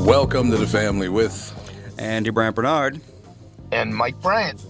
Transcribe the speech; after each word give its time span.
Welcome 0.00 0.50
to 0.50 0.56
the 0.56 0.66
family 0.66 1.08
with 1.08 1.54
Andy 1.98 2.30
Brant 2.30 2.56
Barnard 2.56 3.00
and 3.70 3.94
Mike 3.94 4.20
Bryant. 4.20 4.64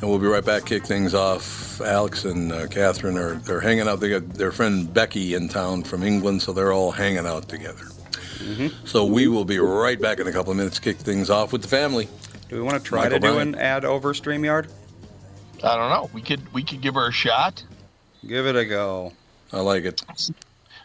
And 0.00 0.02
we'll 0.08 0.18
be 0.18 0.26
right 0.26 0.44
back. 0.44 0.66
Kick 0.66 0.84
things 0.84 1.14
off. 1.14 1.80
Alex 1.80 2.24
and 2.24 2.52
uh, 2.52 2.66
Catherine 2.68 3.16
are 3.16 3.34
they're 3.36 3.60
hanging 3.60 3.88
out. 3.88 4.00
They 4.00 4.10
got 4.10 4.28
their 4.34 4.52
friend 4.52 4.92
Becky 4.92 5.34
in 5.34 5.48
town 5.48 5.84
from 5.84 6.02
England, 6.02 6.42
so 6.42 6.52
they're 6.52 6.72
all 6.72 6.90
hanging 6.92 7.26
out 7.26 7.48
together. 7.48 7.84
Mm-hmm. 8.38 8.86
So 8.86 9.04
we 9.04 9.26
will 9.26 9.44
be 9.44 9.58
right 9.58 10.00
back 10.00 10.20
in 10.20 10.26
a 10.26 10.32
couple 10.32 10.52
of 10.52 10.58
minutes. 10.58 10.78
Kick 10.78 10.98
things 10.98 11.30
off 11.30 11.52
with 11.52 11.62
the 11.62 11.68
family. 11.68 12.08
Do 12.48 12.56
we 12.56 12.62
want 12.62 12.76
to 12.76 12.82
try 12.82 13.04
Michael 13.04 13.20
to 13.20 13.26
do 13.26 13.32
Bryant. 13.32 13.54
an 13.56 13.60
ad 13.60 13.84
over 13.84 14.12
Streamyard? 14.12 14.70
I 15.64 15.76
don't 15.76 15.90
know. 15.90 16.10
We 16.12 16.22
could 16.22 16.52
we 16.52 16.62
could 16.62 16.80
give 16.80 16.94
her 16.94 17.08
a 17.08 17.12
shot. 17.12 17.64
Give 18.26 18.46
it 18.46 18.54
a 18.54 18.64
go. 18.64 19.12
I 19.52 19.60
like 19.60 19.84
it. 19.84 20.02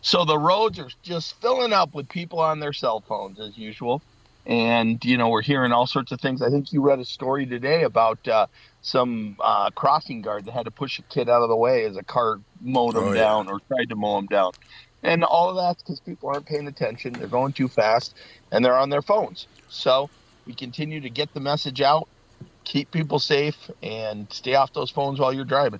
So 0.01 0.25
the 0.25 0.37
roads 0.37 0.79
are 0.79 0.89
just 1.01 1.39
filling 1.41 1.73
up 1.73 1.93
with 1.93 2.09
people 2.09 2.39
on 2.39 2.59
their 2.59 2.73
cell 2.73 3.01
phones 3.01 3.39
as 3.39 3.57
usual. 3.57 4.01
And, 4.45 5.03
you 5.05 5.17
know, 5.17 5.29
we're 5.29 5.41
hearing 5.41 5.71
all 5.71 5.87
sorts 5.87 6.11
of 6.11 6.19
things. 6.19 6.41
I 6.41 6.49
think 6.49 6.73
you 6.73 6.81
read 6.81 6.99
a 6.99 7.05
story 7.05 7.45
today 7.45 7.83
about 7.83 8.27
uh, 8.27 8.47
some 8.81 9.37
uh, 9.39 9.69
crossing 9.69 10.21
guard 10.21 10.45
that 10.45 10.51
had 10.51 10.65
to 10.65 10.71
push 10.71 10.99
a 10.99 11.01
kid 11.03 11.29
out 11.29 11.41
of 11.41 11.49
the 11.49 11.55
way 11.55 11.85
as 11.85 11.95
a 11.95 12.03
car 12.03 12.41
mowed 12.59 12.95
him 12.95 13.03
oh, 13.03 13.13
down 13.13 13.45
yeah. 13.45 13.53
or 13.53 13.59
tried 13.69 13.89
to 13.89 13.95
mow 13.95 14.17
him 14.17 14.25
down. 14.25 14.51
And 15.01 15.23
all 15.23 15.49
of 15.49 15.55
that's 15.55 15.81
because 15.81 16.01
people 16.01 16.29
aren't 16.29 16.45
paying 16.45 16.67
attention. 16.67 17.13
They're 17.13 17.27
going 17.27 17.53
too 17.53 17.69
fast 17.69 18.15
and 18.51 18.63
they're 18.63 18.77
on 18.77 18.89
their 18.89 19.01
phones. 19.01 19.47
So 19.69 20.09
we 20.45 20.53
continue 20.53 20.99
to 21.01 21.09
get 21.09 21.33
the 21.33 21.39
message 21.39 21.81
out, 21.81 22.07
keep 22.65 22.91
people 22.91 23.19
safe, 23.19 23.71
and 23.81 24.31
stay 24.31 24.55
off 24.55 24.73
those 24.73 24.91
phones 24.91 25.19
while 25.19 25.33
you're 25.33 25.45
driving. 25.45 25.79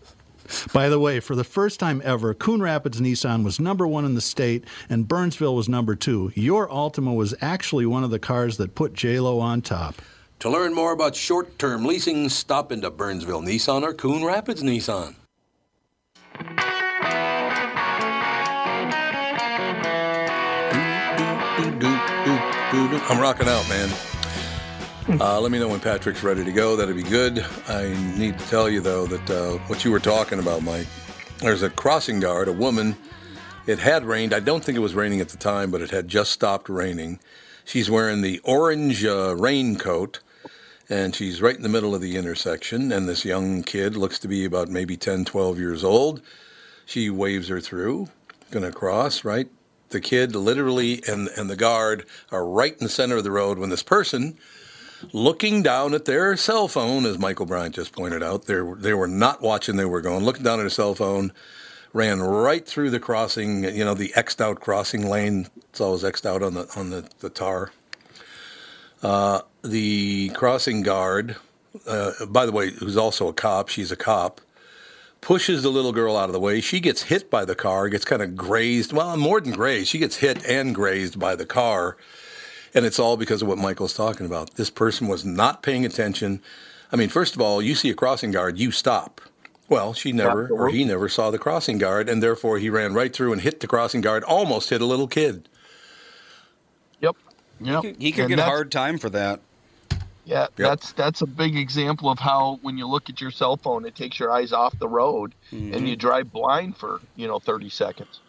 By 0.73 0.89
the 0.89 0.99
way, 0.99 1.19
for 1.19 1.35
the 1.35 1.43
first 1.43 1.79
time 1.79 2.01
ever, 2.03 2.33
Coon 2.33 2.61
Rapids 2.61 2.99
Nissan 3.01 3.43
was 3.43 3.59
number 3.59 3.87
one 3.87 4.05
in 4.05 4.15
the 4.15 4.21
state 4.21 4.65
and 4.89 5.07
Burnsville 5.07 5.55
was 5.55 5.69
number 5.69 5.95
two. 5.95 6.31
Your 6.35 6.67
Altima 6.67 7.15
was 7.15 7.33
actually 7.41 7.85
one 7.85 8.03
of 8.03 8.11
the 8.11 8.19
cars 8.19 8.57
that 8.57 8.75
put 8.75 8.93
JLo 8.93 9.41
on 9.41 9.61
top. 9.61 9.95
To 10.39 10.49
learn 10.49 10.73
more 10.73 10.91
about 10.91 11.15
short 11.15 11.59
term 11.59 11.85
leasing, 11.85 12.27
stop 12.29 12.71
into 12.71 12.89
Burnsville 12.89 13.41
Nissan 13.41 13.83
or 13.83 13.93
Coon 13.93 14.23
Rapids 14.23 14.63
Nissan. 14.63 15.15
I'm 23.09 23.19
rocking 23.19 23.47
out, 23.47 23.67
man. 23.69 23.89
Uh, 25.09 25.41
let 25.41 25.51
me 25.51 25.57
know 25.57 25.67
when 25.67 25.79
Patrick's 25.79 26.21
ready 26.21 26.45
to 26.45 26.51
go. 26.51 26.75
That'd 26.75 26.95
be 26.95 27.01
good. 27.01 27.43
I 27.67 27.89
need 28.17 28.37
to 28.37 28.47
tell 28.47 28.69
you, 28.69 28.81
though, 28.81 29.07
that 29.07 29.29
uh, 29.29 29.57
what 29.65 29.83
you 29.83 29.91
were 29.91 29.99
talking 29.99 30.37
about, 30.37 30.61
Mike, 30.61 30.85
there's 31.39 31.63
a 31.63 31.71
crossing 31.71 32.19
guard, 32.19 32.47
a 32.47 32.53
woman. 32.53 32.95
It 33.65 33.79
had 33.79 34.05
rained. 34.05 34.31
I 34.31 34.39
don't 34.39 34.63
think 34.63 34.75
it 34.75 34.81
was 34.81 34.93
raining 34.93 35.19
at 35.19 35.29
the 35.29 35.37
time, 35.37 35.71
but 35.71 35.81
it 35.81 35.89
had 35.89 36.07
just 36.07 36.31
stopped 36.31 36.69
raining. 36.69 37.19
She's 37.65 37.89
wearing 37.89 38.21
the 38.21 38.39
orange 38.43 39.03
uh, 39.03 39.35
raincoat, 39.35 40.19
and 40.87 41.15
she's 41.15 41.41
right 41.41 41.55
in 41.55 41.63
the 41.63 41.69
middle 41.69 41.95
of 41.95 42.01
the 42.01 42.15
intersection. 42.15 42.91
And 42.91 43.09
this 43.09 43.25
young 43.25 43.63
kid 43.63 43.97
looks 43.97 44.19
to 44.19 44.27
be 44.27 44.45
about 44.45 44.69
maybe 44.69 44.97
10, 44.97 45.25
12 45.25 45.57
years 45.57 45.83
old. 45.83 46.21
She 46.85 47.09
waves 47.09 47.47
her 47.47 47.59
through, 47.59 48.09
to 48.51 48.71
cross, 48.71 49.25
right? 49.25 49.49
The 49.89 49.99
kid 49.99 50.35
literally 50.35 51.01
and, 51.07 51.27
and 51.35 51.49
the 51.49 51.55
guard 51.55 52.05
are 52.31 52.45
right 52.45 52.73
in 52.73 52.83
the 52.83 52.89
center 52.89 53.17
of 53.17 53.23
the 53.23 53.31
road 53.31 53.57
when 53.57 53.71
this 53.71 53.83
person 53.83 54.37
looking 55.13 55.63
down 55.63 55.93
at 55.93 56.05
their 56.05 56.35
cell 56.37 56.67
phone, 56.67 57.05
as 57.05 57.17
Michael 57.17 57.45
Bryant 57.45 57.75
just 57.75 57.93
pointed 57.93 58.23
out. 58.23 58.45
They 58.45 58.61
they 58.77 58.93
were 58.93 59.07
not 59.07 59.41
watching; 59.41 59.75
they 59.75 59.85
were 59.85 60.01
going 60.01 60.23
looking 60.23 60.43
down 60.43 60.59
at 60.59 60.65
a 60.65 60.71
cell 60.71 60.95
phone. 60.95 61.33
Ran 61.93 62.21
right 62.21 62.65
through 62.65 62.89
the 62.89 63.01
crossing, 63.01 63.65
you 63.65 63.83
know, 63.83 63.93
the 63.93 64.13
xed 64.15 64.39
out 64.39 64.61
crossing 64.61 65.09
lane. 65.09 65.47
It's 65.69 65.81
always 65.81 66.03
xed 66.03 66.25
out 66.25 66.41
on 66.41 66.53
the 66.53 66.71
on 66.75 66.89
the, 66.89 67.09
the 67.19 67.29
tar. 67.29 67.71
Uh, 69.03 69.41
the 69.63 70.29
crossing 70.29 70.83
guard, 70.83 71.35
uh, 71.87 72.11
by 72.27 72.45
the 72.45 72.51
way, 72.51 72.71
who's 72.71 72.95
also 72.95 73.27
a 73.27 73.33
cop, 73.33 73.67
she's 73.67 73.91
a 73.91 73.95
cop, 73.95 74.39
pushes 75.19 75.63
the 75.63 75.69
little 75.69 75.91
girl 75.91 76.15
out 76.15 76.29
of 76.29 76.33
the 76.33 76.39
way. 76.39 76.61
She 76.61 76.79
gets 76.79 77.03
hit 77.03 77.29
by 77.29 77.43
the 77.43 77.55
car, 77.55 77.89
gets 77.89 78.05
kind 78.05 78.21
of 78.21 78.35
grazed. 78.37 78.93
Well, 78.93 79.17
more 79.17 79.41
than 79.41 79.53
grazed, 79.53 79.89
she 79.89 79.97
gets 79.97 80.17
hit 80.17 80.45
and 80.45 80.73
grazed 80.73 81.19
by 81.19 81.35
the 81.35 81.45
car 81.45 81.97
and 82.73 82.85
it's 82.85 82.99
all 82.99 83.17
because 83.17 83.41
of 83.41 83.47
what 83.47 83.57
Michael's 83.57 83.93
talking 83.93 84.25
about. 84.25 84.55
This 84.55 84.69
person 84.69 85.07
was 85.07 85.25
not 85.25 85.63
paying 85.63 85.85
attention. 85.85 86.41
I 86.91 86.95
mean, 86.95 87.09
first 87.09 87.35
of 87.35 87.41
all, 87.41 87.61
you 87.61 87.75
see 87.75 87.89
a 87.89 87.93
crossing 87.93 88.31
guard, 88.31 88.57
you 88.57 88.71
stop. 88.71 89.21
Well, 89.69 89.93
she 89.93 90.11
never 90.11 90.49
or 90.49 90.67
he 90.67 90.83
never 90.83 91.07
saw 91.07 91.31
the 91.31 91.39
crossing 91.39 91.77
guard, 91.77 92.09
and 92.09 92.21
therefore 92.21 92.59
he 92.59 92.69
ran 92.69 92.93
right 92.93 93.13
through 93.13 93.31
and 93.31 93.41
hit 93.41 93.61
the 93.61 93.67
crossing 93.67 94.01
guard, 94.01 94.21
almost 94.25 94.69
hit 94.69 94.81
a 94.81 94.85
little 94.85 95.07
kid. 95.07 95.47
Yep. 96.99 97.15
Yep. 97.61 97.83
He 97.83 97.91
could, 97.91 98.01
he 98.01 98.11
could 98.11 98.27
get 98.27 98.39
a 98.39 98.43
hard 98.43 98.69
time 98.69 98.97
for 98.97 99.09
that. 99.11 99.39
Yeah, 100.25 100.41
yep. 100.41 100.51
that's 100.55 100.91
that's 100.91 101.21
a 101.21 101.25
big 101.25 101.55
example 101.55 102.09
of 102.09 102.19
how 102.19 102.59
when 102.61 102.77
you 102.77 102.85
look 102.85 103.09
at 103.09 103.21
your 103.21 103.31
cell 103.31 103.57
phone, 103.57 103.85
it 103.85 103.95
takes 103.95 104.19
your 104.19 104.29
eyes 104.29 104.51
off 104.51 104.77
the 104.77 104.87
road, 104.87 105.33
mm-hmm. 105.51 105.73
and 105.73 105.87
you 105.87 105.95
drive 105.95 106.31
blind 106.31 106.75
for 106.75 106.99
you 107.15 107.27
know 107.27 107.39
thirty 107.39 107.69
seconds. 107.69 108.19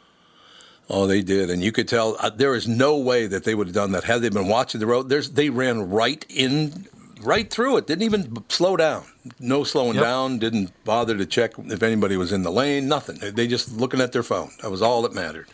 Oh, 0.95 1.07
they 1.07 1.23
did, 1.23 1.49
and 1.49 1.65
you 1.65 1.73
could 1.73 1.89
tell 1.89 2.17
uh, 2.21 2.29
there 2.29 2.55
is 2.55 2.69
no 2.69 2.99
way 2.99 3.27
that 3.27 3.45
they 3.45 3.55
would 3.55 3.67
have 3.69 3.75
done 3.75 3.93
that 3.93 4.05
had 4.05 4.21
they 4.21 4.29
been 4.29 4.47
watching 4.47 4.79
the 4.79 4.87
road. 4.87 5.09
There's 5.09 5.31
they 5.31 5.49
ran 5.49 5.89
right 5.89 6.23
in, 6.29 6.87
right 7.23 7.49
through 7.49 7.79
it. 7.79 7.87
Didn't 7.87 8.03
even 8.03 8.45
slow 8.51 8.77
down. 8.77 9.07
No 9.41 9.65
slowing 9.65 9.95
yep. 9.95 10.05
down. 10.05 10.39
Didn't 10.39 10.71
bother 10.85 11.17
to 11.17 11.25
check 11.25 11.53
if 11.59 11.83
anybody 11.83 12.19
was 12.19 12.31
in 12.31 12.43
the 12.43 12.53
lane. 12.53 12.89
Nothing. 12.89 13.19
They 13.35 13.47
just 13.47 13.73
looking 13.73 14.03
at 14.03 14.13
their 14.13 14.23
phone. 14.23 14.51
That 14.61 14.71
was 14.71 14.83
all 14.83 15.01
that 15.03 15.15
mattered. 15.15 15.49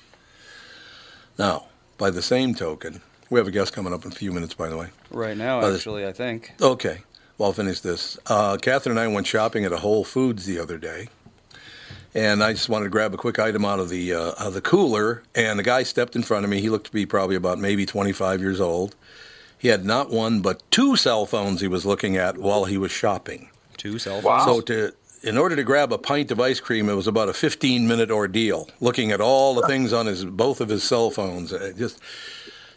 Now, 1.39 1.67
by 1.99 2.11
the 2.11 2.23
same 2.23 2.53
token, 2.55 3.01
We 3.31 3.39
have 3.39 3.47
a 3.47 3.51
guest 3.53 3.73
coming 3.75 3.93
up 3.93 4.05
in 4.05 4.11
a 4.11 4.15
few 4.15 4.33
minutes, 4.33 4.55
by 4.55 4.69
the 4.69 4.77
way. 4.77 4.89
Right 5.11 5.37
now, 5.37 5.61
uh, 5.61 5.75
actually, 5.75 6.07
I 6.07 6.13
think. 6.13 6.53
Okay. 6.61 7.03
Well, 7.37 7.49
I'll 7.49 7.53
finish 7.53 7.81
this. 7.81 8.19
Uh, 8.27 8.57
Catherine 8.57 8.97
and 8.97 9.01
I 9.01 9.07
went 9.07 9.27
shopping 9.27 9.65
at 9.65 9.73
a 9.73 9.77
Whole 9.77 10.03
Foods 10.03 10.47
the 10.47 10.59
other 10.59 10.79
day, 10.79 11.09
and 12.15 12.43
I 12.43 12.53
just 12.53 12.69
wanted 12.69 12.85
to 12.85 12.91
grab 12.91 13.15
a 13.15 13.17
quick 13.17 13.39
item 13.39 13.65
out 13.65 13.81
of 13.81 13.89
the 13.89 14.15
uh, 14.15 14.31
out 14.31 14.49
of 14.49 14.55
the 14.55 14.61
cooler. 14.61 15.23
And 15.35 15.59
the 15.59 15.63
guy 15.63 15.83
stepped 15.83 16.17
in 16.17 16.23
front 16.23 16.45
of 16.45 16.51
me. 16.51 16.61
He 16.61 16.71
looked 16.71 16.87
to 16.87 16.93
be 16.93 17.07
probably 17.07 17.37
about 17.37 17.59
maybe 17.59 17.87
25 17.87 18.41
years 18.41 18.61
old. 18.61 18.97
He 19.59 19.69
had 19.69 19.85
not 19.85 20.11
one 20.11 20.41
but 20.41 20.63
two 20.71 20.97
cell 20.97 21.27
phones 21.27 21.61
he 21.61 21.69
was 21.69 21.85
looking 21.85 22.17
at 22.17 22.39
while 22.39 22.65
he 22.65 22.79
was 22.79 22.91
shopping. 22.91 23.51
Two 23.77 23.99
cell 23.99 24.21
phones. 24.21 24.25
Wow. 24.25 24.47
So 24.47 24.61
to 24.63 24.93
in 25.23 25.37
order 25.37 25.57
to 25.57 25.65
grab 25.65 25.93
a 25.93 25.99
pint 25.99 26.31
of 26.31 26.41
ice 26.41 26.61
cream, 26.61 26.89
it 26.89 26.95
was 26.95 27.07
about 27.07 27.29
a 27.29 27.33
15 27.33 27.87
minute 27.87 28.11
ordeal, 28.11 28.69
looking 28.81 29.11
at 29.11 29.21
all 29.21 29.55
the 29.55 29.67
things 29.67 29.93
on 29.93 30.07
his 30.07 30.25
both 30.25 30.61
of 30.61 30.69
his 30.69 30.85
cell 30.85 31.11
phones. 31.11 31.53
It 31.53 31.77
just 31.77 32.01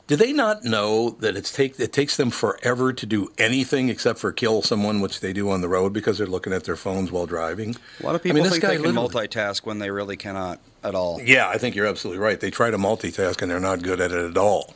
do 0.07 0.15
they 0.15 0.33
not 0.33 0.63
know 0.63 1.11
that 1.21 1.37
it's 1.37 1.51
take 1.51 1.79
it 1.79 1.93
takes 1.93 2.17
them 2.17 2.31
forever 2.31 2.91
to 2.91 3.05
do 3.05 3.29
anything 3.37 3.89
except 3.89 4.19
for 4.19 4.31
kill 4.31 4.61
someone, 4.61 4.99
which 4.99 5.19
they 5.19 5.33
do 5.33 5.49
on 5.49 5.61
the 5.61 5.69
road 5.69 5.93
because 5.93 6.17
they're 6.17 6.27
looking 6.27 6.53
at 6.53 6.65
their 6.65 6.75
phones 6.75 7.11
while 7.11 7.25
driving? 7.25 7.75
A 8.01 8.05
lot 8.05 8.15
of 8.15 8.23
people 8.23 8.39
I 8.39 8.43
mean, 8.43 8.51
think 8.51 8.63
they 8.63 8.77
can 8.77 8.95
multitask 8.95 9.65
when 9.65 9.79
they 9.79 9.91
really 9.91 10.17
cannot 10.17 10.59
at 10.83 10.95
all. 10.95 11.21
Yeah, 11.21 11.47
I 11.47 11.57
think 11.57 11.75
you're 11.75 11.87
absolutely 11.87 12.21
right. 12.21 12.39
They 12.39 12.51
try 12.51 12.71
to 12.71 12.77
multitask 12.77 13.41
and 13.41 13.49
they're 13.49 13.59
not 13.59 13.83
good 13.83 14.01
at 14.01 14.11
it 14.11 14.29
at 14.29 14.37
all. 14.37 14.73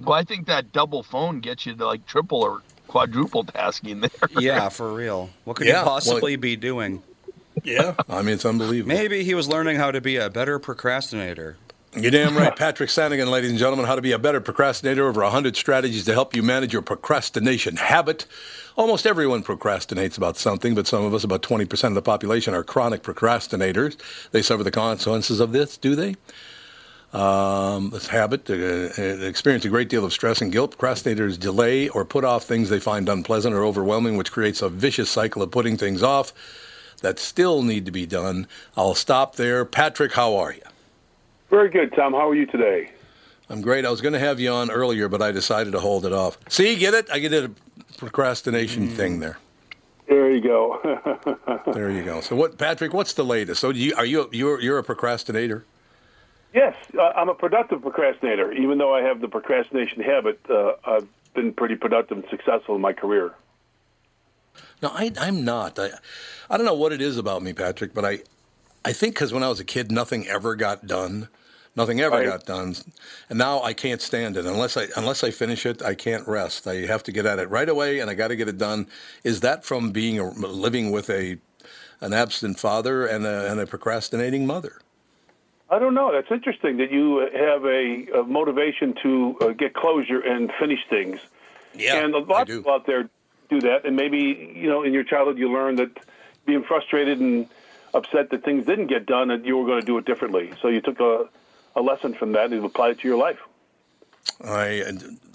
Well, 0.00 0.18
I 0.18 0.24
think 0.24 0.46
that 0.46 0.72
double 0.72 1.02
phone 1.02 1.40
gets 1.40 1.66
you 1.66 1.74
to 1.74 1.86
like 1.86 2.06
triple 2.06 2.42
or 2.42 2.62
quadruple 2.88 3.44
tasking 3.44 4.00
there. 4.00 4.10
yeah, 4.38 4.68
for 4.70 4.92
real. 4.92 5.30
What 5.44 5.56
could 5.56 5.66
yeah, 5.66 5.82
he 5.82 5.88
possibly 5.88 6.36
well, 6.36 6.40
be 6.40 6.56
doing? 6.56 7.02
Yeah, 7.64 7.94
I 8.08 8.22
mean 8.22 8.34
it's 8.34 8.44
unbelievable. 8.44 8.94
Maybe 8.94 9.24
he 9.24 9.34
was 9.34 9.48
learning 9.48 9.76
how 9.76 9.90
to 9.90 10.00
be 10.00 10.16
a 10.16 10.30
better 10.30 10.58
procrastinator. 10.58 11.56
You're 11.94 12.10
damn 12.10 12.34
right. 12.34 12.56
Patrick 12.56 12.88
Sanigan, 12.88 13.28
ladies 13.28 13.50
and 13.50 13.58
gentlemen, 13.58 13.84
how 13.84 13.96
to 13.96 14.00
be 14.00 14.12
a 14.12 14.18
better 14.18 14.40
procrastinator. 14.40 15.06
Over 15.06 15.20
100 15.22 15.56
strategies 15.56 16.06
to 16.06 16.14
help 16.14 16.34
you 16.34 16.42
manage 16.42 16.72
your 16.72 16.80
procrastination 16.80 17.76
habit. 17.76 18.24
Almost 18.76 19.06
everyone 19.06 19.42
procrastinates 19.42 20.16
about 20.16 20.38
something, 20.38 20.74
but 20.74 20.86
some 20.86 21.04
of 21.04 21.12
us, 21.12 21.22
about 21.22 21.42
20% 21.42 21.84
of 21.88 21.94
the 21.94 22.00
population, 22.00 22.54
are 22.54 22.64
chronic 22.64 23.02
procrastinators. 23.02 23.98
They 24.30 24.40
suffer 24.40 24.64
the 24.64 24.70
consequences 24.70 25.38
of 25.38 25.52
this, 25.52 25.76
do 25.76 25.94
they? 25.94 26.16
Um, 27.12 27.90
this 27.90 28.06
habit, 28.06 28.48
uh, 28.48 28.54
uh, 28.54 29.26
experience 29.26 29.66
a 29.66 29.68
great 29.68 29.90
deal 29.90 30.06
of 30.06 30.14
stress 30.14 30.40
and 30.40 30.50
guilt. 30.50 30.78
Procrastinators 30.78 31.38
delay 31.38 31.90
or 31.90 32.06
put 32.06 32.24
off 32.24 32.44
things 32.44 32.70
they 32.70 32.80
find 32.80 33.06
unpleasant 33.06 33.54
or 33.54 33.64
overwhelming, 33.64 34.16
which 34.16 34.32
creates 34.32 34.62
a 34.62 34.70
vicious 34.70 35.10
cycle 35.10 35.42
of 35.42 35.50
putting 35.50 35.76
things 35.76 36.02
off 36.02 36.32
that 37.02 37.18
still 37.18 37.62
need 37.62 37.84
to 37.84 37.92
be 37.92 38.06
done. 38.06 38.46
I'll 38.78 38.94
stop 38.94 39.36
there. 39.36 39.66
Patrick, 39.66 40.12
how 40.12 40.36
are 40.36 40.54
you? 40.54 40.62
Very 41.52 41.68
good, 41.68 41.92
Tom. 41.92 42.14
How 42.14 42.30
are 42.30 42.34
you 42.34 42.46
today? 42.46 42.90
I'm 43.50 43.60
great. 43.60 43.84
I 43.84 43.90
was 43.90 44.00
going 44.00 44.14
to 44.14 44.18
have 44.18 44.40
you 44.40 44.50
on 44.50 44.70
earlier, 44.70 45.06
but 45.10 45.20
I 45.20 45.32
decided 45.32 45.74
to 45.74 45.80
hold 45.80 46.06
it 46.06 46.12
off. 46.14 46.38
See, 46.48 46.76
get 46.76 46.94
it? 46.94 47.10
I 47.12 47.18
get 47.18 47.34
a 47.34 47.50
procrastination 47.98 48.88
mm. 48.88 48.92
thing 48.92 49.20
there. 49.20 49.36
There 50.08 50.30
you 50.30 50.40
go. 50.40 50.80
there 51.74 51.90
you 51.90 52.04
go. 52.04 52.22
So, 52.22 52.36
what, 52.36 52.56
Patrick? 52.56 52.94
What's 52.94 53.12
the 53.12 53.24
latest? 53.24 53.60
So, 53.60 53.68
you, 53.68 53.94
are 53.96 54.06
you 54.06 54.30
you're 54.32 54.62
you're 54.62 54.78
a 54.78 54.82
procrastinator? 54.82 55.66
Yes, 56.54 56.74
uh, 56.98 57.12
I'm 57.14 57.28
a 57.28 57.34
productive 57.34 57.82
procrastinator. 57.82 58.50
Even 58.52 58.78
though 58.78 58.94
I 58.94 59.02
have 59.02 59.20
the 59.20 59.28
procrastination 59.28 60.02
habit, 60.02 60.40
uh, 60.48 60.72
I've 60.86 61.08
been 61.34 61.52
pretty 61.52 61.76
productive 61.76 62.16
and 62.16 62.26
successful 62.30 62.76
in 62.76 62.80
my 62.80 62.94
career. 62.94 63.34
No, 64.80 64.88
I, 64.88 65.12
I'm 65.20 65.44
not. 65.44 65.78
I, 65.78 65.90
I 66.48 66.56
don't 66.56 66.64
know 66.64 66.72
what 66.72 66.92
it 66.92 67.02
is 67.02 67.18
about 67.18 67.42
me, 67.42 67.52
Patrick, 67.52 67.92
but 67.92 68.06
I, 68.06 68.20
I 68.86 68.94
think 68.94 69.16
because 69.16 69.34
when 69.34 69.42
I 69.42 69.50
was 69.50 69.60
a 69.60 69.64
kid, 69.64 69.92
nothing 69.92 70.26
ever 70.26 70.56
got 70.56 70.86
done. 70.86 71.28
Nothing 71.74 72.02
ever 72.02 72.16
right. 72.16 72.26
got 72.26 72.44
done, 72.44 72.74
and 73.30 73.38
now 73.38 73.62
I 73.62 73.72
can't 73.72 74.02
stand 74.02 74.36
it 74.36 74.44
unless 74.44 74.76
I 74.76 74.88
unless 74.94 75.24
I 75.24 75.30
finish 75.30 75.64
it. 75.64 75.80
I 75.80 75.94
can't 75.94 76.28
rest. 76.28 76.66
I 76.66 76.84
have 76.86 77.02
to 77.04 77.12
get 77.12 77.24
at 77.24 77.38
it 77.38 77.48
right 77.48 77.68
away, 77.68 78.00
and 78.00 78.10
I 78.10 78.14
got 78.14 78.28
to 78.28 78.36
get 78.36 78.46
it 78.46 78.58
done. 78.58 78.86
Is 79.24 79.40
that 79.40 79.64
from 79.64 79.90
being 79.90 80.18
a, 80.18 80.28
living 80.28 80.90
with 80.90 81.08
a 81.08 81.38
an 82.02 82.12
absent 82.12 82.58
father 82.58 83.06
and 83.06 83.24
a, 83.24 83.50
and 83.50 83.58
a 83.58 83.66
procrastinating 83.66 84.46
mother? 84.46 84.80
I 85.70 85.78
don't 85.78 85.94
know. 85.94 86.12
That's 86.12 86.30
interesting 86.30 86.76
that 86.76 86.92
you 86.92 87.20
have 87.34 87.64
a, 87.64 88.20
a 88.20 88.22
motivation 88.24 88.94
to 89.02 89.36
uh, 89.40 89.48
get 89.52 89.72
closure 89.72 90.20
and 90.20 90.52
finish 90.60 90.80
things. 90.90 91.20
Yeah, 91.74 92.04
and 92.04 92.14
a 92.14 92.18
lot 92.18 92.42
of 92.42 92.48
people 92.48 92.72
out 92.72 92.84
there 92.84 93.08
do 93.48 93.60
that, 93.62 93.86
and 93.86 93.96
maybe 93.96 94.52
you 94.54 94.68
know 94.68 94.82
in 94.82 94.92
your 94.92 95.04
childhood 95.04 95.38
you 95.38 95.50
learned 95.50 95.78
that 95.78 95.98
being 96.44 96.64
frustrated 96.64 97.18
and 97.18 97.48
upset 97.94 98.28
that 98.30 98.44
things 98.44 98.66
didn't 98.66 98.88
get 98.88 99.06
done 99.06 99.30
and 99.30 99.44
you 99.44 99.56
were 99.56 99.66
going 99.66 99.80
to 99.80 99.86
do 99.86 99.98
it 99.98 100.04
differently. 100.04 100.52
So 100.60 100.68
you 100.68 100.80
took 100.80 101.00
a, 101.00 101.28
a 101.74 101.80
lesson 101.80 102.14
from 102.14 102.32
that 102.32 102.52
and 102.52 102.64
applied 102.64 102.92
it 102.92 103.00
to 103.00 103.08
your 103.08 103.16
life. 103.16 103.38
I, 104.44 104.82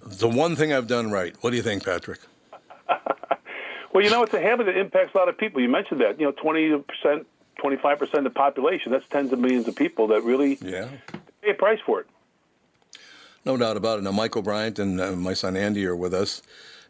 the 0.03 0.27
one 0.27 0.55
thing 0.55 0.73
I've 0.73 0.87
done 0.87 1.11
right. 1.11 1.35
What 1.41 1.51
do 1.51 1.57
you 1.57 1.63
think, 1.63 1.83
Patrick? 1.83 2.19
well, 3.93 4.03
you 4.03 4.09
know, 4.09 4.23
it's 4.23 4.33
a 4.33 4.41
habit 4.41 4.65
that 4.65 4.77
impacts 4.77 5.13
a 5.13 5.17
lot 5.17 5.29
of 5.29 5.37
people. 5.37 5.61
You 5.61 5.69
mentioned 5.69 6.01
that. 6.01 6.19
You 6.19 6.27
know, 6.27 6.31
20%, 6.31 7.25
25% 7.61 8.13
of 8.13 8.23
the 8.23 8.29
population, 8.29 8.91
that's 8.91 9.07
tens 9.07 9.31
of 9.33 9.39
millions 9.39 9.67
of 9.67 9.75
people 9.75 10.07
that 10.07 10.23
really 10.23 10.57
yeah. 10.61 10.89
pay 11.41 11.51
a 11.51 11.53
price 11.53 11.79
for 11.85 12.01
it. 12.01 12.07
No 13.45 13.55
doubt 13.55 13.77
about 13.77 13.99
it. 13.99 14.01
Now, 14.03 14.11
Michael 14.11 14.41
Bryant 14.41 14.79
and 14.79 14.99
uh, 14.99 15.11
my 15.13 15.33
son 15.33 15.55
Andy 15.55 15.85
are 15.85 15.95
with 15.95 16.13
us. 16.13 16.41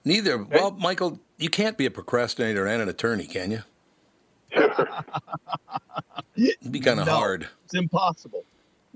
Neither, 0.03 0.37
well, 0.37 0.71
Michael, 0.71 1.19
you 1.37 1.49
can't 1.49 1.77
be 1.77 1.85
a 1.85 1.91
procrastinator 1.91 2.65
and 2.65 2.81
an 2.81 2.89
attorney, 2.89 3.25
can 3.25 3.51
you? 3.51 3.63
Sure. 4.53 4.87
It'd 6.35 6.71
be 6.71 6.79
kind 6.79 6.99
of 6.99 7.07
no, 7.07 7.15
hard. 7.15 7.47
It's 7.65 7.73
impossible. 7.73 8.43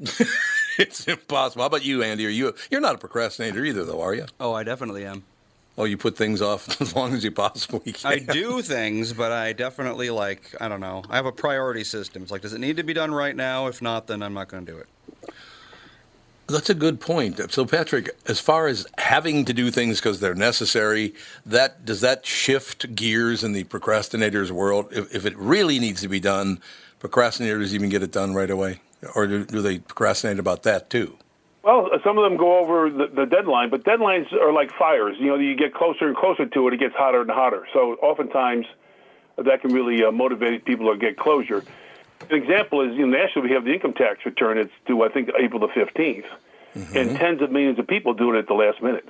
it's 0.77 1.07
impossible. 1.07 1.61
How 1.61 1.67
about 1.67 1.85
you, 1.85 2.03
Andy? 2.03 2.25
Are 2.25 2.29
you 2.29 2.55
you're 2.69 2.81
not 2.81 2.95
a 2.95 2.97
procrastinator 2.97 3.63
either, 3.63 3.85
though, 3.85 4.01
are 4.01 4.13
you? 4.13 4.25
Oh, 4.39 4.53
I 4.53 4.63
definitely 4.63 5.05
am. 5.05 5.23
Oh, 5.77 5.85
you 5.85 5.97
put 5.97 6.17
things 6.17 6.41
off 6.41 6.81
as 6.81 6.95
long 6.95 7.13
as 7.13 7.23
you 7.23 7.31
possibly 7.31 7.93
can. 7.93 8.11
I 8.11 8.19
do 8.19 8.61
things, 8.61 9.13
but 9.13 9.31
I 9.31 9.53
definitely 9.53 10.09
like 10.09 10.55
I 10.59 10.67
don't 10.67 10.81
know. 10.81 11.03
I 11.09 11.15
have 11.15 11.25
a 11.25 11.31
priority 11.31 11.83
system. 11.83 12.23
It's 12.23 12.31
like, 12.31 12.41
does 12.41 12.53
it 12.53 12.59
need 12.59 12.77
to 12.77 12.83
be 12.83 12.93
done 12.93 13.13
right 13.13 13.35
now? 13.35 13.67
If 13.67 13.81
not, 13.81 14.07
then 14.07 14.21
I'm 14.21 14.33
not 14.33 14.47
going 14.47 14.65
to 14.65 14.71
do 14.71 14.77
it. 14.77 14.87
That's 16.47 16.69
a 16.69 16.75
good 16.75 16.99
point. 16.99 17.39
So, 17.51 17.65
Patrick, 17.65 18.09
as 18.27 18.39
far 18.39 18.67
as 18.67 18.85
having 18.97 19.45
to 19.45 19.53
do 19.53 19.71
things 19.71 19.99
because 19.99 20.19
they're 20.19 20.35
necessary, 20.35 21.13
that 21.45 21.85
does 21.85 22.01
that 22.01 22.25
shift 22.25 22.93
gears 22.93 23.43
in 23.43 23.53
the 23.53 23.63
procrastinator's 23.63 24.51
world? 24.51 24.87
If, 24.91 25.15
if, 25.15 25.25
it 25.25 25.37
really 25.37 25.79
needs 25.79 26.01
to 26.01 26.09
be 26.09 26.19
done, 26.19 26.59
procrastinators 26.99 27.73
even 27.73 27.89
get 27.89 28.03
it 28.03 28.11
done 28.11 28.33
right 28.33 28.49
away, 28.49 28.81
or 29.15 29.27
do, 29.27 29.45
do 29.45 29.61
they 29.61 29.79
procrastinate 29.79 30.39
about 30.39 30.63
that 30.63 30.89
too? 30.89 31.17
Well, 31.63 31.89
some 32.03 32.17
of 32.17 32.23
them 32.23 32.37
go 32.37 32.57
over 32.57 32.89
the, 32.89 33.07
the, 33.07 33.25
deadline, 33.25 33.69
but 33.69 33.83
deadlines 33.83 34.33
are 34.33 34.51
like 34.51 34.71
fires. 34.73 35.15
You 35.19 35.27
know, 35.27 35.35
you 35.35 35.55
get 35.55 35.75
closer 35.75 36.07
and 36.07 36.17
closer 36.17 36.47
to 36.47 36.67
it, 36.67 36.73
it 36.73 36.79
gets 36.79 36.95
hotter 36.95 37.21
and 37.21 37.29
hotter. 37.29 37.67
So, 37.71 37.93
oftentimes, 38.01 38.65
that 39.37 39.61
can 39.61 39.71
really 39.71 40.03
uh, 40.03 40.11
motivate 40.11 40.65
people 40.65 40.91
to 40.91 40.97
get 40.97 41.17
closure. 41.17 41.63
An 42.29 42.35
example 42.35 42.81
is, 42.81 42.95
you 42.95 43.05
know, 43.05 43.17
nationally 43.17 43.49
we 43.49 43.55
have 43.55 43.63
the 43.63 43.73
income 43.73 43.93
tax 43.93 44.25
return. 44.25 44.57
It's 44.57 44.71
due, 44.85 45.03
I 45.03 45.09
think, 45.09 45.29
April 45.37 45.59
the 45.59 45.67
15th. 45.67 46.25
Mm-hmm. 46.75 46.97
And 46.97 47.17
tens 47.17 47.41
of 47.41 47.51
millions 47.51 47.77
of 47.79 47.87
people 47.87 48.13
do 48.13 48.33
it 48.33 48.39
at 48.39 48.47
the 48.47 48.53
last 48.53 48.81
minute. 48.81 49.07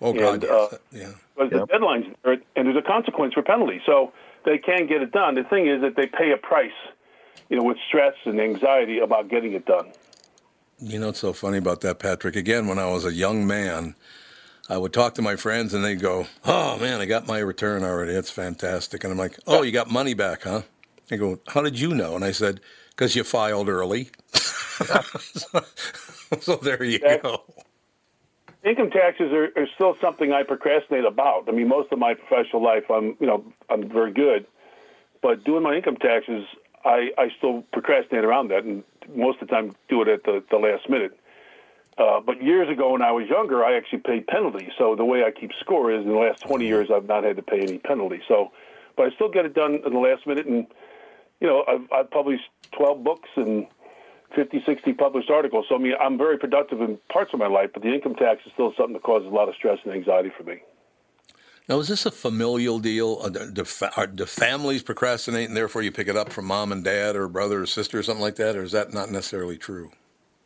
Oh, 0.00 0.12
God, 0.12 0.34
and, 0.34 0.42
yes. 0.44 0.50
uh, 0.50 0.78
yeah. 0.90 1.10
But 1.36 1.50
the 1.50 1.66
deadlines, 1.66 2.14
are, 2.24 2.36
and 2.56 2.66
there's 2.66 2.76
a 2.76 2.82
consequence 2.82 3.34
for 3.34 3.42
penalty. 3.42 3.82
So 3.84 4.12
they 4.44 4.58
can 4.58 4.86
get 4.86 5.02
it 5.02 5.12
done. 5.12 5.34
The 5.34 5.44
thing 5.44 5.68
is 5.68 5.82
that 5.82 5.96
they 5.96 6.06
pay 6.06 6.32
a 6.32 6.36
price, 6.36 6.72
you 7.48 7.56
know, 7.56 7.62
with 7.62 7.78
stress 7.86 8.14
and 8.24 8.40
anxiety 8.40 8.98
about 8.98 9.28
getting 9.28 9.52
it 9.54 9.66
done. 9.66 9.92
You 10.80 10.98
know 10.98 11.06
what's 11.06 11.18
so 11.18 11.32
funny 11.32 11.58
about 11.58 11.80
that, 11.80 11.98
Patrick? 11.98 12.36
Again, 12.36 12.68
when 12.68 12.78
I 12.78 12.86
was 12.86 13.04
a 13.04 13.12
young 13.12 13.46
man, 13.46 13.96
I 14.68 14.76
would 14.76 14.92
talk 14.92 15.14
to 15.14 15.22
my 15.22 15.34
friends 15.34 15.74
and 15.74 15.84
they'd 15.84 16.00
go, 16.00 16.26
Oh, 16.44 16.78
man, 16.78 17.00
I 17.00 17.06
got 17.06 17.26
my 17.26 17.38
return 17.38 17.82
already. 17.82 18.12
That's 18.12 18.30
fantastic. 18.30 19.02
And 19.02 19.12
I'm 19.12 19.18
like, 19.18 19.38
Oh, 19.46 19.62
you 19.62 19.72
got 19.72 19.90
money 19.90 20.14
back, 20.14 20.42
huh? 20.42 20.62
They 21.08 21.16
go, 21.16 21.40
How 21.48 21.62
did 21.62 21.80
you 21.80 21.94
know? 21.94 22.14
And 22.14 22.24
I 22.24 22.32
said, 22.32 22.60
Because 22.90 23.16
you 23.16 23.24
filed 23.24 23.68
early. 23.68 24.10
so, 24.32 25.64
so, 26.40 26.56
there 26.56 26.84
you 26.84 27.00
go. 27.00 27.42
Income 28.62 28.90
taxes 28.90 29.32
are, 29.32 29.48
are, 29.56 29.66
still 29.74 29.96
something 30.00 30.32
I 30.32 30.42
procrastinate 30.42 31.04
about. 31.04 31.48
I 31.48 31.52
mean, 31.52 31.68
most 31.68 31.90
of 31.90 31.98
my 31.98 32.14
professional 32.14 32.62
life, 32.62 32.84
I'm 32.90 33.16
you 33.18 33.26
know 33.26 33.44
I'm 33.70 33.88
very 33.88 34.12
good, 34.12 34.46
but 35.22 35.42
doing 35.44 35.62
my 35.62 35.74
income 35.74 35.96
taxes, 35.96 36.44
I, 36.88 37.10
I 37.18 37.28
still 37.36 37.64
procrastinate 37.72 38.24
around 38.24 38.48
that, 38.48 38.64
and 38.64 38.82
most 39.14 39.42
of 39.42 39.48
the 39.48 39.54
time 39.54 39.76
do 39.88 40.00
it 40.02 40.08
at 40.08 40.24
the, 40.24 40.42
the 40.50 40.56
last 40.56 40.88
minute. 40.88 41.18
Uh, 41.98 42.20
but 42.20 42.42
years 42.42 42.68
ago, 42.70 42.92
when 42.92 43.02
I 43.02 43.12
was 43.12 43.28
younger, 43.28 43.64
I 43.64 43.76
actually 43.76 43.98
paid 43.98 44.26
penalties. 44.26 44.70
So 44.78 44.96
the 44.96 45.04
way 45.04 45.24
I 45.24 45.30
keep 45.30 45.50
score 45.60 45.92
is, 45.92 46.02
in 46.04 46.08
the 46.08 46.18
last 46.18 46.42
20 46.46 46.66
years, 46.66 46.88
I've 46.94 47.06
not 47.06 47.24
had 47.24 47.36
to 47.36 47.42
pay 47.42 47.60
any 47.60 47.78
penalty. 47.78 48.22
So, 48.26 48.52
but 48.96 49.06
I 49.06 49.14
still 49.16 49.28
get 49.28 49.44
it 49.44 49.54
done 49.54 49.80
in 49.84 49.92
the 49.92 49.98
last 49.98 50.26
minute, 50.26 50.46
and 50.46 50.66
you 51.40 51.46
know, 51.46 51.64
I've, 51.68 51.92
I've 51.92 52.10
published 52.10 52.44
12 52.72 53.04
books 53.04 53.28
and 53.36 53.66
50, 54.34 54.62
60 54.64 54.92
published 54.94 55.30
articles. 55.30 55.66
So, 55.68 55.74
I 55.74 55.78
mean, 55.78 55.94
I'm 56.00 56.16
very 56.16 56.38
productive 56.38 56.80
in 56.80 56.98
parts 57.12 57.32
of 57.34 57.38
my 57.38 57.48
life, 57.48 57.70
but 57.74 57.82
the 57.82 57.92
income 57.92 58.14
tax 58.14 58.40
is 58.46 58.52
still 58.54 58.72
something 58.76 58.94
that 58.94 59.02
causes 59.02 59.28
a 59.28 59.34
lot 59.34 59.48
of 59.48 59.54
stress 59.54 59.78
and 59.84 59.92
anxiety 59.92 60.30
for 60.36 60.44
me. 60.44 60.62
Now, 61.68 61.80
is 61.80 61.88
this 61.88 62.06
a 62.06 62.10
familial 62.10 62.78
deal? 62.78 63.28
Do, 63.28 63.50
do, 63.50 63.64
families 64.24 64.82
procrastinate 64.82 65.48
and 65.48 65.56
therefore 65.56 65.82
you 65.82 65.92
pick 65.92 66.08
it 66.08 66.16
up 66.16 66.32
from 66.32 66.46
mom 66.46 66.72
and 66.72 66.82
dad 66.82 67.14
or 67.14 67.28
brother 67.28 67.62
or 67.62 67.66
sister 67.66 67.98
or 67.98 68.02
something 68.02 68.22
like 68.22 68.36
that, 68.36 68.56
or 68.56 68.62
is 68.62 68.72
that 68.72 68.94
not 68.94 69.10
necessarily 69.10 69.58
true? 69.58 69.90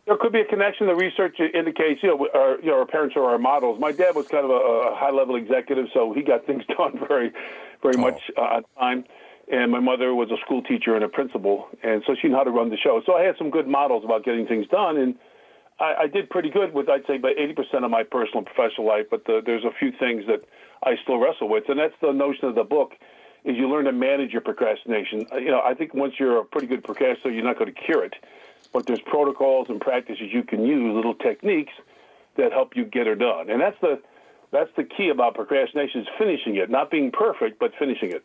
There 0.07 0.17
could 0.17 0.33
be 0.33 0.41
a 0.41 0.45
connection. 0.45 0.89
The 0.89 0.97
research 0.97 1.39
indicates, 1.39 2.03
you 2.03 2.09
know, 2.09 2.29
our, 2.35 2.59
you 2.59 2.67
know, 2.67 2.81
our 2.81 2.87
parents 2.87 3.15
are 3.17 3.23
our 3.23 3.39
models. 3.39 3.79
My 3.79 3.93
dad 3.93 4.17
was 4.17 4.27
kind 4.27 4.45
of 4.45 4.51
a, 4.51 4.55
a 4.55 4.97
high-level 4.97 5.37
executive, 5.37 5.87
so 5.95 6.13
he 6.13 6.23
got 6.23 6.45
things 6.45 6.65
done 6.77 6.99
very, 7.07 7.31
very 7.83 7.97
much 7.97 8.21
uh, 8.37 8.41
on 8.41 8.65
time. 8.77 9.05
And 9.51 9.71
my 9.71 9.79
mother 9.79 10.15
was 10.15 10.31
a 10.33 10.39
school 10.45 10.63
teacher 10.63 10.97
and 10.97 11.05
a 11.05 11.09
principal, 11.09 11.69
and 11.85 12.03
so 12.05 12.17
she 12.21 12.29
knew 12.29 12.35
how 12.35 12.43
to 12.43 12.51
run 12.51 12.71
the 12.71 12.77
show. 12.77 13.01
So 13.07 13.15
I 13.15 13.23
had 13.23 13.37
some 13.39 13.51
good 13.51 13.69
models 13.69 14.05
about 14.05 14.25
getting 14.25 14.47
things 14.47 14.67
done, 14.69 14.97
and 14.97 15.15
I, 15.79 15.95
I 16.03 16.07
did 16.09 16.31
pretty 16.31 16.51
good 16.51 16.75
with, 16.75 16.89
I'd 16.89 17.07
say, 17.07 17.17
about 17.17 17.37
80% 17.37 17.85
of 17.85 17.91
my 17.91 18.03
personal 18.03 18.39
and 18.39 18.47
professional 18.47 18.89
life. 18.89 19.07
But 19.09 19.25
the, 19.27 19.41
there's 19.45 19.65
a 19.65 19.73
few 19.79 19.93
things 19.99 20.25
that 20.27 20.43
I 20.83 20.97
still 21.03 21.19
wrestle 21.19 21.49
with, 21.49 21.69
and 21.69 21.79
that's 21.79 21.95
the 22.01 22.13
notion 22.13 22.47
of 22.47 22.55
the 22.55 22.65
book 22.65 22.93
is 23.45 23.57
you 23.57 23.69
learn 23.69 23.87
to 23.87 23.93
manage 23.93 24.33
your 24.33 24.41
procrastination. 24.41 25.27
You 25.33 25.51
know, 25.51 25.61
I 25.65 25.75
think 25.75 25.95
once 25.95 26.15
you're 26.19 26.39
a 26.39 26.45
pretty 26.45 26.69
good 26.69 26.85
procrastinator, 26.85 27.31
you're 27.31 27.45
not 27.45 27.59
going 27.59 27.73
to 27.73 27.81
cure 27.81 28.05
it 28.05 28.15
but 28.73 28.87
there's 28.87 29.01
protocols 29.01 29.69
and 29.69 29.81
practices 29.81 30.29
you 30.33 30.43
can 30.43 30.65
use, 30.65 30.95
little 30.95 31.15
techniques 31.15 31.73
that 32.37 32.53
help 32.53 32.75
you 32.75 32.85
get 32.85 33.07
it 33.07 33.19
done. 33.19 33.51
And 33.51 33.61
that's 33.61 33.79
the 33.81 34.01
that's 34.51 34.71
the 34.77 34.85
key 34.85 35.09
about 35.09 35.35
procrastination 35.35 36.03
is 36.03 36.07
finishing 36.19 36.57
it, 36.57 36.69
not 36.69 36.91
being 36.91 37.11
perfect, 37.11 37.59
but 37.59 37.73
finishing 37.79 38.11
it. 38.11 38.25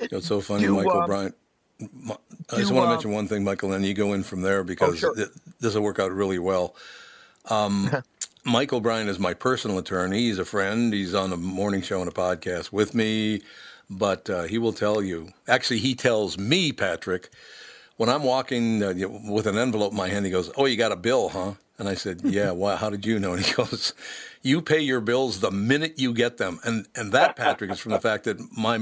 You 0.00 0.08
know, 0.12 0.18
it's 0.18 0.26
so 0.26 0.40
funny, 0.40 0.64
do, 0.64 0.76
Michael 0.76 1.02
uh, 1.02 1.06
Bryant. 1.06 1.34
I 1.80 2.56
just 2.56 2.72
want 2.72 2.84
to 2.84 2.88
uh, 2.88 2.90
mention 2.90 3.10
one 3.10 3.26
thing, 3.26 3.42
Michael, 3.42 3.72
and 3.72 3.84
you 3.84 3.94
go 3.94 4.12
in 4.12 4.22
from 4.22 4.42
there 4.42 4.62
because 4.62 5.02
oh, 5.02 5.14
sure. 5.14 5.28
this 5.58 5.74
will 5.74 5.82
work 5.82 5.98
out 5.98 6.12
really 6.12 6.38
well. 6.38 6.76
Um, 7.46 7.90
Michael 8.44 8.80
Bryant 8.80 9.10
is 9.10 9.18
my 9.18 9.34
personal 9.34 9.78
attorney. 9.78 10.20
He's 10.20 10.38
a 10.38 10.44
friend. 10.44 10.92
He's 10.94 11.14
on 11.14 11.32
a 11.32 11.36
morning 11.36 11.82
show 11.82 12.00
and 12.00 12.08
a 12.08 12.12
podcast 12.12 12.72
with 12.72 12.94
me, 12.94 13.42
but 13.90 14.30
uh, 14.30 14.44
he 14.44 14.56
will 14.56 14.72
tell 14.72 15.02
you. 15.02 15.32
Actually, 15.46 15.80
he 15.80 15.94
tells 15.94 16.38
me, 16.38 16.72
Patrick, 16.72 17.28
when 17.98 18.08
I'm 18.08 18.22
walking 18.22 18.82
uh, 18.82 18.94
with 19.30 19.46
an 19.46 19.58
envelope 19.58 19.90
in 19.92 19.96
my 19.98 20.08
hand, 20.08 20.24
he 20.24 20.30
goes, 20.30 20.50
"Oh, 20.56 20.64
you 20.64 20.76
got 20.76 20.90
a 20.92 20.96
bill, 20.96 21.28
huh?" 21.28 21.52
And 21.78 21.86
I 21.86 21.94
said, 21.94 22.20
"Yeah." 22.24 22.52
Why? 22.52 22.76
How 22.76 22.88
did 22.88 23.04
you 23.04 23.18
know? 23.18 23.34
And 23.34 23.44
he 23.44 23.52
goes, 23.52 23.92
"You 24.40 24.62
pay 24.62 24.80
your 24.80 25.00
bills 25.00 25.40
the 25.40 25.50
minute 25.50 25.98
you 25.98 26.14
get 26.14 26.38
them." 26.38 26.60
And 26.64 26.86
and 26.96 27.12
that 27.12 27.36
Patrick 27.36 27.70
is 27.70 27.78
from 27.78 27.92
the 27.92 28.00
fact 28.00 28.24
that 28.24 28.38
my 28.56 28.78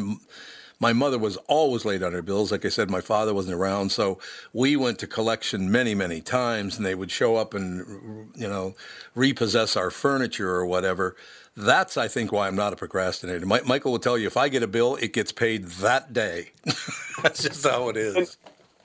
my 0.80 0.92
mother 0.92 1.18
was 1.18 1.36
always 1.48 1.84
late 1.84 2.02
on 2.02 2.12
her 2.12 2.22
bills. 2.22 2.52
Like 2.52 2.64
I 2.64 2.68
said, 2.68 2.90
my 2.90 3.00
father 3.00 3.34
wasn't 3.34 3.54
around, 3.54 3.90
so 3.90 4.18
we 4.52 4.76
went 4.76 4.98
to 5.00 5.06
collection 5.06 5.70
many, 5.70 5.94
many 5.94 6.20
times, 6.20 6.76
and 6.76 6.86
they 6.86 6.94
would 6.94 7.10
show 7.10 7.36
up 7.36 7.54
and 7.54 8.30
you 8.36 8.48
know 8.48 8.74
repossess 9.14 9.76
our 9.76 9.90
furniture 9.90 10.50
or 10.50 10.66
whatever. 10.66 11.16
That's, 11.56 11.96
I 11.96 12.06
think, 12.06 12.30
why 12.30 12.46
I'm 12.46 12.54
not 12.54 12.72
a 12.72 12.76
procrastinator. 12.76 13.44
My, 13.44 13.60
Michael 13.62 13.90
will 13.90 13.98
tell 13.98 14.16
you 14.16 14.28
if 14.28 14.36
I 14.36 14.48
get 14.48 14.62
a 14.62 14.68
bill, 14.68 14.94
it 14.96 15.12
gets 15.12 15.32
paid 15.32 15.64
that 15.64 16.12
day. 16.12 16.52
That's 17.22 17.42
just 17.42 17.66
how 17.66 17.88
it 17.88 17.96
is. 17.96 18.36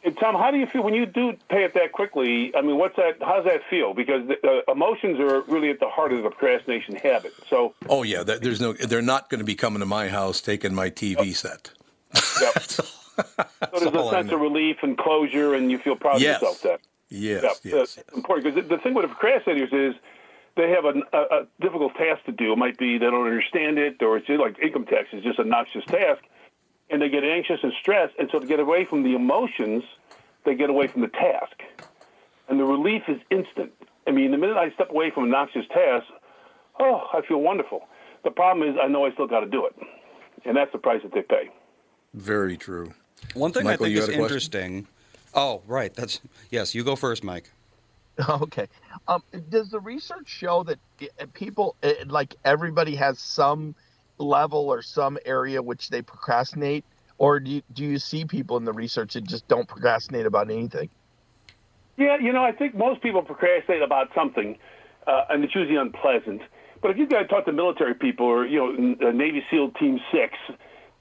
And 0.03 0.17
Tom, 0.17 0.35
how 0.35 0.49
do 0.51 0.57
you 0.57 0.65
feel 0.65 0.81
when 0.83 0.95
you 0.95 1.05
do 1.05 1.37
pay 1.49 1.63
it 1.63 1.75
that 1.75 1.91
quickly? 1.91 2.53
I 2.55 2.61
mean, 2.61 2.77
what's 2.77 2.95
that? 2.97 3.17
How 3.21 3.37
does 3.37 3.45
that 3.45 3.61
feel? 3.69 3.93
Because 3.93 4.27
the, 4.27 4.35
uh, 4.67 4.71
emotions 4.71 5.19
are 5.19 5.41
really 5.41 5.69
at 5.69 5.79
the 5.79 5.87
heart 5.87 6.11
of 6.11 6.23
the 6.23 6.29
procrastination 6.29 6.95
habit. 6.95 7.33
So. 7.47 7.73
Oh 7.87 8.03
yeah, 8.03 8.23
there's 8.23 8.59
no. 8.59 8.73
They're 8.73 9.01
not 9.01 9.29
going 9.29 9.39
to 9.39 9.45
be 9.45 9.55
coming 9.55 9.79
to 9.79 9.85
my 9.85 10.09
house 10.09 10.41
taking 10.41 10.73
my 10.73 10.89
TV 10.89 11.33
set. 11.35 11.71
Yep. 12.41 12.63
so 12.63 12.83
there's 13.71 13.95
a 13.95 14.09
sense 14.09 14.31
of 14.31 14.39
relief 14.39 14.77
and 14.81 14.97
closure, 14.97 15.53
and 15.55 15.71
you 15.71 15.77
feel 15.77 15.95
proud 15.95 16.21
yes. 16.21 16.37
of 16.37 16.41
yourself. 16.41 16.61
Then. 16.61 16.77
Yes. 17.09 17.43
Yep. 17.43 17.53
Yes. 17.63 17.73
Uh, 17.73 17.77
that's 17.77 18.15
important 18.15 18.45
because 18.45 18.67
the, 18.67 18.75
the 18.75 18.81
thing 18.81 18.93
with 18.93 19.07
the 19.07 19.15
procrastinators 19.15 19.89
is 19.89 19.95
they 20.55 20.69
have 20.69 20.85
a, 20.85 20.93
a, 21.11 21.21
a, 21.41 21.47
difficult 21.61 21.95
task 21.95 22.25
to 22.25 22.31
do. 22.31 22.53
It 22.53 22.57
might 22.57 22.77
be 22.77 22.97
they 22.97 23.05
don't 23.05 23.25
understand 23.25 23.77
it, 23.77 24.01
or 24.01 24.17
it's 24.17 24.27
just 24.27 24.39
like 24.39 24.59
income 24.59 24.85
tax 24.85 25.09
is 25.13 25.23
just 25.23 25.39
a 25.39 25.43
noxious 25.43 25.83
task 25.85 26.23
and 26.89 27.01
they 27.01 27.09
get 27.09 27.23
anxious 27.23 27.59
and 27.63 27.73
stressed. 27.81 28.13
And 28.19 28.29
so 28.31 28.39
to 28.39 28.45
get 28.45 28.59
away 28.59 28.85
from 28.85 29.03
the 29.03 29.15
emotions, 29.15 29.83
they 30.45 30.55
get 30.55 30.69
away 30.69 30.87
from 30.87 31.01
the 31.01 31.07
task. 31.07 31.61
And 32.47 32.59
the 32.59 32.65
relief 32.65 33.03
is 33.07 33.17
instant. 33.31 33.71
I 34.07 34.11
mean, 34.11 34.31
the 34.31 34.37
minute 34.37 34.57
I 34.57 34.69
step 34.71 34.91
away 34.91 35.09
from 35.09 35.23
a 35.25 35.27
noxious 35.27 35.65
task, 35.73 36.05
oh, 36.79 37.07
I 37.13 37.21
feel 37.27 37.39
wonderful. 37.39 37.87
The 38.23 38.31
problem 38.31 38.67
is 38.67 38.75
I 38.81 38.87
know 38.87 39.05
I 39.05 39.11
still 39.13 39.27
got 39.27 39.39
to 39.39 39.47
do 39.47 39.65
it. 39.65 39.75
And 40.45 40.55
that's 40.55 40.71
the 40.71 40.77
price 40.77 41.01
that 41.03 41.13
they 41.13 41.21
pay. 41.21 41.49
Very 42.13 42.57
true. 42.57 42.93
One 43.33 43.51
thing 43.51 43.63
Michael, 43.63 43.85
I 43.85 43.89
think 43.89 43.99
is 43.99 44.09
interesting. 44.09 44.87
Oh, 45.33 45.61
right. 45.67 45.93
That's 45.93 46.19
yes. 46.51 46.75
You 46.75 46.83
go 46.83 46.95
first, 46.95 47.23
Mike. 47.23 47.49
Okay. 48.29 48.67
Um, 49.07 49.23
does 49.49 49.71
the 49.71 49.79
research 49.79 50.27
show 50.27 50.63
that 50.63 50.77
people, 51.33 51.75
like 52.05 52.35
everybody, 52.45 52.95
has 52.95 53.17
some 53.17 53.73
level 54.19 54.69
or 54.69 54.83
some 54.83 55.17
area 55.25 55.61
which 55.61 55.89
they 55.89 56.03
procrastinate, 56.03 56.85
or 57.17 57.39
do 57.39 57.49
you, 57.49 57.61
do 57.73 57.83
you 57.83 57.97
see 57.97 58.25
people 58.25 58.57
in 58.57 58.65
the 58.65 58.71
research 58.71 59.13
that 59.13 59.23
just 59.23 59.47
don't 59.47 59.67
procrastinate 59.67 60.27
about 60.27 60.51
anything? 60.51 60.89
Yeah, 61.97 62.17
you 62.19 62.33
know, 62.33 62.43
I 62.43 62.51
think 62.51 62.75
most 62.75 63.01
people 63.01 63.21
procrastinate 63.23 63.81
about 63.81 64.09
something, 64.15 64.57
uh, 65.05 65.25
and 65.29 65.43
it's 65.43 65.53
usually 65.53 65.77
unpleasant. 65.77 66.41
But 66.81 66.91
if 66.91 66.97
you've 66.97 67.09
got 67.09 67.19
to 67.19 67.27
talk 67.27 67.45
to 67.45 67.51
military 67.51 67.95
people 67.95 68.25
or 68.25 68.45
you 68.45 68.97
know 68.99 69.11
Navy 69.11 69.43
SEAL 69.49 69.71
Team 69.71 69.99
Six, 70.11 70.33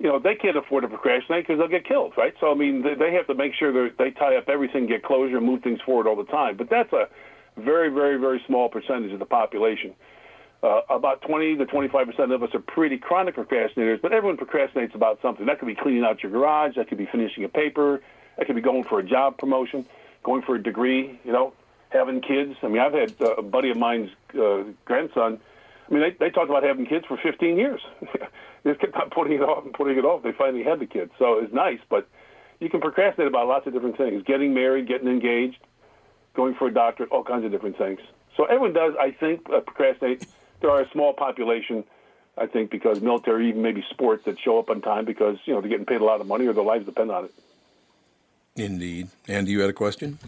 you 0.03 0.09
know 0.09 0.19
they 0.19 0.35
can't 0.35 0.57
afford 0.57 0.83
to 0.83 0.89
procrastinate 0.89 1.47
because 1.47 1.61
they'll 1.61 1.69
get 1.69 1.87
killed, 1.87 2.13
right? 2.17 2.35
So 2.41 2.51
I 2.51 2.55
mean, 2.55 2.83
they 2.83 3.13
have 3.15 3.29
to 3.29 3.35
make 3.35 3.55
sure 3.55 3.89
they 3.89 4.11
tie 4.11 4.37
up 4.37 4.49
everything, 4.49 4.87
get 4.87 5.05
closure, 5.05 5.41
move 5.41 5.63
things 5.63 5.81
forward 5.87 6.09
all 6.09 6.17
the 6.17 6.25
time. 6.25 6.57
But 6.57 6.69
that's 6.69 6.93
a 6.93 7.09
very, 7.57 7.89
very, 7.89 8.19
very 8.19 8.43
small 8.47 8.69
percentage 8.69 9.13
of 9.13 9.21
the 9.21 9.27
population. 9.27 9.95
Uh, 10.61 10.81
about 10.91 11.23
20 11.23 11.57
to 11.57 11.67
25 11.67 12.07
percent 12.07 12.33
of 12.33 12.43
us 12.43 12.51
are 12.53 12.59
pretty 12.59 12.99
chronic 12.99 13.37
procrastinators, 13.37 14.03
but 14.03 14.13
everyone 14.13 14.37
procrastinates 14.37 14.95
about 14.97 15.21
something. 15.23 15.47
That 15.47 15.61
could 15.61 15.69
be 15.69 15.77
cleaning 15.77 16.03
out 16.03 16.21
your 16.23 16.33
garage, 16.33 16.75
that 16.75 16.89
could 16.89 16.99
be 16.99 17.07
finishing 17.07 17.45
a 17.45 17.49
paper, 17.49 18.03
that 18.37 18.47
could 18.47 18.57
be 18.57 18.63
going 18.63 18.83
for 18.83 18.99
a 18.99 19.05
job 19.05 19.39
promotion, 19.39 19.87
going 20.25 20.43
for 20.43 20.57
a 20.57 20.63
degree, 20.63 21.21
you 21.25 21.33
know, 21.33 21.53
having 21.91 22.21
kids. 22.21 22.57
I 22.63 22.69
mean, 22.69 22.81
I've 22.81 22.93
had 22.93 23.15
uh, 23.21 23.35
a 23.35 23.43
buddy 23.43 23.71
of 23.71 23.77
mine's 23.77 24.11
uh, 24.37 24.65
grandson. 24.85 25.41
I 25.93 25.95
mean, 25.95 26.03
they, 26.05 26.11
they 26.27 26.31
talked 26.31 26.49
about 26.49 26.63
having 26.63 26.87
kids 26.87 27.05
for 27.07 27.19
15 27.19 27.59
years. 27.59 27.83
they 28.65 28.71
just 28.71 28.81
kept 28.81 28.95
on 28.95 29.11
putting 29.11 29.35
it 29.35 29.43
off 29.43 29.65
and 29.65 29.75
putting 29.75 29.99
it 29.99 30.07
off. 30.07 30.23
They 30.23 30.33
finally 30.33 30.63
had 30.63 30.81
the 30.81 30.87
kids, 30.87 31.13
so 31.19 31.39
it's 31.39 31.53
nice. 31.53 31.81
But 31.91 32.09
you 32.61 32.71
can 32.71 32.81
procrastinate 32.81 33.29
about 33.29 33.47
lots 33.47 33.67
of 33.67 33.75
different 33.75 33.99
things: 33.99 34.23
getting 34.25 34.55
married, 34.55 34.89
getting 34.89 35.09
engaged, 35.09 35.59
going 36.33 36.55
for 36.55 36.69
a 36.69 36.73
doctorate, 36.73 37.11
all 37.11 37.23
kinds 37.23 37.45
of 37.45 37.51
different 37.51 37.77
things. 37.77 38.01
So 38.39 38.45
everyone 38.45 38.73
does, 38.73 38.95
I 38.99 39.11
think, 39.11 39.43
uh, 39.53 39.61
procrastinate 39.61 40.27
there 40.63 40.71
are 40.71 40.81
a 40.81 40.91
small 40.93 41.13
population, 41.13 41.85
I 42.39 42.47
think, 42.47 42.71
because 42.71 43.03
military, 43.03 43.51
even 43.51 43.61
maybe 43.61 43.85
sports, 43.91 44.25
that 44.25 44.41
show 44.41 44.59
up 44.59 44.71
on 44.71 44.81
time 44.81 45.05
because 45.05 45.37
you 45.45 45.53
know 45.53 45.61
they're 45.61 45.69
getting 45.69 45.85
paid 45.85 46.01
a 46.01 46.05
lot 46.05 46.23
of 46.23 46.27
money 46.27 46.47
or 46.47 46.55
their 46.55 46.65
lives 46.65 46.87
depend 46.87 47.11
on 47.11 47.27
it. 47.27 47.35
Indeed. 48.57 49.09
Andy, 49.29 49.53
you 49.53 49.61
had 49.61 49.71
a 49.71 49.75
question? 49.75 50.19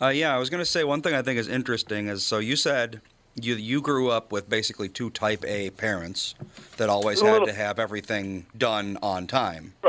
Uh, 0.00 0.08
yeah, 0.08 0.34
I 0.34 0.38
was 0.38 0.50
going 0.50 0.60
to 0.60 0.66
say 0.66 0.84
one 0.84 1.00
thing 1.00 1.14
I 1.14 1.22
think 1.22 1.38
is 1.38 1.48
interesting 1.48 2.08
is 2.08 2.22
so 2.22 2.38
you 2.38 2.56
said 2.56 3.00
you 3.40 3.54
you 3.54 3.80
grew 3.80 4.10
up 4.10 4.32
with 4.32 4.48
basically 4.48 4.88
two 4.88 5.10
Type 5.10 5.44
A 5.44 5.70
parents 5.70 6.34
that 6.76 6.88
always 6.88 7.20
had 7.20 7.44
to 7.44 7.52
have 7.52 7.78
everything 7.78 8.46
done 8.56 8.98
on 9.02 9.26
time. 9.26 9.74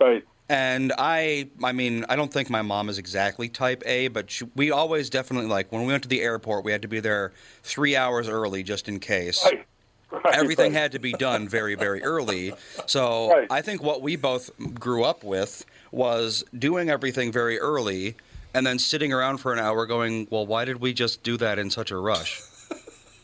Right. 0.00 0.24
And 0.48 0.92
I, 0.96 1.48
I 1.62 1.72
mean, 1.72 2.06
I 2.08 2.16
don't 2.16 2.32
think 2.32 2.48
my 2.48 2.62
mom 2.62 2.88
is 2.88 2.98
exactly 2.98 3.48
type 3.48 3.82
A, 3.84 4.08
but 4.08 4.30
she, 4.30 4.46
we 4.56 4.70
always 4.70 5.10
definitely 5.10 5.48
like 5.48 5.70
when 5.70 5.82
we 5.82 5.88
went 5.88 6.04
to 6.04 6.08
the 6.08 6.22
airport, 6.22 6.64
we 6.64 6.72
had 6.72 6.82
to 6.82 6.88
be 6.88 7.00
there 7.00 7.32
three 7.62 7.96
hours 7.96 8.28
early 8.28 8.62
just 8.62 8.88
in 8.88 9.00
case. 9.00 9.44
Right. 9.44 9.64
Right, 10.10 10.34
Everything 10.34 10.72
right. 10.72 10.80
had 10.80 10.92
to 10.92 10.98
be 10.98 11.12
done 11.12 11.48
very, 11.50 11.74
very 11.74 12.02
early. 12.02 12.54
So 12.86 13.44
I 13.50 13.60
think 13.60 13.82
what 13.82 14.00
we 14.00 14.16
both 14.16 14.50
grew 14.72 15.04
up 15.04 15.22
with 15.22 15.66
was 15.92 16.42
doing 16.58 16.88
everything 16.88 17.30
very 17.30 17.58
early 17.58 18.16
and 18.54 18.66
then 18.66 18.78
sitting 18.78 19.12
around 19.12 19.38
for 19.38 19.52
an 19.52 19.58
hour 19.58 19.86
going, 19.86 20.26
well, 20.30 20.46
why 20.46 20.64
did 20.64 20.80
we 20.80 20.92
just 20.92 21.22
do 21.22 21.36
that 21.36 21.58
in 21.58 21.70
such 21.70 21.90
a 21.90 21.96
rush? 21.96 22.42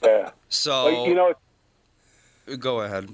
Yeah. 0.05 0.33
So, 0.51 0.85
well, 0.85 1.09
you 1.09 1.15
know, 1.15 1.33
go 2.59 2.83
ahead. 2.83 3.09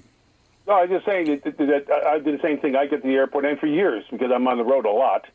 No, 0.66 0.72
I 0.74 0.86
was 0.86 0.90
just 0.90 1.06
saying 1.06 1.26
that, 1.26 1.56
that, 1.56 1.86
that 1.86 1.90
I 2.04 2.18
did 2.18 2.36
the 2.36 2.42
same 2.42 2.58
thing. 2.58 2.74
I 2.74 2.86
get 2.86 3.02
to 3.02 3.08
the 3.08 3.14
airport, 3.14 3.44
and 3.44 3.58
for 3.60 3.66
years, 3.66 4.04
because 4.10 4.32
I'm 4.34 4.46
on 4.48 4.58
the 4.58 4.64
road 4.64 4.86
a 4.86 4.90
lot, 4.90 5.26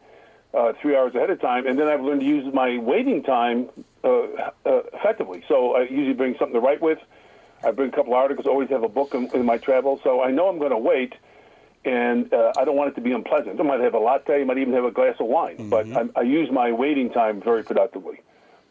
uh, 0.54 0.74
three 0.82 0.96
hours 0.96 1.16
ahead 1.16 1.30
of 1.30 1.40
time, 1.40 1.66
and 1.66 1.80
then 1.80 1.88
I've 1.88 2.02
learned 2.02 2.22
to 2.22 2.28
use 2.28 2.54
my 2.54 2.78
waiting 2.78 3.24
time 3.24 3.70
uh, 4.04 4.24
uh, 4.66 4.82
effectively. 4.94 5.44
So 5.48 5.76
I 5.76 5.84
usually 5.84 6.14
bring 6.14 6.36
something 6.38 6.54
to 6.54 6.60
write 6.60 6.82
with. 6.82 7.00
I 7.64 7.72
bring 7.72 7.90
a 7.90 7.96
couple 7.96 8.14
articles. 8.14 8.48
Always 8.48 8.70
have 8.70 8.84
a 8.84 8.90
book 8.90 9.14
in, 9.16 9.30
in 9.34 9.46
my 9.46 9.58
travel, 9.58 10.00
so 10.04 10.22
I 10.22 10.32
know 10.32 10.48
I'm 10.48 10.60
going 10.60 10.72
to 10.72 10.78
wait, 10.78 11.16
and 11.86 12.34
uh, 12.34 12.52
I 12.58 12.66
don't 12.66 12.76
want 12.76 12.92
it 12.92 12.96
to 12.96 13.02
be 13.02 13.12
unpleasant. 13.12 13.60
I 13.60 13.64
might 13.64 13.80
have 13.80 13.94
a 13.94 14.00
latte, 14.00 14.42
I 14.42 14.44
might 14.44 14.58
even 14.58 14.74
have 14.74 14.86
a 14.86 14.92
glass 14.92 15.16
of 15.20 15.28
wine, 15.28 15.58
mm-hmm. 15.58 15.70
but 15.70 15.88
I, 15.92 16.20
I 16.20 16.24
use 16.24 16.50
my 16.52 16.72
waiting 16.72 17.10
time 17.12 17.42
very 17.42 17.64
productively. 17.64 18.22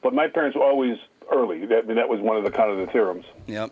But 0.02 0.12
my 0.12 0.28
parents 0.28 0.56
were 0.56 0.64
always 0.64 0.99
early. 1.33 1.64
That, 1.66 1.85
I 1.85 1.87
mean, 1.87 1.97
that 1.97 2.09
was 2.09 2.21
one 2.21 2.37
of 2.37 2.44
the 2.44 2.50
kind 2.50 2.71
of 2.71 2.78
the 2.85 2.92
theorems. 2.92 3.25
Yep. 3.47 3.71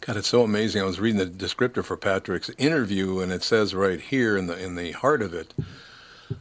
God, 0.00 0.16
it's 0.16 0.28
so 0.28 0.42
amazing. 0.42 0.82
I 0.82 0.84
was 0.84 0.98
reading 0.98 1.18
the 1.18 1.26
descriptor 1.26 1.84
for 1.84 1.96
Patrick's 1.96 2.50
interview, 2.58 3.20
and 3.20 3.30
it 3.30 3.44
says 3.44 3.72
right 3.72 4.00
here 4.00 4.36
in 4.36 4.48
the 4.48 4.58
in 4.62 4.74
the 4.74 4.90
heart 4.92 5.22
of 5.22 5.32
it, 5.32 5.54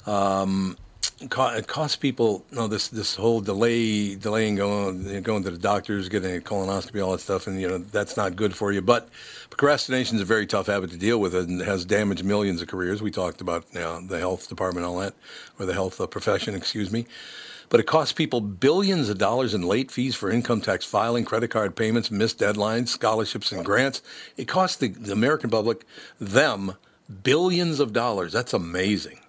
um, 0.08 0.78
it 1.22 1.68
costs 1.68 1.96
people 1.96 2.44
you 2.50 2.58
know 2.58 2.68
this 2.68 2.88
this 2.88 3.16
whole 3.16 3.42
delay 3.42 4.16
delaying 4.16 4.56
going 4.56 5.22
going 5.22 5.44
to 5.44 5.52
the 5.52 5.58
doctors 5.58 6.10
getting 6.10 6.36
a 6.36 6.40
colonoscopy 6.40 7.04
all 7.04 7.12
that 7.12 7.22
stuff 7.22 7.48
and 7.48 7.62
you 7.62 7.68
know 7.68 7.78
that's 7.78 8.18
not 8.18 8.36
good 8.36 8.56
for 8.56 8.72
you 8.72 8.82
but 8.82 9.10
procrastination 9.50 10.16
is 10.16 10.22
a 10.22 10.26
very 10.26 10.48
tough 10.48 10.68
habit 10.68 10.90
to 10.90 10.98
deal 10.98 11.20
with 11.20 11.36
and 11.36 11.62
has 11.62 11.86
damaged 11.86 12.24
millions 12.24 12.62
of 12.62 12.68
careers 12.68 13.02
we 13.02 13.12
talked 13.12 13.42
about 13.42 13.64
you 13.74 14.08
the 14.08 14.20
health 14.20 14.50
department 14.50 14.86
all 14.86 14.98
that 14.98 15.14
or 15.60 15.66
the 15.66 15.74
health 15.74 16.02
uh, 16.02 16.08
profession 16.08 16.56
excuse 16.56 16.92
me 16.92 17.06
but 17.70 17.80
it 17.80 17.88
costs 17.88 18.12
people 18.12 18.42
billions 18.42 19.08
of 19.08 19.18
dollars 19.18 19.54
in 19.54 19.62
late 19.62 19.92
fees 19.92 20.14
for 20.14 20.30
income 20.30 20.60
tax 20.60 20.84
filing, 20.84 21.24
credit 21.24 21.52
card 21.52 21.74
payments, 21.74 22.12
missed 22.12 22.38
deadlines, 22.38 22.90
scholarships, 22.90 23.54
and 23.54 23.64
grants. 23.64 24.02
It 24.36 24.50
costs 24.50 24.76
the, 24.76 24.90
the 24.90 25.14
American 25.14 25.50
public, 25.50 25.86
them, 26.20 26.76
billions 27.24 27.80
of 27.80 27.94
dollars. 27.94 28.34
That's 28.34 28.54
amazing. 28.54 29.22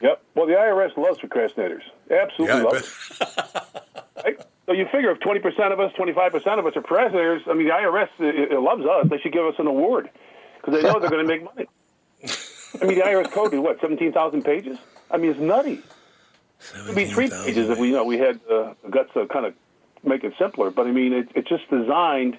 Yep. 0.00 0.22
Well, 0.34 0.46
the 0.46 0.54
IRS 0.54 0.96
loves 0.96 1.18
procrastinators. 1.18 1.82
Absolutely 2.10 2.56
yeah, 2.56 2.62
loves 2.62 3.20
right? 4.24 4.40
So 4.66 4.72
you 4.72 4.84
figure 4.92 5.10
if 5.10 5.18
20% 5.20 5.72
of 5.72 5.80
us, 5.80 5.92
25% 5.94 6.58
of 6.58 6.66
us 6.66 6.76
are 6.76 6.82
procrastinators, 6.82 7.48
I 7.48 7.54
mean, 7.54 7.66
the 7.66 7.72
IRS 7.72 8.08
it, 8.20 8.52
it 8.52 8.60
loves 8.60 8.84
us. 8.84 9.08
They 9.08 9.18
should 9.18 9.32
give 9.32 9.46
us 9.46 9.54
an 9.58 9.66
award 9.66 10.10
because 10.56 10.74
they 10.74 10.82
know 10.82 11.00
they're 11.00 11.10
going 11.10 11.26
to 11.26 11.28
make 11.28 11.42
money. 11.42 11.66
I 12.80 12.84
mean, 12.84 12.98
the 12.98 13.04
IRS 13.04 13.30
code 13.32 13.54
is 13.54 13.60
what, 13.60 13.80
17,000 13.80 14.42
pages? 14.42 14.78
I 15.10 15.16
mean, 15.16 15.30
it's 15.30 15.40
nutty. 15.40 15.82
It'd 16.84 16.94
be 16.94 17.06
three 17.06 17.30
pages 17.30 17.70
if 17.70 17.78
we 17.78 17.88
you 17.88 17.94
know 17.94 18.04
we 18.04 18.18
had 18.18 18.40
uh, 18.50 18.74
the 18.82 18.90
guts 18.90 19.10
to 19.14 19.26
kind 19.26 19.46
of 19.46 19.54
make 20.02 20.24
it 20.24 20.34
simpler. 20.38 20.70
But 20.70 20.86
I 20.86 20.90
mean, 20.90 21.12
it, 21.12 21.28
it's 21.34 21.48
just 21.48 21.68
designed 21.70 22.36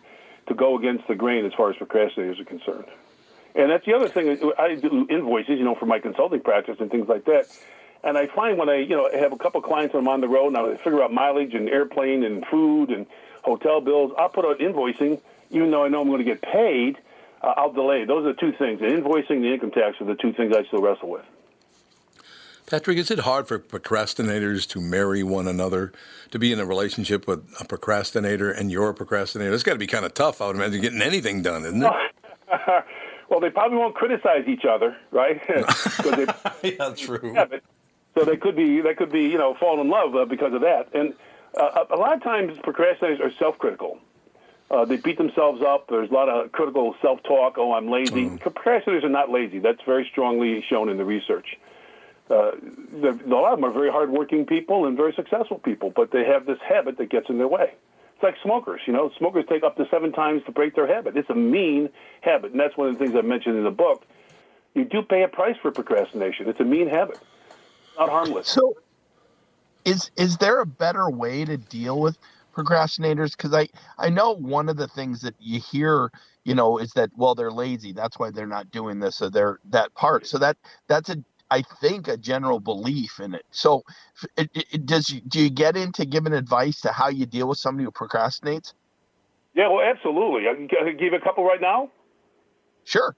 to 0.48 0.54
go 0.54 0.78
against 0.78 1.08
the 1.08 1.16
grain 1.16 1.46
as 1.46 1.54
far 1.54 1.70
as 1.70 1.78
procrastinators 1.78 2.40
are 2.40 2.46
concerned. 2.46 2.86
And 3.60 3.70
that's 3.70 3.86
the 3.86 3.94
other 3.94 4.08
thing. 4.08 4.40
I 4.58 4.76
do 4.76 5.06
invoices, 5.10 5.60
you 5.60 5.66
know, 5.66 5.76
for 5.76 5.86
my 5.86 6.00
consulting 6.00 6.40
practice 6.40 6.78
and 6.80 6.90
things 6.90 7.10
like 7.10 7.26
that. 7.26 7.46
And 8.06 8.18
I 8.18 8.28
find 8.28 8.58
when 8.58 8.70
I, 8.70 8.78
you 8.78 8.96
know, 8.96 9.10
have 9.12 9.34
a 9.34 9.38
couple 9.38 9.62
clients 9.62 9.94
when 9.94 10.04
I'm 10.04 10.08
on 10.08 10.22
the 10.22 10.30
road 10.30 10.48
and 10.48 10.58
I 10.58 10.78
figure 10.78 11.04
out 11.04 11.12
mileage 11.12 11.54
and 11.54 11.68
airplane 11.68 12.24
and 12.24 12.46
food 12.46 12.90
and 12.90 13.06
hotel 13.44 13.82
bills, 13.82 14.14
I'll 14.18 14.30
put 14.30 14.46
out 14.46 14.60
invoicing, 14.60 15.20
even 15.50 15.72
though 15.72 15.84
I 15.84 15.90
know 15.90 16.00
I'm 16.00 16.08
going 16.08 16.20
to 16.20 16.24
get 16.24 16.42
paid. 16.42 17.00
Uh, 17.42 17.54
I'll 17.58 17.74
delay. 17.74 18.06
Those 18.06 18.26
are 18.26 18.34
the 18.34 18.40
two 18.40 18.54
things: 18.54 18.80
the 18.80 18.86
invoicing, 18.86 19.32
and 19.32 19.44
the 19.44 19.54
income 19.54 19.72
tax, 19.72 20.00
are 20.00 20.06
the 20.06 20.16
two 20.16 20.32
things 20.32 20.56
I 20.56 20.64
still 20.64 20.82
wrestle 20.82 21.10
with. 21.10 21.26
Patrick, 22.66 22.98
is 22.98 23.12
it 23.12 23.20
hard 23.20 23.48
for 23.48 23.60
procrastinators 23.60 24.68
to 24.70 24.80
marry 24.80 25.24
one 25.24 25.48
another, 25.48 25.92
to 26.32 26.40
be 26.40 26.54
in 26.54 26.60
a 26.60 26.66
relationship 26.66 27.28
with 27.28 27.50
a 27.60 27.66
procrastinator 27.66 28.52
and 28.52 28.72
you're 28.72 28.90
a 28.90 28.94
procrastinator? 28.94 29.54
It's 29.54 29.64
got 29.64 29.74
to 29.74 29.80
be 29.80 29.88
kind 29.88 30.06
of 30.06 30.14
tough, 30.14 30.42
I 30.42 30.48
would 30.48 30.56
imagine, 30.56 30.80
getting 30.80 31.02
anything 31.02 31.42
done, 31.42 31.66
isn't 31.66 31.84
it? 31.84 31.92
well, 33.30 33.40
they 33.40 33.50
probably 33.50 33.78
won't 33.78 33.96
criticize 33.96 34.48
each 34.48 34.66
other, 34.66 34.98
right? 35.12 35.42
they, 36.04 36.28
yeah, 36.78 36.94
true. 36.96 37.36
So 38.16 38.26
they 38.26 38.38
could 38.38 38.56
be 38.56 38.82
they 38.82 38.96
could 38.96 39.12
be 39.12 39.24
you 39.24 39.38
know 39.38 39.56
fall 39.60 39.80
in 39.82 39.90
love 39.90 40.16
uh, 40.16 40.26
because 40.26 40.54
of 40.54 40.62
that. 40.62 40.90
And 40.94 41.14
uh, 41.60 41.86
a 41.90 41.96
lot 41.96 42.14
of 42.14 42.24
times 42.24 42.58
procrastinators 42.60 43.20
are 43.22 43.32
self-critical. 43.40 44.00
Uh, 44.72 44.86
they 44.86 44.98
beat 44.98 45.18
themselves 45.18 45.64
up. 45.64 45.88
There's 45.90 46.12
a 46.12 46.14
lot 46.14 46.30
of 46.30 46.52
critical 46.52 46.96
self-talk. 47.02 47.58
Oh, 47.58 47.74
I'm 47.74 47.90
lazy. 47.90 48.26
Mm. 48.26 48.40
Procrastinators 48.40 49.04
are 49.04 49.10
not 49.10 49.32
lazy. 49.32 49.58
That's 49.58 49.82
very 49.84 50.08
strongly 50.12 50.64
shown 50.70 50.90
in 50.90 50.98
the 50.98 51.06
research 51.06 51.58
uh, 52.30 52.52
a 52.52 53.18
lot 53.26 53.52
of 53.52 53.58
them 53.58 53.66
are 53.66 53.72
very 53.72 53.90
hardworking 53.90 54.46
people 54.46 54.86
and 54.86 54.96
very 54.96 55.14
successful 55.14 55.58
people, 55.58 55.92
but 55.96 56.12
they 56.12 56.26
have 56.26 56.46
this 56.46 56.60
habit 56.68 56.98
that 56.98 57.10
gets 57.10 57.30
in 57.30 57.38
their 57.38 57.48
way. 57.48 57.74
It's 58.20 58.24
like 58.26 58.36
smokers, 58.44 58.82
you 58.86 58.92
know. 58.92 59.10
Smokers 59.18 59.46
take 59.48 59.64
up 59.64 59.78
to 59.78 59.88
seven 59.90 60.12
times 60.12 60.42
to 60.46 60.52
break 60.52 60.76
their 60.76 60.86
habit. 60.86 61.16
It's 61.16 61.30
a 61.30 61.36
mean 61.36 61.88
habit, 62.20 62.52
and 62.52 62.60
that's 62.60 62.76
one 62.76 62.90
of 62.90 63.00
the 63.00 63.06
things 63.06 63.16
I 63.16 63.22
mentioned 63.22 63.56
in 63.56 63.64
the 63.64 63.72
book. 63.72 64.04
You 64.74 64.84
do 64.84 65.02
pay 65.04 65.24
a 65.24 65.30
price 65.30 65.56
for 65.62 65.72
procrastination. 65.72 66.50
It's 66.50 66.60
a 66.60 66.66
mean 66.66 66.90
habit, 66.90 67.18
not 67.98 68.10
harmless. 68.10 68.50
So, 68.50 68.76
is 69.86 70.12
is 70.18 70.36
there 70.36 70.60
a 70.60 70.66
better 70.66 71.10
way 71.10 71.46
to 71.46 71.56
deal 71.56 72.02
with 72.02 72.18
procrastinators? 72.54 73.38
Because 73.38 73.54
I 73.54 73.70
I 73.98 74.10
know 74.10 74.34
one 74.36 74.68
of 74.68 74.76
the 74.76 74.90
things 74.90 75.22
that 75.22 75.36
you 75.40 75.62
hear 75.62 76.12
you 76.44 76.56
know 76.56 76.78
is 76.78 76.92
that 76.94 77.12
well 77.16 77.36
they're 77.36 77.52
lazy 77.52 77.94
that's 77.94 78.20
why 78.20 78.32
they're 78.32 78.48
not 78.48 78.72
doing 78.72 79.00
this 79.00 79.22
or 79.22 79.30
they're 79.30 79.60
that 79.70 79.94
part 79.94 80.26
so 80.26 80.38
that 80.38 80.58
that's 80.88 81.10
a 81.10 81.18
I 81.52 81.64
think, 81.82 82.08
a 82.08 82.18
general 82.18 82.60
belief 82.60 83.20
in 83.20 83.34
it. 83.34 83.46
So, 83.52 83.84
it, 84.38 84.50
it, 84.54 84.86
does 84.86 85.08
do 85.28 85.40
you 85.40 85.50
get 85.50 85.76
into 85.76 86.06
giving 86.06 86.34
advice 86.34 86.82
to 86.82 86.92
how 86.92 87.10
you 87.10 87.26
deal 87.26 87.48
with 87.48 87.58
somebody 87.58 87.86
who 87.86 87.92
procrastinates? 87.92 88.74
Yeah, 89.56 89.68
well, 89.70 89.84
absolutely. 89.84 90.48
I 90.48 90.56
can 90.56 90.68
give 90.98 91.14
a 91.14 91.20
couple 91.20 91.44
right 91.44 91.62
now. 91.62 91.90
Sure. 92.86 93.16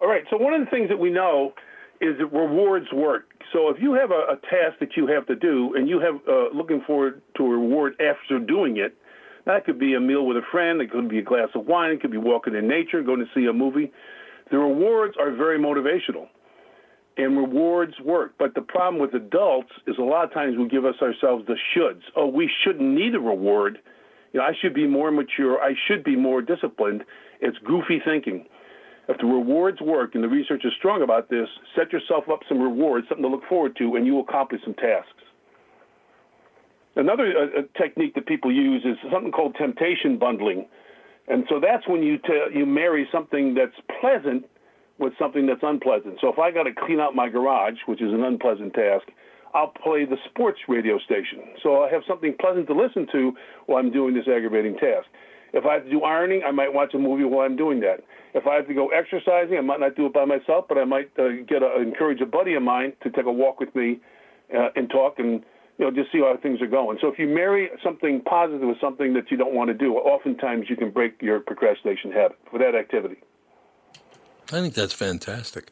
All 0.00 0.08
right. 0.08 0.24
So 0.30 0.36
one 0.36 0.52
of 0.52 0.60
the 0.60 0.70
things 0.70 0.88
that 0.88 0.98
we 0.98 1.10
know 1.10 1.54
is 2.00 2.18
that 2.18 2.26
rewards 2.26 2.86
work. 2.92 3.30
So 3.52 3.68
if 3.68 3.80
you 3.80 3.94
have 3.94 4.10
a, 4.10 4.34
a 4.34 4.36
task 4.50 4.80
that 4.80 4.96
you 4.96 5.06
have 5.06 5.26
to 5.26 5.36
do 5.36 5.74
and 5.76 5.88
you 5.88 6.00
have 6.00 6.16
uh, 6.28 6.54
looking 6.54 6.82
forward 6.86 7.22
to 7.36 7.44
a 7.44 7.48
reward 7.48 7.94
after 8.00 8.38
doing 8.38 8.76
it, 8.76 8.96
that 9.46 9.64
could 9.64 9.78
be 9.78 9.94
a 9.94 10.00
meal 10.00 10.26
with 10.26 10.36
a 10.36 10.42
friend, 10.50 10.80
it 10.80 10.90
could 10.90 11.08
be 11.08 11.18
a 11.18 11.22
glass 11.22 11.48
of 11.54 11.66
wine, 11.66 11.92
it 11.92 12.00
could 12.00 12.10
be 12.10 12.18
walking 12.18 12.54
in 12.54 12.66
nature, 12.66 13.02
going 13.02 13.20
to 13.20 13.28
see 13.34 13.46
a 13.46 13.52
movie. 13.52 13.92
The 14.50 14.58
rewards 14.58 15.16
are 15.18 15.30
very 15.30 15.58
motivational 15.58 16.28
and 17.16 17.36
rewards 17.36 17.94
work. 18.04 18.34
But 18.38 18.54
the 18.54 18.62
problem 18.62 19.00
with 19.00 19.14
adults 19.14 19.70
is 19.86 19.96
a 19.98 20.02
lot 20.02 20.24
of 20.24 20.32
times 20.32 20.56
we 20.58 20.68
give 20.68 20.84
us 20.84 20.96
ourselves 21.00 21.46
the 21.46 21.56
shoulds. 21.74 22.02
Oh, 22.16 22.26
we 22.26 22.50
shouldn't 22.62 22.88
need 22.88 23.14
a 23.14 23.20
reward. 23.20 23.78
You 24.32 24.40
know, 24.40 24.46
I 24.46 24.52
should 24.60 24.74
be 24.74 24.86
more 24.86 25.10
mature. 25.10 25.60
I 25.60 25.74
should 25.86 26.02
be 26.02 26.16
more 26.16 26.42
disciplined. 26.42 27.04
It's 27.40 27.56
goofy 27.58 28.00
thinking. 28.04 28.46
If 29.06 29.18
the 29.18 29.26
rewards 29.26 29.80
work, 29.80 30.14
and 30.14 30.24
the 30.24 30.28
research 30.28 30.64
is 30.64 30.72
strong 30.78 31.02
about 31.02 31.28
this, 31.28 31.48
set 31.76 31.92
yourself 31.92 32.24
up 32.32 32.40
some 32.48 32.58
rewards, 32.58 33.06
something 33.08 33.22
to 33.22 33.28
look 33.28 33.46
forward 33.48 33.76
to, 33.76 33.96
and 33.96 34.06
you 34.06 34.18
accomplish 34.18 34.62
some 34.64 34.74
tasks. 34.74 35.10
Another 36.96 37.26
uh, 37.26 37.62
technique 37.78 38.14
that 38.14 38.26
people 38.26 38.52
use 38.52 38.82
is 38.84 38.96
something 39.12 39.30
called 39.30 39.56
temptation 39.56 40.18
bundling. 40.18 40.66
And 41.28 41.44
so 41.48 41.60
that's 41.60 41.86
when 41.86 42.02
you, 42.02 42.18
t- 42.18 42.46
you 42.54 42.66
marry 42.66 43.06
something 43.12 43.54
that's 43.54 43.76
pleasant 44.00 44.46
with 45.04 45.12
something 45.18 45.46
that's 45.46 45.62
unpleasant. 45.62 46.18
So 46.20 46.32
if 46.32 46.38
I 46.38 46.50
got 46.50 46.64
to 46.64 46.72
clean 46.72 46.98
out 46.98 47.14
my 47.14 47.28
garage, 47.28 47.76
which 47.86 48.00
is 48.00 48.12
an 48.12 48.24
unpleasant 48.24 48.74
task, 48.74 49.06
I'll 49.54 49.68
play 49.68 50.04
the 50.04 50.16
sports 50.30 50.58
radio 50.66 50.98
station. 50.98 51.40
So 51.62 51.84
I 51.84 51.90
have 51.90 52.02
something 52.08 52.34
pleasant 52.40 52.66
to 52.66 52.74
listen 52.74 53.06
to 53.12 53.32
while 53.66 53.78
I'm 53.78 53.92
doing 53.92 54.14
this 54.14 54.26
aggravating 54.26 54.74
task. 54.74 55.06
If 55.52 55.64
I 55.64 55.74
have 55.74 55.84
to 55.84 55.90
do 55.90 56.02
ironing, 56.02 56.42
I 56.44 56.50
might 56.50 56.72
watch 56.74 56.94
a 56.94 56.98
movie 56.98 57.22
while 57.22 57.46
I'm 57.46 57.54
doing 57.54 57.78
that. 57.80 58.00
If 58.34 58.48
I 58.48 58.56
have 58.56 58.66
to 58.66 58.74
go 58.74 58.88
exercising, 58.88 59.56
I 59.56 59.60
might 59.60 59.78
not 59.78 59.94
do 59.94 60.06
it 60.06 60.12
by 60.12 60.24
myself, 60.24 60.64
but 60.68 60.78
I 60.78 60.84
might 60.84 61.10
uh, 61.16 61.44
get 61.46 61.62
a, 61.62 61.80
encourage 61.80 62.20
a 62.20 62.26
buddy 62.26 62.54
of 62.54 62.62
mine 62.64 62.94
to 63.04 63.10
take 63.10 63.26
a 63.26 63.32
walk 63.32 63.60
with 63.60 63.72
me 63.76 64.00
uh, 64.52 64.70
and 64.74 64.90
talk 64.90 65.18
and 65.18 65.44
you 65.78 65.84
know 65.84 65.92
just 65.92 66.10
see 66.10 66.18
how 66.18 66.36
things 66.42 66.60
are 66.60 66.66
going. 66.66 66.98
So 67.00 67.06
if 67.06 67.20
you 67.20 67.28
marry 67.28 67.70
something 67.84 68.22
positive 68.22 68.66
with 68.66 68.80
something 68.80 69.14
that 69.14 69.30
you 69.30 69.36
don't 69.36 69.54
want 69.54 69.68
to 69.68 69.74
do, 69.74 69.94
oftentimes 69.94 70.66
you 70.68 70.76
can 70.76 70.90
break 70.90 71.22
your 71.22 71.38
procrastination 71.38 72.10
habit 72.10 72.38
for 72.50 72.58
that 72.58 72.74
activity. 72.74 73.18
I 74.52 74.60
think 74.60 74.74
that's 74.74 74.92
fantastic. 74.92 75.70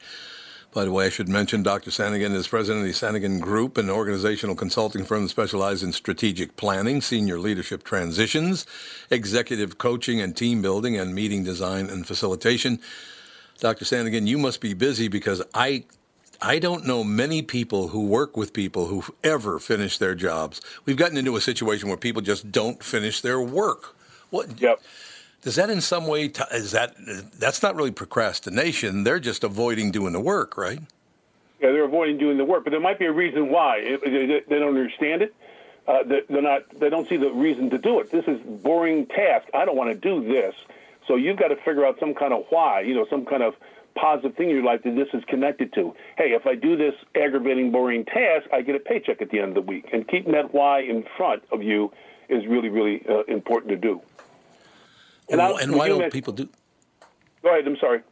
By 0.72 0.86
the 0.86 0.92
way, 0.92 1.04
I 1.06 1.10
should 1.10 1.28
mention 1.28 1.62
Dr. 1.62 1.90
Sanigan 1.90 2.32
is 2.32 2.48
president 2.48 2.86
of 2.86 2.88
the 2.88 2.98
Sanigan 2.98 3.40
Group, 3.40 3.76
an 3.76 3.90
organizational 3.90 4.56
consulting 4.56 5.04
firm 5.04 5.24
that 5.24 5.28
specializes 5.28 5.82
in 5.82 5.92
strategic 5.92 6.56
planning, 6.56 7.02
senior 7.02 7.38
leadership 7.38 7.84
transitions, 7.84 8.64
executive 9.10 9.76
coaching 9.76 10.22
and 10.22 10.34
team 10.34 10.62
building, 10.62 10.98
and 10.98 11.14
meeting 11.14 11.44
design 11.44 11.90
and 11.90 12.06
facilitation. 12.06 12.80
Dr. 13.60 13.84
Sanigan, 13.84 14.26
you 14.26 14.38
must 14.38 14.62
be 14.62 14.72
busy 14.72 15.08
because 15.08 15.42
I 15.52 15.84
I 16.40 16.58
don't 16.58 16.86
know 16.86 17.04
many 17.04 17.42
people 17.42 17.88
who 17.88 18.06
work 18.06 18.36
with 18.36 18.52
people 18.52 18.86
who 18.86 19.04
ever 19.22 19.58
finish 19.60 19.98
their 19.98 20.14
jobs. 20.14 20.60
We've 20.86 20.96
gotten 20.96 21.18
into 21.18 21.36
a 21.36 21.40
situation 21.40 21.88
where 21.88 21.98
people 21.98 22.22
just 22.22 22.50
don't 22.50 22.82
finish 22.82 23.20
their 23.20 23.40
work. 23.40 23.94
What? 24.30 24.60
Yep. 24.60 24.80
Does 25.42 25.56
that 25.56 25.70
in 25.70 25.80
some 25.80 26.06
way 26.06 26.28
t- 26.28 26.42
is 26.52 26.70
that 26.70 26.94
that's 27.38 27.62
not 27.62 27.74
really 27.74 27.90
procrastination? 27.90 29.02
They're 29.02 29.20
just 29.20 29.42
avoiding 29.42 29.90
doing 29.90 30.12
the 30.12 30.20
work, 30.20 30.56
right? 30.56 30.80
Yeah, 31.60 31.72
they're 31.72 31.84
avoiding 31.84 32.18
doing 32.18 32.38
the 32.38 32.44
work, 32.44 32.64
but 32.64 32.70
there 32.70 32.80
might 32.80 32.98
be 32.98 33.06
a 33.06 33.12
reason 33.12 33.50
why 33.50 33.98
they 34.04 34.42
don't 34.48 34.68
understand 34.68 35.22
it. 35.22 35.34
Uh, 35.86 36.04
they're 36.04 36.42
not. 36.42 36.62
They 36.78 36.88
don't 36.88 37.08
see 37.08 37.16
the 37.16 37.30
reason 37.32 37.70
to 37.70 37.78
do 37.78 37.98
it. 37.98 38.10
This 38.10 38.24
is 38.28 38.40
boring 38.40 39.06
task. 39.06 39.48
I 39.52 39.64
don't 39.64 39.76
want 39.76 39.90
to 39.90 39.96
do 39.96 40.24
this. 40.24 40.54
So 41.08 41.16
you've 41.16 41.38
got 41.38 41.48
to 41.48 41.56
figure 41.56 41.84
out 41.84 41.98
some 41.98 42.14
kind 42.14 42.32
of 42.32 42.44
why. 42.50 42.82
You 42.82 42.94
know, 42.94 43.06
some 43.10 43.24
kind 43.24 43.42
of 43.42 43.56
positive 43.96 44.36
thing 44.36 44.48
in 44.50 44.54
your 44.54 44.64
life 44.64 44.84
that 44.84 44.94
this 44.94 45.08
is 45.12 45.24
connected 45.24 45.72
to. 45.74 45.94
Hey, 46.16 46.32
if 46.32 46.46
I 46.46 46.54
do 46.54 46.76
this 46.76 46.94
aggravating, 47.16 47.72
boring 47.72 48.04
task, 48.04 48.46
I 48.52 48.62
get 48.62 48.76
a 48.76 48.80
paycheck 48.80 49.20
at 49.20 49.30
the 49.30 49.40
end 49.40 49.48
of 49.48 49.54
the 49.54 49.60
week. 49.62 49.88
And 49.92 50.06
keeping 50.06 50.32
that 50.32 50.54
why 50.54 50.80
in 50.80 51.04
front 51.16 51.42
of 51.50 51.64
you 51.64 51.92
is 52.28 52.46
really, 52.46 52.68
really 52.68 53.04
uh, 53.08 53.22
important 53.24 53.70
to 53.70 53.76
do. 53.76 54.00
And, 55.28 55.40
and 55.40 55.74
why 55.74 55.88
don't 55.88 56.12
people 56.12 56.32
do? 56.32 56.48
Go 57.42 57.50
ahead. 57.50 57.66
I'm 57.66 57.76
sorry. 57.76 58.02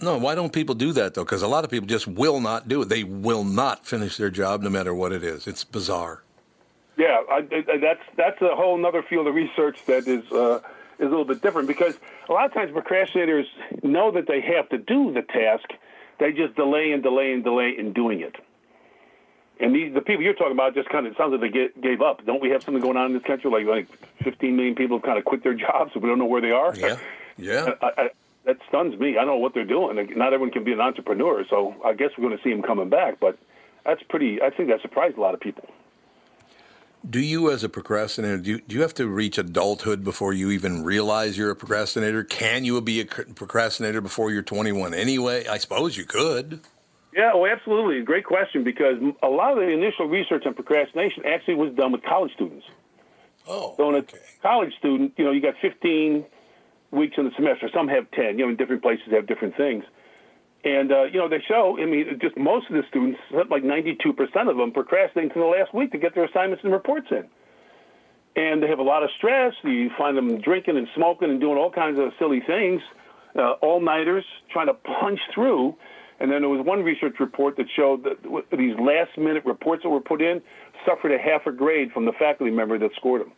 No, 0.00 0.18
why 0.18 0.34
don't 0.34 0.52
people 0.52 0.74
do 0.74 0.92
that 0.92 1.14
though? 1.14 1.24
Because 1.24 1.42
a 1.42 1.48
lot 1.48 1.64
of 1.64 1.70
people 1.70 1.86
just 1.86 2.06
will 2.06 2.40
not 2.40 2.68
do 2.68 2.82
it. 2.82 2.88
They 2.88 3.04
will 3.04 3.44
not 3.44 3.86
finish 3.86 4.16
their 4.16 4.30
job, 4.30 4.62
no 4.62 4.68
matter 4.68 4.94
what 4.94 5.12
it 5.12 5.24
is. 5.24 5.46
It's 5.46 5.64
bizarre. 5.64 6.22
Yeah, 6.98 7.22
I, 7.30 7.46
I, 7.52 7.78
that's 7.78 8.02
that's 8.16 8.40
a 8.42 8.54
whole 8.54 8.84
other 8.84 9.02
field 9.02 9.26
of 9.26 9.34
research 9.34 9.84
that 9.86 10.06
is 10.06 10.30
uh, 10.32 10.60
is 10.98 11.06
a 11.06 11.10
little 11.10 11.24
bit 11.24 11.42
different 11.42 11.68
because 11.68 11.98
a 12.28 12.32
lot 12.32 12.46
of 12.46 12.54
times 12.54 12.72
procrastinators 12.72 13.46
know 13.82 14.10
that 14.10 14.26
they 14.26 14.40
have 14.40 14.68
to 14.70 14.78
do 14.78 15.12
the 15.12 15.22
task, 15.22 15.70
they 16.18 16.32
just 16.32 16.54
delay 16.56 16.92
and 16.92 17.02
delay 17.02 17.32
and 17.32 17.44
delay 17.44 17.74
in 17.76 17.92
doing 17.92 18.20
it. 18.20 18.36
And 19.58 19.74
these, 19.74 19.94
the 19.94 20.02
people 20.02 20.22
you're 20.22 20.34
talking 20.34 20.52
about 20.52 20.74
just 20.74 20.88
kind 20.90 21.06
of 21.06 21.16
sounds 21.16 21.32
like 21.32 21.40
they 21.40 21.48
get, 21.48 21.80
gave 21.80 22.02
up. 22.02 22.24
Don't 22.26 22.42
we 22.42 22.50
have 22.50 22.62
something 22.62 22.82
going 22.82 22.96
on 22.96 23.06
in 23.06 23.12
this 23.14 23.22
country? 23.22 23.50
Like, 23.50 23.66
like 23.66 23.88
15 24.22 24.54
million 24.54 24.74
people 24.74 24.98
have 24.98 25.04
kind 25.04 25.18
of 25.18 25.24
quit 25.24 25.42
their 25.42 25.54
jobs, 25.66 25.92
and 25.94 26.02
we 26.02 26.08
don't 26.08 26.18
know 26.18 26.26
where 26.26 26.42
they 26.42 26.50
are. 26.50 26.74
Yeah, 26.76 26.98
yeah. 27.38 27.70
I, 27.80 27.90
I, 27.96 28.10
that 28.44 28.58
stuns 28.68 28.98
me. 28.98 29.12
I 29.16 29.20
don't 29.20 29.26
know 29.26 29.36
what 29.36 29.54
they're 29.54 29.64
doing. 29.64 29.96
Not 30.16 30.32
everyone 30.32 30.50
can 30.52 30.64
be 30.64 30.72
an 30.72 30.80
entrepreneur, 30.80 31.44
so 31.48 31.74
I 31.84 31.94
guess 31.94 32.10
we're 32.16 32.26
going 32.26 32.36
to 32.36 32.42
see 32.44 32.50
them 32.50 32.62
coming 32.62 32.88
back. 32.88 33.18
But 33.18 33.38
that's 33.84 34.02
pretty. 34.02 34.42
I 34.42 34.50
think 34.50 34.68
that 34.68 34.82
surprised 34.82 35.16
a 35.16 35.20
lot 35.20 35.34
of 35.34 35.40
people. 35.40 35.68
Do 37.08 37.20
you, 37.20 37.52
as 37.52 37.62
a 37.62 37.68
procrastinator, 37.68 38.38
do 38.38 38.50
you, 38.50 38.60
do 38.60 38.74
you 38.74 38.82
have 38.82 38.94
to 38.94 39.06
reach 39.06 39.38
adulthood 39.38 40.02
before 40.02 40.32
you 40.32 40.50
even 40.50 40.82
realize 40.82 41.38
you're 41.38 41.50
a 41.50 41.56
procrastinator? 41.56 42.24
Can 42.24 42.64
you 42.64 42.80
be 42.80 43.00
a 43.00 43.04
procrastinator 43.04 44.00
before 44.00 44.32
you're 44.32 44.42
21 44.42 44.92
anyway? 44.92 45.46
I 45.46 45.58
suppose 45.58 45.96
you 45.96 46.04
could. 46.04 46.60
Yeah, 47.16 47.34
well, 47.34 47.50
absolutely. 47.50 48.02
Great 48.02 48.26
question 48.26 48.62
because 48.62 48.96
a 49.22 49.28
lot 49.28 49.52
of 49.52 49.58
the 49.58 49.70
initial 49.70 50.06
research 50.06 50.44
on 50.44 50.52
procrastination 50.52 51.24
actually 51.24 51.54
was 51.54 51.72
done 51.74 51.90
with 51.90 52.02
college 52.02 52.32
students. 52.34 52.66
Oh, 53.48 53.74
so, 53.78 53.88
in 53.88 53.94
a 53.94 53.98
okay. 53.98 54.18
college 54.42 54.74
student, 54.78 55.14
you 55.16 55.24
know, 55.24 55.30
you 55.30 55.40
got 55.40 55.54
15 55.62 56.26
weeks 56.90 57.14
in 57.16 57.24
the 57.24 57.30
semester. 57.34 57.70
Some 57.72 57.88
have 57.88 58.10
10. 58.10 58.38
You 58.38 58.44
know, 58.44 58.50
in 58.50 58.56
different 58.56 58.82
places 58.82 59.06
have 59.12 59.26
different 59.26 59.56
things. 59.56 59.84
And, 60.62 60.92
uh, 60.92 61.04
you 61.04 61.18
know, 61.18 61.28
they 61.28 61.40
show, 61.46 61.78
I 61.80 61.86
mean, 61.86 62.18
just 62.20 62.36
most 62.36 62.68
of 62.68 62.74
the 62.74 62.82
students, 62.88 63.18
like 63.30 63.62
92% 63.62 64.50
of 64.50 64.56
them, 64.58 64.72
procrastinate 64.72 65.32
to 65.32 65.38
the 65.38 65.46
last 65.46 65.72
week 65.72 65.92
to 65.92 65.98
get 65.98 66.14
their 66.14 66.24
assignments 66.24 66.64
and 66.64 66.72
reports 66.72 67.06
in. 67.10 67.24
And 68.34 68.62
they 68.62 68.66
have 68.66 68.80
a 68.80 68.82
lot 68.82 69.02
of 69.02 69.10
stress. 69.16 69.54
You 69.64 69.90
find 69.96 70.18
them 70.18 70.40
drinking 70.40 70.76
and 70.76 70.88
smoking 70.94 71.30
and 71.30 71.40
doing 71.40 71.56
all 71.56 71.70
kinds 71.70 71.98
of 71.98 72.12
silly 72.18 72.40
things, 72.40 72.82
uh, 73.38 73.52
all 73.62 73.80
nighters, 73.80 74.24
trying 74.50 74.66
to 74.66 74.74
punch 74.74 75.20
through. 75.32 75.76
And 76.18 76.30
then 76.30 76.40
there 76.40 76.48
was 76.48 76.64
one 76.64 76.82
research 76.82 77.20
report 77.20 77.56
that 77.56 77.66
showed 77.74 78.04
that 78.04 78.46
these 78.56 78.78
last 78.78 79.18
minute 79.18 79.44
reports 79.44 79.82
that 79.82 79.90
were 79.90 80.00
put 80.00 80.22
in 80.22 80.40
suffered 80.84 81.12
a 81.12 81.18
half 81.18 81.46
a 81.46 81.52
grade 81.52 81.92
from 81.92 82.06
the 82.06 82.12
faculty 82.12 82.50
member 82.50 82.78
that 82.78 82.94
scored 82.94 83.20
them. 83.20 83.32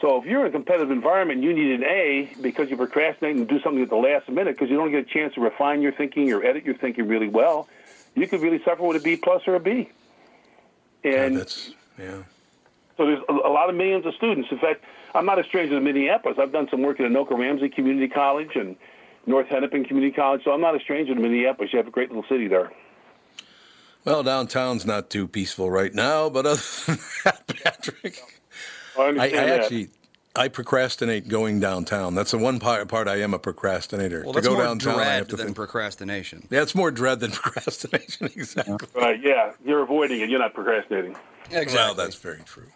So 0.00 0.20
if 0.20 0.26
you're 0.26 0.42
in 0.42 0.48
a 0.48 0.50
competitive 0.50 0.90
environment, 0.90 1.42
you 1.42 1.54
need 1.54 1.72
an 1.72 1.84
A 1.84 2.30
because 2.42 2.68
you 2.68 2.76
procrastinate 2.76 3.36
and 3.36 3.48
do 3.48 3.60
something 3.60 3.82
at 3.82 3.88
the 3.88 3.96
last 3.96 4.28
minute 4.28 4.54
because 4.56 4.68
you 4.68 4.76
don't 4.76 4.90
get 4.90 5.06
a 5.06 5.08
chance 5.08 5.34
to 5.34 5.40
refine 5.40 5.80
your 5.80 5.92
thinking 5.92 6.30
or 6.32 6.44
edit 6.44 6.64
your 6.64 6.74
thinking 6.74 7.08
really 7.08 7.28
well. 7.28 7.68
You 8.14 8.26
could 8.26 8.42
really 8.42 8.62
suffer 8.64 8.82
with 8.82 9.00
a 9.00 9.04
B 9.04 9.16
plus 9.16 9.42
or 9.46 9.54
a 9.54 9.60
B. 9.60 9.88
And 11.04 11.34
yeah, 11.34 11.38
that's 11.38 11.70
yeah. 11.98 12.22
So 12.96 13.06
there's 13.06 13.22
a, 13.28 13.32
a 13.32 13.52
lot 13.52 13.70
of 13.70 13.76
millions 13.76 14.04
of 14.04 14.14
students. 14.14 14.50
In 14.50 14.58
fact, 14.58 14.84
I'm 15.14 15.26
not 15.26 15.38
a 15.38 15.44
stranger 15.44 15.74
to 15.74 15.80
Minneapolis. 15.80 16.38
I've 16.40 16.52
done 16.52 16.68
some 16.70 16.82
work 16.82 17.00
at 17.00 17.10
Anoka 17.10 17.38
Ramsey 17.38 17.68
Community 17.68 18.08
College 18.08 18.56
and 18.56 18.76
North 19.26 19.48
Hennepin 19.48 19.84
Community 19.84 20.14
College, 20.14 20.42
so 20.44 20.52
I'm 20.52 20.60
not 20.60 20.76
a 20.76 20.80
stranger 20.80 21.14
to 21.14 21.20
Minneapolis. 21.20 21.72
You 21.72 21.78
have 21.78 21.88
a 21.88 21.90
great 21.90 22.10
little 22.10 22.24
city 22.28 22.48
there. 22.48 22.70
Well, 24.04 24.22
downtown's 24.22 24.84
not 24.84 25.08
too 25.08 25.26
peaceful 25.26 25.70
right 25.70 25.94
now, 25.94 26.28
but 26.28 26.44
other 26.44 26.60
than 26.86 26.98
that, 27.24 27.46
Patrick. 27.46 28.20
I, 28.98 29.02
I, 29.02 29.26
I 29.26 29.50
actually 29.50 29.88
I 30.36 30.48
procrastinate 30.48 31.28
going 31.28 31.60
downtown. 31.60 32.14
That's 32.14 32.32
the 32.32 32.38
one 32.38 32.58
part, 32.58 32.88
part 32.88 33.06
I 33.06 33.20
am 33.20 33.34
a 33.34 33.38
procrastinator. 33.38 34.22
Well, 34.24 34.32
that's 34.32 34.46
to 34.46 34.50
go 34.50 34.56
more 34.56 34.64
downtown, 34.64 34.94
dread 34.96 35.06
I 35.06 35.14
have 35.14 35.28
to 35.28 35.36
than 35.36 35.46
think. 35.46 35.56
procrastination. 35.56 36.48
Yeah, 36.50 36.62
it's 36.62 36.74
more 36.74 36.90
dread 36.90 37.20
than 37.20 37.30
procrastination. 37.32 38.26
Exactly. 38.26 38.88
Right. 39.00 39.20
Yeah, 39.22 39.52
you're 39.64 39.82
avoiding 39.82 40.20
it. 40.20 40.28
You're 40.28 40.40
not 40.40 40.52
procrastinating. 40.52 41.16
Exactly. 41.50 41.74
Well, 41.74 41.94
that's 41.94 42.16
very 42.16 42.40
true. 42.44 42.66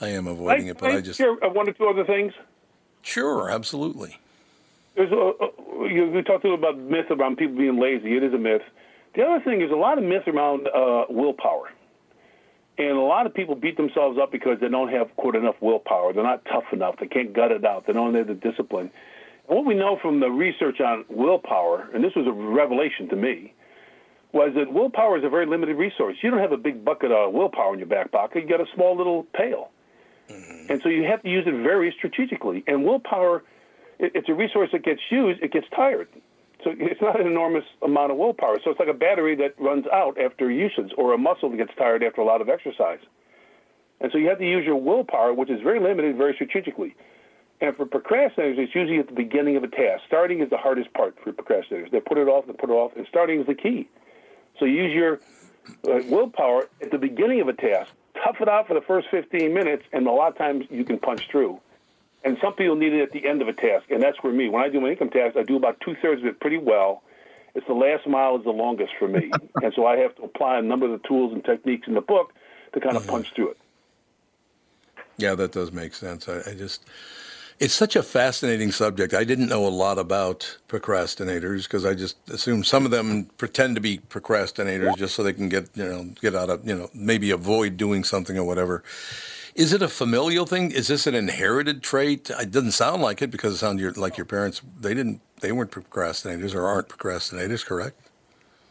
I 0.00 0.08
am 0.08 0.26
avoiding 0.26 0.68
I, 0.68 0.70
it, 0.70 0.78
but 0.78 0.90
I, 0.90 0.96
I 0.96 1.00
just 1.02 1.18
share 1.18 1.32
uh, 1.44 1.50
one 1.50 1.68
or 1.68 1.72
two 1.72 1.86
other 1.86 2.04
things. 2.04 2.32
sure, 3.02 3.50
absolutely. 3.50 4.18
There's 4.96 5.10
a, 5.10 5.32
you, 5.88 6.10
we 6.14 6.22
talked 6.22 6.44
a 6.44 6.48
little 6.48 6.58
about 6.58 6.78
myth 6.78 7.06
around 7.10 7.36
people 7.36 7.56
being 7.56 7.80
lazy. 7.80 8.16
It 8.16 8.22
is 8.22 8.34
a 8.34 8.38
myth. 8.38 8.62
The 9.14 9.22
other 9.22 9.42
thing 9.44 9.60
is 9.62 9.70
a 9.70 9.76
lot 9.76 9.98
of 9.98 10.04
myth 10.04 10.26
around 10.26 10.68
uh, 10.68 11.04
willpower. 11.08 11.70
And 12.78 12.96
a 12.96 13.00
lot 13.00 13.26
of 13.26 13.34
people 13.34 13.54
beat 13.54 13.76
themselves 13.76 14.18
up 14.20 14.32
because 14.32 14.58
they 14.60 14.68
don't 14.68 14.88
have, 14.88 15.14
quote, 15.16 15.36
enough 15.36 15.56
willpower. 15.60 16.12
They're 16.12 16.22
not 16.22 16.44
tough 16.46 16.64
enough. 16.72 16.96
They 16.98 17.06
can't 17.06 17.32
gut 17.32 17.52
it 17.52 17.64
out. 17.64 17.86
They 17.86 17.92
don't 17.92 18.14
have 18.14 18.26
the 18.26 18.34
discipline. 18.34 18.90
And 19.48 19.56
what 19.56 19.66
we 19.66 19.74
know 19.74 19.98
from 20.00 20.20
the 20.20 20.30
research 20.30 20.80
on 20.80 21.04
willpower, 21.08 21.88
and 21.94 22.02
this 22.02 22.12
was 22.16 22.26
a 22.26 22.32
revelation 22.32 23.08
to 23.10 23.16
me, 23.16 23.52
was 24.32 24.52
that 24.56 24.72
willpower 24.72 25.18
is 25.18 25.24
a 25.24 25.28
very 25.28 25.44
limited 25.44 25.76
resource. 25.76 26.16
You 26.22 26.30
don't 26.30 26.40
have 26.40 26.52
a 26.52 26.56
big 26.56 26.82
bucket 26.82 27.12
of 27.12 27.34
willpower 27.34 27.74
in 27.74 27.78
your 27.78 27.88
back 27.88 28.10
pocket. 28.10 28.44
You 28.44 28.48
got 28.48 28.60
a 28.60 28.74
small 28.74 28.96
little 28.96 29.24
pail. 29.34 29.70
Mm-hmm. 30.30 30.72
And 30.72 30.82
so 30.82 30.88
you 30.88 31.04
have 31.04 31.22
to 31.22 31.28
use 31.28 31.44
it 31.46 31.62
very 31.62 31.94
strategically. 31.98 32.64
And 32.66 32.84
willpower, 32.84 33.44
it's 34.02 34.28
a 34.28 34.34
resource 34.34 34.70
that 34.72 34.84
gets 34.84 35.00
used, 35.10 35.42
it 35.42 35.52
gets 35.52 35.66
tired. 35.74 36.08
So 36.64 36.72
it's 36.78 37.00
not 37.00 37.20
an 37.20 37.26
enormous 37.26 37.64
amount 37.82 38.12
of 38.12 38.18
willpower. 38.18 38.58
So 38.62 38.70
it's 38.70 38.78
like 38.78 38.88
a 38.88 38.94
battery 38.94 39.34
that 39.36 39.54
runs 39.58 39.84
out 39.92 40.20
after 40.20 40.50
usage 40.50 40.92
or 40.96 41.12
a 41.12 41.18
muscle 41.18 41.50
that 41.50 41.56
gets 41.56 41.72
tired 41.76 42.04
after 42.04 42.20
a 42.20 42.24
lot 42.24 42.40
of 42.40 42.48
exercise. 42.48 43.00
And 44.00 44.10
so 44.12 44.18
you 44.18 44.28
have 44.28 44.38
to 44.38 44.48
use 44.48 44.64
your 44.64 44.76
willpower, 44.76 45.32
which 45.32 45.50
is 45.50 45.60
very 45.62 45.80
limited, 45.80 46.16
very 46.16 46.34
strategically. 46.34 46.94
And 47.60 47.76
for 47.76 47.86
procrastinators, 47.86 48.58
it's 48.58 48.74
usually 48.74 48.98
at 48.98 49.06
the 49.06 49.14
beginning 49.14 49.56
of 49.56 49.62
a 49.62 49.68
task. 49.68 50.02
Starting 50.06 50.40
is 50.40 50.50
the 50.50 50.56
hardest 50.56 50.92
part 50.94 51.16
for 51.22 51.32
procrastinators. 51.32 51.90
They 51.90 52.00
put 52.00 52.18
it 52.18 52.26
off, 52.26 52.46
they 52.46 52.52
put 52.52 52.70
it 52.70 52.72
off, 52.72 52.92
and 52.96 53.06
starting 53.08 53.40
is 53.40 53.46
the 53.46 53.54
key. 53.54 53.88
So 54.58 54.64
you 54.64 54.82
use 54.84 54.92
your 54.92 55.20
uh, 55.88 56.02
willpower 56.08 56.68
at 56.80 56.90
the 56.90 56.98
beginning 56.98 57.40
of 57.40 57.48
a 57.48 57.52
task. 57.52 57.92
Tough 58.24 58.36
it 58.40 58.48
out 58.48 58.66
for 58.66 58.74
the 58.74 58.80
first 58.80 59.08
15 59.10 59.54
minutes, 59.54 59.84
and 59.92 60.06
a 60.06 60.10
lot 60.10 60.32
of 60.32 60.38
times 60.38 60.66
you 60.70 60.84
can 60.84 60.98
punch 60.98 61.28
through. 61.30 61.60
And 62.24 62.38
some 62.40 62.54
people 62.54 62.76
need 62.76 62.92
it 62.92 63.02
at 63.02 63.12
the 63.12 63.26
end 63.26 63.42
of 63.42 63.48
a 63.48 63.52
task, 63.52 63.90
and 63.90 64.00
that's 64.02 64.22
where 64.22 64.32
me. 64.32 64.48
When 64.48 64.62
I 64.62 64.68
do 64.68 64.80
my 64.80 64.90
income 64.90 65.10
tax, 65.10 65.36
I 65.36 65.42
do 65.42 65.56
about 65.56 65.80
two 65.80 65.96
thirds 66.00 66.22
of 66.22 66.26
it 66.26 66.40
pretty 66.40 66.58
well. 66.58 67.02
It's 67.54 67.66
the 67.66 67.74
last 67.74 68.06
mile 68.06 68.36
is 68.36 68.44
the 68.44 68.50
longest 68.50 68.92
for 68.98 69.08
me, 69.08 69.30
and 69.62 69.72
so 69.74 69.86
I 69.86 69.96
have 69.96 70.14
to 70.16 70.22
apply 70.22 70.58
a 70.58 70.62
number 70.62 70.86
of 70.86 70.92
the 70.92 71.08
tools 71.08 71.32
and 71.32 71.44
techniques 71.44 71.88
in 71.88 71.94
the 71.94 72.00
book 72.00 72.32
to 72.74 72.80
kind 72.80 72.96
of 72.96 73.02
mm-hmm. 73.02 73.12
punch 73.12 73.32
through 73.34 73.50
it. 73.50 73.58
Yeah, 75.18 75.34
that 75.34 75.52
does 75.52 75.72
make 75.72 75.94
sense. 75.94 76.28
I, 76.28 76.40
I 76.50 76.54
just, 76.54 76.84
it's 77.58 77.74
such 77.74 77.96
a 77.96 78.02
fascinating 78.02 78.72
subject. 78.72 79.14
I 79.14 79.24
didn't 79.24 79.48
know 79.48 79.66
a 79.66 79.68
lot 79.68 79.98
about 79.98 80.58
procrastinators 80.68 81.64
because 81.64 81.84
I 81.84 81.94
just 81.94 82.16
assume 82.30 82.64
some 82.64 82.84
of 82.84 82.90
them 82.90 83.26
pretend 83.36 83.74
to 83.74 83.80
be 83.80 83.98
procrastinators 83.98 84.96
just 84.96 85.14
so 85.14 85.22
they 85.22 85.32
can 85.32 85.48
get 85.48 85.68
you 85.74 85.84
know 85.84 86.04
get 86.20 86.34
out 86.34 86.50
of 86.50 86.66
you 86.66 86.74
know 86.74 86.90
maybe 86.94 87.30
avoid 87.30 87.76
doing 87.76 88.04
something 88.04 88.38
or 88.38 88.44
whatever. 88.44 88.82
Is 89.54 89.72
it 89.72 89.82
a 89.82 89.88
familial 89.88 90.46
thing? 90.46 90.70
Is 90.70 90.88
this 90.88 91.06
an 91.06 91.14
inherited 91.14 91.82
trait? 91.82 92.30
It 92.30 92.50
doesn't 92.50 92.72
sound 92.72 93.02
like 93.02 93.20
it 93.20 93.30
because 93.30 93.54
it 93.54 93.58
sounds 93.58 93.98
like 93.98 94.16
your 94.16 94.24
parents. 94.24 94.62
They 94.80 94.94
didn't. 94.94 95.20
They 95.40 95.52
weren't 95.52 95.70
procrastinators 95.70 96.54
or 96.54 96.66
aren't 96.66 96.88
procrastinators, 96.88 97.64
correct? 97.64 98.00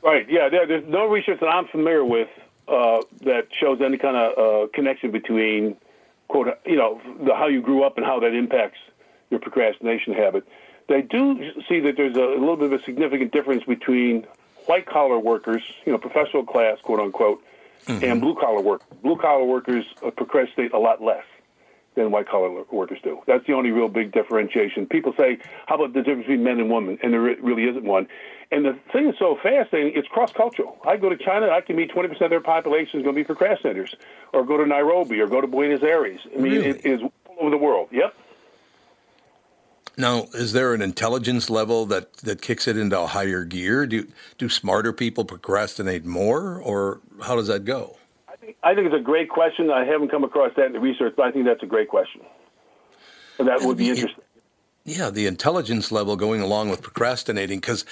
Right. 0.01 0.27
Yeah. 0.29 0.49
There, 0.49 0.65
there's 0.65 0.87
no 0.87 1.05
research 1.07 1.39
that 1.41 1.49
I'm 1.49 1.67
familiar 1.67 2.03
with 2.03 2.29
uh, 2.67 3.01
that 3.23 3.47
shows 3.51 3.81
any 3.81 3.97
kind 3.97 4.15
of 4.15 4.37
uh, 4.37 4.67
connection 4.73 5.11
between 5.11 5.77
quote, 6.31 6.47
you 6.65 6.77
know, 6.77 7.01
the, 7.23 7.35
how 7.35 7.47
you 7.47 7.61
grew 7.61 7.83
up 7.83 7.97
and 7.97 8.05
how 8.05 8.19
that 8.21 8.33
impacts 8.33 8.79
your 9.29 9.39
procrastination 9.39 10.13
habit. 10.13 10.47
They 10.87 11.01
do 11.01 11.51
see 11.67 11.81
that 11.81 11.97
there's 11.97 12.15
a, 12.15 12.21
a 12.21 12.39
little 12.39 12.55
bit 12.55 12.71
of 12.71 12.81
a 12.81 12.83
significant 12.83 13.31
difference 13.31 13.65
between 13.65 14.25
white 14.65 14.85
collar 14.85 15.19
workers, 15.19 15.61
you 15.85 15.91
know, 15.91 15.97
professional 15.97 16.45
class, 16.45 16.79
quote 16.81 16.99
unquote, 16.99 17.43
mm-hmm. 17.85 18.03
and 18.03 18.21
blue 18.21 18.35
collar 18.35 18.61
work. 18.61 18.81
Blue 19.01 19.17
collar 19.17 19.45
workers 19.45 19.85
uh, 20.05 20.11
procrastinate 20.11 20.73
a 20.73 20.79
lot 20.79 21.01
less 21.01 21.23
than 21.95 22.11
white 22.11 22.27
collar 22.27 22.63
workers 22.71 22.99
do. 23.03 23.19
That's 23.27 23.45
the 23.47 23.53
only 23.53 23.71
real 23.71 23.89
big 23.89 24.11
differentiation. 24.11 24.85
People 24.85 25.13
say, 25.17 25.39
"How 25.67 25.75
about 25.75 25.93
the 25.93 26.01
difference 26.01 26.27
between 26.27 26.43
men 26.43 26.59
and 26.59 26.71
women?" 26.71 26.97
And 27.03 27.13
there 27.13 27.21
really 27.21 27.63
isn't 27.63 27.83
one. 27.83 28.07
And 28.51 28.65
the 28.65 28.77
thing 28.91 29.07
is 29.09 29.15
so 29.17 29.37
fascinating. 29.41 29.93
It's 29.95 30.07
cross 30.07 30.31
cultural. 30.33 30.77
I 30.85 30.97
go 30.97 31.09
to 31.09 31.17
China, 31.17 31.49
I 31.49 31.61
can 31.61 31.75
meet 31.75 31.89
20 31.89 32.09
percent 32.09 32.23
of 32.25 32.29
their 32.31 32.41
population 32.41 32.99
is 32.99 33.03
going 33.03 33.15
to 33.15 33.23
be 33.23 33.33
procrastinators, 33.33 33.93
or 34.33 34.45
go 34.45 34.57
to 34.57 34.65
Nairobi, 34.65 35.19
or 35.19 35.27
go 35.27 35.41
to 35.41 35.47
Buenos 35.47 35.83
Aires. 35.83 36.21
I 36.25 36.37
mean, 36.39 36.53
really? 36.53 36.67
it 36.67 36.85
is 36.85 37.01
all 37.01 37.35
over 37.39 37.49
the 37.49 37.57
world. 37.57 37.89
Yep. 37.91 38.15
Now, 39.97 40.27
is 40.33 40.53
there 40.53 40.73
an 40.73 40.81
intelligence 40.81 41.49
level 41.49 41.85
that, 41.87 42.13
that 42.17 42.41
kicks 42.41 42.67
it 42.67 42.77
into 42.77 42.99
a 42.99 43.07
higher 43.07 43.43
gear? 43.43 43.85
Do 43.85 44.07
do 44.37 44.49
smarter 44.49 44.93
people 44.93 45.25
procrastinate 45.25 46.05
more, 46.05 46.59
or 46.61 47.01
how 47.21 47.35
does 47.35 47.47
that 47.47 47.65
go? 47.65 47.97
I 48.27 48.35
think, 48.37 48.57
I 48.63 48.73
think 48.73 48.87
it's 48.87 48.95
a 48.95 49.03
great 49.03 49.29
question. 49.29 49.69
I 49.69 49.85
haven't 49.85 50.09
come 50.09 50.23
across 50.23 50.51
that 50.55 50.67
in 50.67 50.73
the 50.73 50.79
research, 50.79 51.13
but 51.17 51.25
I 51.25 51.31
think 51.31 51.45
that's 51.45 51.63
a 51.63 51.67
great 51.67 51.89
question. 51.89 52.21
And 53.37 53.47
that 53.47 53.61
would 53.61 53.77
be 53.77 53.89
interesting. 53.89 54.23
Yeah, 54.83 55.11
the 55.11 55.27
intelligence 55.27 55.91
level 55.91 56.15
going 56.15 56.41
along 56.41 56.69
with 56.69 56.81
procrastinating, 56.81 57.59
because 57.59 57.85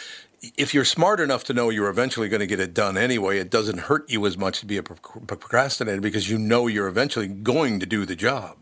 if 0.58 0.74
you're 0.74 0.86
smart 0.86 1.20
enough 1.20 1.44
to 1.46 1.54
know 1.54 1.70
you're 1.70 1.90
eventually 1.90 2.30
going 2.30 2.40
to 2.40 2.48
get 2.48 2.60
it 2.60 2.74
done 2.74 2.98
anyway, 2.98 3.38
it 3.38 3.52
doesn't 3.52 3.78
hurt 3.82 4.10
you 4.10 4.26
as 4.26 4.38
much 4.38 4.60
to 4.62 4.66
be 4.66 4.78
a 4.78 4.84
procrastinator 4.84 6.02
because 6.02 6.30
you 6.30 6.40
know 6.40 6.68
you're 6.68 6.88
eventually 6.88 7.28
going 7.28 7.80
to 7.80 7.86
do 7.86 8.06
the 8.06 8.16
job. 8.16 8.58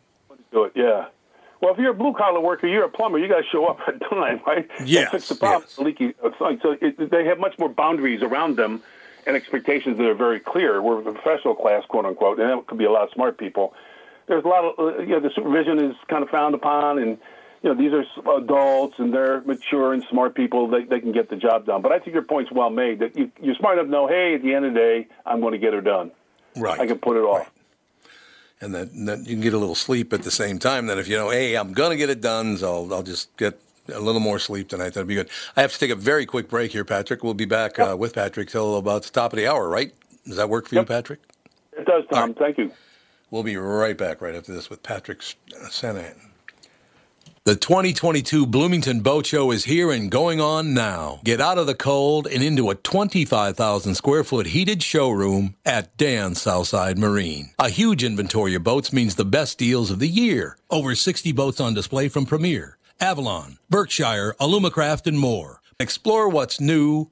Do 0.52 0.63
it, 0.63 0.73
yeah. 0.76 1.08
Well, 1.62 1.74
if 1.74 1.80
you're 1.80 1.91
a 1.91 1.96
blue 1.96 2.13
collar 2.13 2.39
worker, 2.39 2.67
you're 2.67 2.84
a 2.84 2.89
plumber. 2.89 3.17
You 3.17 3.28
got 3.28 3.38
to 3.38 3.48
show 3.52 3.65
up 3.65 3.80
at 3.88 4.00
time, 4.10 4.41
right? 4.46 4.67
Yes. 4.86 5.12
fix 5.12 5.30
the 5.30 5.36
problem. 5.36 5.63
Yes. 5.70 5.80
Leaky. 5.80 6.13
So 6.39 6.78
it, 6.80 7.10
they 7.10 7.26
have 7.26 7.39
much 7.39 7.58
more 7.58 7.70
boundaries 7.70 8.22
around 8.22 8.58
them 8.58 8.82
and 9.26 9.36
expectations 9.36 9.98
that 9.98 10.06
are 10.06 10.15
very 10.15 10.39
clear. 10.39 10.82
We're 10.82 11.00
a 11.00 11.13
professional 11.13 11.56
class, 11.56 11.84
quote 11.88 12.06
unquote, 12.06 12.39
and 12.39 12.50
that 12.50 12.67
could 12.67 12.78
be 12.78 12.86
a 12.86 12.91
lot 12.91 13.04
of 13.04 13.10
smart 13.13 13.38
people. 13.38 13.74
There's 14.28 14.43
a 14.43 14.48
lot 14.48 14.65
of 14.65 14.80
uh, 14.80 15.00
you 15.00 15.10
know 15.10 15.20
the 15.20 15.32
supervision 15.34 15.80
is 15.80 15.96
kind 16.08 16.24
of 16.24 16.30
frowned 16.30 16.54
upon, 16.54 17.00
and 17.00 17.17
you 17.63 17.70
know 17.70 17.76
these 17.76 17.91
are 17.93 18.38
adults 18.38 18.96
and 19.00 19.13
they're 19.13 19.41
mature 19.41 19.93
and 19.93 20.04
smart 20.10 20.36
people. 20.36 20.67
They 20.67 20.84
they 20.84 21.00
can 21.00 21.12
get 21.12 21.30
the 21.30 21.38
job 21.38 21.65
done. 21.65 21.82
But 21.82 21.91
I 21.91 22.00
think 22.00 22.13
your 22.13 22.24
point's 22.24 22.52
well 22.52 22.70
made. 22.70 23.00
That 23.00 23.17
you, 23.17 23.32
you're 23.41 23.56
smart 23.56 23.78
enough 23.78 23.88
to 23.88 23.91
know, 23.91 24.08
hey, 24.08 24.36
at 24.36 24.43
the 24.43 24.54
end 24.54 24.65
of 24.65 24.74
the 24.74 24.80
day, 24.80 25.08
I'm 25.26 25.41
going 25.41 25.54
to 25.54 25.60
get 25.60 25.74
her 25.74 25.82
done. 25.82 26.12
Right. 26.56 26.80
I 26.80 26.88
can 26.88 27.00
put 27.00 27.17
it 27.17 27.22
off. 27.22 27.39
Right 27.39 27.57
and 28.62 28.74
then, 28.74 29.06
then 29.06 29.20
you 29.26 29.32
can 29.32 29.41
get 29.41 29.54
a 29.54 29.58
little 29.58 29.76
sleep 29.76 30.13
at 30.13 30.24
the 30.24 30.32
same 30.32 30.60
time. 30.60 30.88
Then 30.88 30.98
if 30.98 31.08
you 31.08 31.15
know, 31.15 31.30
hey, 31.30 31.56
I'm 31.56 31.74
going 31.74 31.91
to 31.91 31.98
get 31.98 32.10
it 32.10 32.22
done, 32.22 32.58
so 32.58 32.86
I'll, 32.86 32.93
I'll 32.96 33.04
just 33.04 33.36
get 33.38 33.60
a 33.93 34.00
little 34.00 34.22
more 34.22 34.39
sleep 34.39 34.67
tonight. 34.67 34.93
That'd 34.93 35.08
be 35.08 35.15
good. 35.15 35.30
I 35.56 35.62
have 35.62 35.74
to 35.74 35.80
take 35.80 35.91
a 35.91 35.96
very 35.96 36.26
quick 36.26 36.50
break 36.50 36.72
here, 36.72 36.86
Patrick. 36.86 37.24
We'll 37.24 37.34
be 37.34 37.46
back 37.46 37.80
uh, 37.80 37.96
with 37.98 38.13
Patrick 38.13 38.50
till 38.50 38.78
about 38.78 39.04
the 39.04 39.12
top 39.12 39.34
of 39.34 39.38
the 39.38 39.48
hour, 39.48 39.70
right? 39.70 39.93
Does 40.26 40.38
that 40.38 40.50
work 40.50 40.67
for 40.67 40.76
yep. 40.76 40.84
you, 40.84 40.88
Patrick? 40.88 41.20
It 41.74 41.86
does, 41.86 42.04
Tom. 42.12 42.30
Right. 42.30 42.38
Thank 42.38 42.58
you. 42.58 42.72
We'll 43.30 43.43
be 43.43 43.58
right 43.58 43.98
back 43.98 44.22
right 44.22 44.36
after 44.36 44.54
this 44.54 44.70
with 44.70 44.84
Patrick 44.84 45.20
Sanaghan. 45.20 46.27
The 47.48 47.56
2022 47.56 48.46
Bloomington 48.46 49.00
Boat 49.00 49.26
Show 49.26 49.52
is 49.52 49.64
here 49.64 49.90
and 49.90 50.12
going 50.12 50.42
on 50.42 50.74
now. 50.74 51.22
Get 51.24 51.40
out 51.40 51.58
of 51.58 51.66
the 51.66 51.76
cold 51.76 52.28
and 52.28 52.44
into 52.44 52.70
a 52.70 52.76
25,000 52.76 53.96
square 53.96 54.26
foot 54.26 54.48
heated 54.48 54.84
showroom 54.84 55.56
at 55.66 55.96
Dan 55.96 56.36
Southside 56.36 56.98
Marine. 56.98 57.52
A 57.58 57.70
huge 57.70 58.04
inventory 58.04 58.54
of 58.56 58.66
boats 58.66 58.92
means 58.92 59.16
the 59.16 59.24
best 59.24 59.58
deals 59.58 59.92
of 59.92 60.00
the 60.00 60.10
year. 60.10 60.58
Over 60.70 60.94
60 60.94 61.32
boats 61.32 61.62
on 61.62 61.74
display 61.74 62.10
from 62.10 62.26
Premier, 62.26 62.78
Avalon, 63.00 63.60
Berkshire, 63.70 64.36
Alumacraft, 64.42 65.08
and 65.08 65.18
more. 65.18 65.62
Explore 65.80 66.28
what's 66.28 66.60
new 66.60 67.12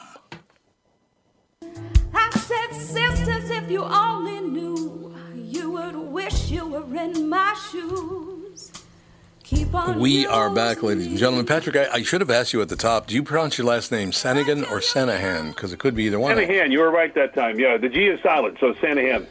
I 2.13 2.29
said, 2.31 2.73
sisters, 2.73 3.49
if 3.49 3.69
you 3.69 3.83
only 3.83 4.39
knew, 4.41 5.15
you 5.35 5.71
would 5.71 5.95
wish 5.95 6.51
you 6.51 6.67
were 6.67 6.95
in 6.95 7.29
my 7.29 7.55
shoes. 7.71 8.71
Keep 9.43 9.75
on 9.75 9.99
We 9.99 10.25
are 10.27 10.49
back, 10.49 10.81
ladies 10.81 11.07
and 11.07 11.17
gentlemen. 11.17 11.45
Patrick, 11.45 11.75
I, 11.75 11.95
I 11.95 12.03
should 12.03 12.21
have 12.21 12.31
asked 12.31 12.53
you 12.53 12.61
at 12.61 12.69
the 12.69 12.75
top. 12.75 13.07
Do 13.07 13.15
you 13.15 13.23
pronounce 13.23 13.57
your 13.57 13.67
last 13.67 13.91
name 13.91 14.11
Sanagan 14.11 14.61
or 14.71 14.79
Sanahan? 14.79 15.49
Because 15.49 15.73
it 15.73 15.79
could 15.79 15.93
be 15.93 16.05
either 16.05 16.19
one. 16.19 16.37
Sanahan, 16.37 16.71
you 16.71 16.79
were 16.79 16.91
right 16.91 17.13
that 17.15 17.33
time. 17.33 17.59
Yeah, 17.59 17.77
the 17.77 17.89
G 17.89 18.07
is 18.07 18.21
silent, 18.21 18.57
so 18.59 18.73
Sanahan. 18.75 19.27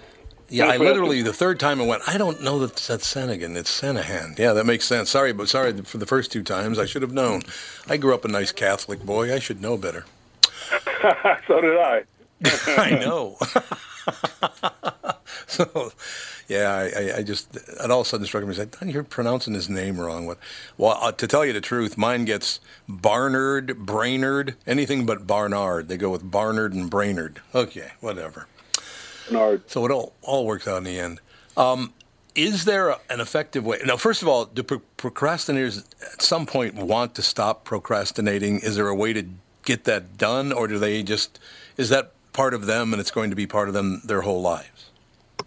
Yeah, 0.51 0.67
I 0.67 0.79
literally 0.79 1.23
the 1.23 1.33
third 1.33 1.61
time 1.61 1.81
I 1.81 1.87
went. 1.87 2.03
I 2.09 2.19
don't 2.19 2.43
know 2.43 2.59
that 2.59 2.75
that's 2.75 3.15
Sanagan. 3.15 3.57
It's 3.57 3.81
Sanahan. 3.81 4.37
Yeah, 4.37 4.53
that 4.53 4.67
makes 4.67 4.85
sense. 4.85 5.09
Sorry, 5.09 5.33
but 5.33 5.49
sorry 5.49 5.73
for 5.83 5.99
the 5.99 6.07
first 6.07 6.33
two 6.33 6.43
times. 6.43 6.79
I 6.79 6.87
should 6.87 7.03
have 7.03 7.13
known. 7.13 7.43
I 7.89 7.97
grew 7.97 8.13
up 8.13 8.25
a 8.25 8.29
nice 8.29 8.51
Catholic 8.51 9.01
boy. 9.01 9.33
I 9.33 9.39
should 9.39 9.63
know 9.63 9.77
better. 9.77 10.05
so 11.47 11.61
did 11.61 11.79
I. 11.79 12.03
I 12.67 12.91
know. 13.01 13.37
so, 15.47 15.93
yeah, 16.49 16.73
I, 16.73 17.01
I, 17.01 17.17
I 17.19 17.23
just 17.23 17.57
it 17.57 17.91
all 17.91 18.01
of 18.01 18.07
a 18.07 18.09
sudden 18.09 18.27
struck 18.27 18.45
me. 18.45 18.59
I 18.59 18.65
thought 18.65 18.89
you're 18.89 19.05
pronouncing 19.05 19.55
his 19.55 19.69
name 19.69 20.01
wrong. 20.01 20.27
What? 20.27 20.39
Well, 20.79 20.99
uh, 21.01 21.13
to 21.13 21.27
tell 21.27 21.45
you 21.45 21.53
the 21.53 21.61
truth, 21.61 21.99
mine 21.99 22.25
gets 22.25 22.61
Barnard, 22.89 23.79
Brainerd, 23.79 24.57
anything 24.67 25.07
but 25.07 25.27
Barnard. 25.27 25.89
They 25.89 25.97
go 25.97 26.11
with 26.11 26.31
Barnard 26.31 26.73
and 26.73 26.91
Brainerd. 26.91 27.41
Okay, 27.55 27.93
whatever. 28.01 28.47
Barnard. 29.31 29.71
So 29.71 29.85
it 29.85 29.91
all 29.91 30.15
all 30.23 30.47
works 30.47 30.67
out 30.67 30.79
in 30.79 30.85
the 30.85 30.99
end. 30.99 31.21
Um, 31.57 31.93
is 32.35 32.65
there 32.65 32.89
a, 32.89 33.01
an 33.11 33.21
effective 33.21 33.67
way? 33.67 33.81
Now, 33.85 33.97
first 33.97 34.23
of 34.23 34.29
all, 34.29 34.47
do 34.47 34.63
pro- 34.63 34.83
procrastinators 34.97 35.85
at 36.15 36.23
some 36.23 36.47
point 36.47 36.75
want 36.75 37.15
to 37.17 37.23
stop 37.23 37.65
procrastinating? 37.65 38.61
Is 38.61 38.77
there 38.77 38.89
a 38.89 38.95
way 38.95 39.13
to 39.13 39.27
get 39.65 39.85
that 39.85 40.17
done, 40.17 40.53
or 40.53 40.67
do 40.67 40.79
they 40.79 41.03
just 41.03 41.39
is 41.77 41.91
that 41.91 42.13
part 42.41 42.55
of 42.55 42.65
them 42.65 42.95
and 42.95 43.01
it's 43.01 43.11
going 43.11 43.29
to 43.29 43.37
be 43.37 43.47
part 43.47 43.69
of 43.69 43.75
them 43.75 44.01
their 44.03 44.23
whole 44.23 44.41
lives? 44.41 44.91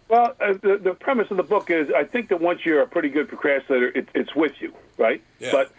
Well, 0.10 0.36
uh, 0.40 0.54
the, 0.62 0.78
the 0.78 0.94
premise 0.94 1.32
of 1.32 1.38
the 1.38 1.44
book 1.44 1.72
is 1.72 1.90
I 1.96 2.04
think 2.04 2.30
that 2.30 2.40
once 2.40 2.60
you're 2.66 2.84
a 2.84 2.88
pretty 2.88 3.10
good 3.10 3.28
procrastinator, 3.28 3.88
it, 3.98 4.08
it's 4.14 4.36
with 4.36 4.62
you, 4.62 4.72
right? 4.98 5.20
Yeah. 5.40 5.52
But 5.52 5.72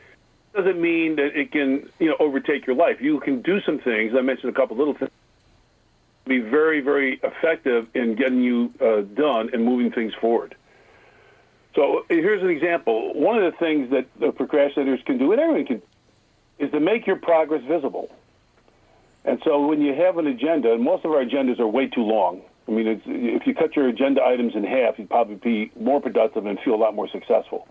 doesn't 0.54 0.80
mean 0.80 1.14
that 1.16 1.38
it 1.38 1.52
can, 1.52 1.88
you 2.00 2.08
know, 2.08 2.16
overtake 2.18 2.66
your 2.66 2.74
life. 2.74 3.00
You 3.00 3.20
can 3.20 3.42
do 3.42 3.60
some 3.60 3.78
things. 3.78 4.12
I 4.16 4.22
mentioned 4.22 4.50
a 4.50 4.58
couple 4.60 4.76
little 4.76 4.94
things. 4.94 5.10
Be 6.26 6.40
very, 6.40 6.80
very 6.80 7.20
effective 7.22 7.86
in 7.94 8.16
getting 8.16 8.40
you 8.40 8.72
uh, 8.80 9.02
done 9.02 9.50
and 9.52 9.64
moving 9.64 9.92
things 9.92 10.14
forward. 10.14 10.56
So 11.76 12.06
here's 12.08 12.42
an 12.42 12.50
example. 12.50 13.14
One 13.14 13.40
of 13.40 13.52
the 13.52 13.56
things 13.58 13.90
that 13.90 14.06
the 14.18 14.32
procrastinators 14.32 15.04
can 15.04 15.18
do, 15.18 15.30
and 15.30 15.40
everyone 15.40 15.66
can, 15.66 15.82
is 16.58 16.72
to 16.72 16.80
make 16.80 17.06
your 17.06 17.16
progress 17.16 17.62
visible. 17.64 18.10
And 19.24 19.40
so 19.44 19.66
when 19.66 19.80
you 19.80 19.94
have 19.94 20.18
an 20.18 20.26
agenda, 20.26 20.72
and 20.72 20.82
most 20.82 21.04
of 21.04 21.10
our 21.10 21.24
agendas 21.24 21.58
are 21.58 21.66
way 21.66 21.86
too 21.86 22.02
long. 22.02 22.42
I 22.68 22.70
mean, 22.70 23.02
if 23.06 23.46
you 23.46 23.54
cut 23.54 23.76
your 23.76 23.88
agenda 23.88 24.22
items 24.24 24.54
in 24.54 24.64
half, 24.64 24.98
you'd 24.98 25.10
probably 25.10 25.36
be 25.36 25.72
more 25.78 26.00
productive 26.00 26.46
and 26.46 26.58
feel 26.60 26.74
a 26.74 26.76
lot 26.76 26.94
more 26.94 27.08
successful. 27.08 27.68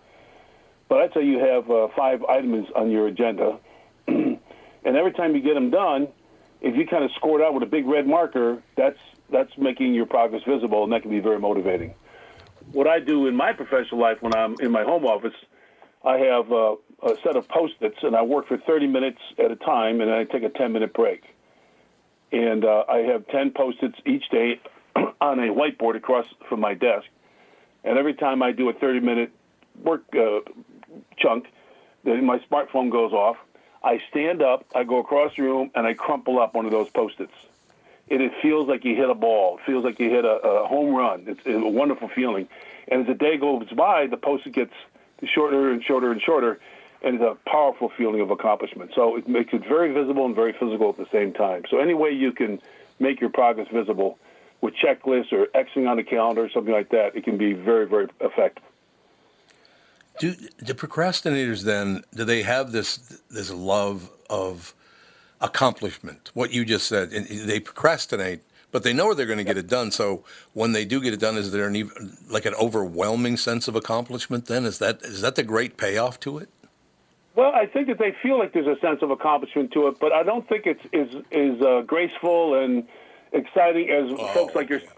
But 0.87 0.99
I'd 0.99 1.13
say 1.13 1.25
you 1.25 1.39
have 1.39 1.69
uh, 1.69 1.87
five 1.95 2.23
items 2.23 2.67
on 2.75 2.91
your 2.91 3.07
agenda, 3.07 3.57
and 4.07 4.37
every 4.85 5.11
time 5.13 5.35
you 5.35 5.41
get 5.41 5.55
them 5.55 5.71
done, 5.71 6.07
if 6.61 6.75
you 6.75 6.85
kind 6.85 7.03
of 7.03 7.11
score 7.15 7.39
it 7.39 7.43
out 7.43 7.53
with 7.53 7.63
a 7.63 7.67
big 7.67 7.85
red 7.87 8.07
marker, 8.07 8.61
that's 8.75 8.99
that's 9.31 9.51
making 9.57 9.93
your 9.93 10.05
progress 10.05 10.43
visible, 10.47 10.83
and 10.83 10.93
that 10.93 11.01
can 11.01 11.09
be 11.09 11.19
very 11.19 11.39
motivating. 11.39 11.95
What 12.71 12.87
I 12.87 12.99
do 12.99 13.27
in 13.27 13.35
my 13.35 13.53
professional 13.53 13.99
life 13.99 14.17
when 14.21 14.35
I'm 14.35 14.55
in 14.59 14.71
my 14.71 14.83
home 14.83 15.05
office, 15.05 15.33
I 16.03 16.17
have 16.17 16.51
uh, 16.51 16.75
a 17.01 17.15
set 17.23 17.35
of 17.35 17.47
post-its, 17.47 17.97
and 18.03 18.15
I 18.15 18.21
work 18.21 18.47
for 18.47 18.57
30 18.57 18.87
minutes 18.87 19.19
at 19.43 19.51
a 19.51 19.55
time, 19.55 20.01
and 20.01 20.11
I 20.11 20.23
take 20.25 20.43
a 20.43 20.49
10-minute 20.49 20.93
break. 20.93 21.23
And 22.33 22.65
uh, 22.65 22.83
I 22.89 22.97
have 22.97 23.27
10 23.27 23.51
post-its 23.51 23.95
each 24.07 24.27
day 24.29 24.59
on 25.21 25.39
a 25.39 25.53
whiteboard 25.53 25.95
across 25.95 26.25
from 26.49 26.59
my 26.59 26.73
desk. 26.73 27.05
And 27.83 27.97
every 27.97 28.15
time 28.15 28.41
I 28.41 28.51
do 28.51 28.69
a 28.69 28.73
30-minute 28.73 29.31
work 29.83 30.03
uh, 30.15 30.39
chunk, 31.17 31.45
my 32.03 32.39
smartphone 32.51 32.91
goes 32.91 33.13
off. 33.13 33.37
I 33.83 34.01
stand 34.09 34.41
up, 34.41 34.65
I 34.73 34.83
go 34.83 34.97
across 34.97 35.35
the 35.35 35.43
room, 35.43 35.69
and 35.75 35.85
I 35.85 35.93
crumple 35.93 36.39
up 36.39 36.55
one 36.55 36.65
of 36.65 36.71
those 36.71 36.89
post-its. 36.89 37.33
And 38.09 38.21
it 38.21 38.31
feels 38.41 38.67
like 38.67 38.83
you 38.83 38.95
hit 38.95 39.09
a 39.09 39.15
ball. 39.15 39.57
It 39.57 39.65
feels 39.65 39.83
like 39.83 39.99
you 39.99 40.09
hit 40.09 40.25
a, 40.25 40.37
a 40.37 40.67
home 40.67 40.95
run. 40.95 41.25
It's, 41.27 41.41
it's 41.45 41.63
a 41.63 41.67
wonderful 41.67 42.09
feeling. 42.09 42.47
And 42.87 43.01
as 43.01 43.07
the 43.07 43.13
day 43.13 43.37
goes 43.37 43.69
by, 43.69 44.07
the 44.07 44.17
post-it 44.17 44.53
gets 44.53 44.73
shorter 45.23 45.71
and 45.71 45.83
shorter 45.83 46.11
and 46.11 46.21
shorter, 46.21 46.59
and 47.03 47.15
it's 47.15 47.23
a 47.23 47.37
powerful 47.49 47.91
feeling 47.97 48.21
of 48.21 48.31
accomplishment. 48.31 48.91
So 48.95 49.15
it 49.17 49.27
makes 49.27 49.53
it 49.53 49.63
very 49.67 49.93
visible 49.93 50.25
and 50.25 50.35
very 50.35 50.53
physical 50.53 50.89
at 50.89 50.97
the 50.97 51.07
same 51.11 51.33
time. 51.33 51.63
So 51.69 51.79
any 51.79 51.93
way 51.93 52.11
you 52.11 52.31
can 52.31 52.61
make 52.99 53.19
your 53.19 53.29
progress 53.29 53.67
visible 53.73 54.17
with 54.61 54.73
checklists 54.75 55.33
or 55.33 55.47
Xing 55.47 55.89
on 55.89 55.97
the 55.97 56.03
calendar 56.03 56.45
or 56.45 56.49
something 56.49 56.73
like 56.73 56.89
that, 56.89 57.15
it 57.15 57.23
can 57.25 57.37
be 57.37 57.53
very, 57.53 57.85
very 57.85 58.07
effective. 58.21 58.63
Do 60.19 60.35
the 60.59 60.75
procrastinators 60.75 61.63
then? 61.63 62.03
Do 62.13 62.23
they 62.23 62.43
have 62.43 62.71
this 62.71 62.97
this 63.31 63.51
love 63.51 64.11
of 64.29 64.75
accomplishment? 65.41 66.29
What 66.35 66.53
you 66.53 66.63
just 66.65 66.87
said, 66.87 67.11
and 67.11 67.25
they 67.27 67.59
procrastinate 67.59 68.41
But 68.73 68.81
they 68.81 68.91
know 68.91 69.13
they're 69.13 69.27
going 69.27 69.37
to 69.37 69.43
get 69.43 69.57
it 69.57 69.67
done. 69.67 69.91
So 69.91 70.25
when 70.53 70.71
they 70.71 70.83
do 70.83 70.99
get 70.99 71.13
it 71.13 71.19
done, 71.19 71.37
is 71.37 71.51
there 71.51 71.67
an 71.67 71.91
like 72.27 72.45
an 72.45 72.55
overwhelming 72.55 73.37
sense 73.37 73.67
of 73.67 73.75
accomplishment? 73.75 74.47
Then 74.47 74.65
is 74.65 74.79
that 74.79 75.03
is 75.03 75.21
that 75.21 75.35
the 75.35 75.43
great 75.43 75.77
payoff 75.77 76.19
to 76.21 76.39
it? 76.39 76.49
Well, 77.35 77.51
I 77.53 77.65
think 77.65 77.87
that 77.87 77.97
they 77.97 78.15
feel 78.21 78.37
like 78.37 78.53
there's 78.53 78.67
a 78.67 78.79
sense 78.79 79.01
of 79.01 79.09
accomplishment 79.09 79.71
to 79.73 79.87
it, 79.87 79.99
but 79.99 80.11
I 80.11 80.23
don't 80.23 80.47
think 80.47 80.65
it's 80.65 80.83
is 80.91 81.15
is 81.31 81.61
uh, 81.61 81.81
graceful 81.81 82.63
and 82.63 82.87
exciting 83.31 83.89
as 83.89 84.11
oh, 84.11 84.27
folks 84.33 84.55
like 84.55 84.69
yourself 84.69 84.93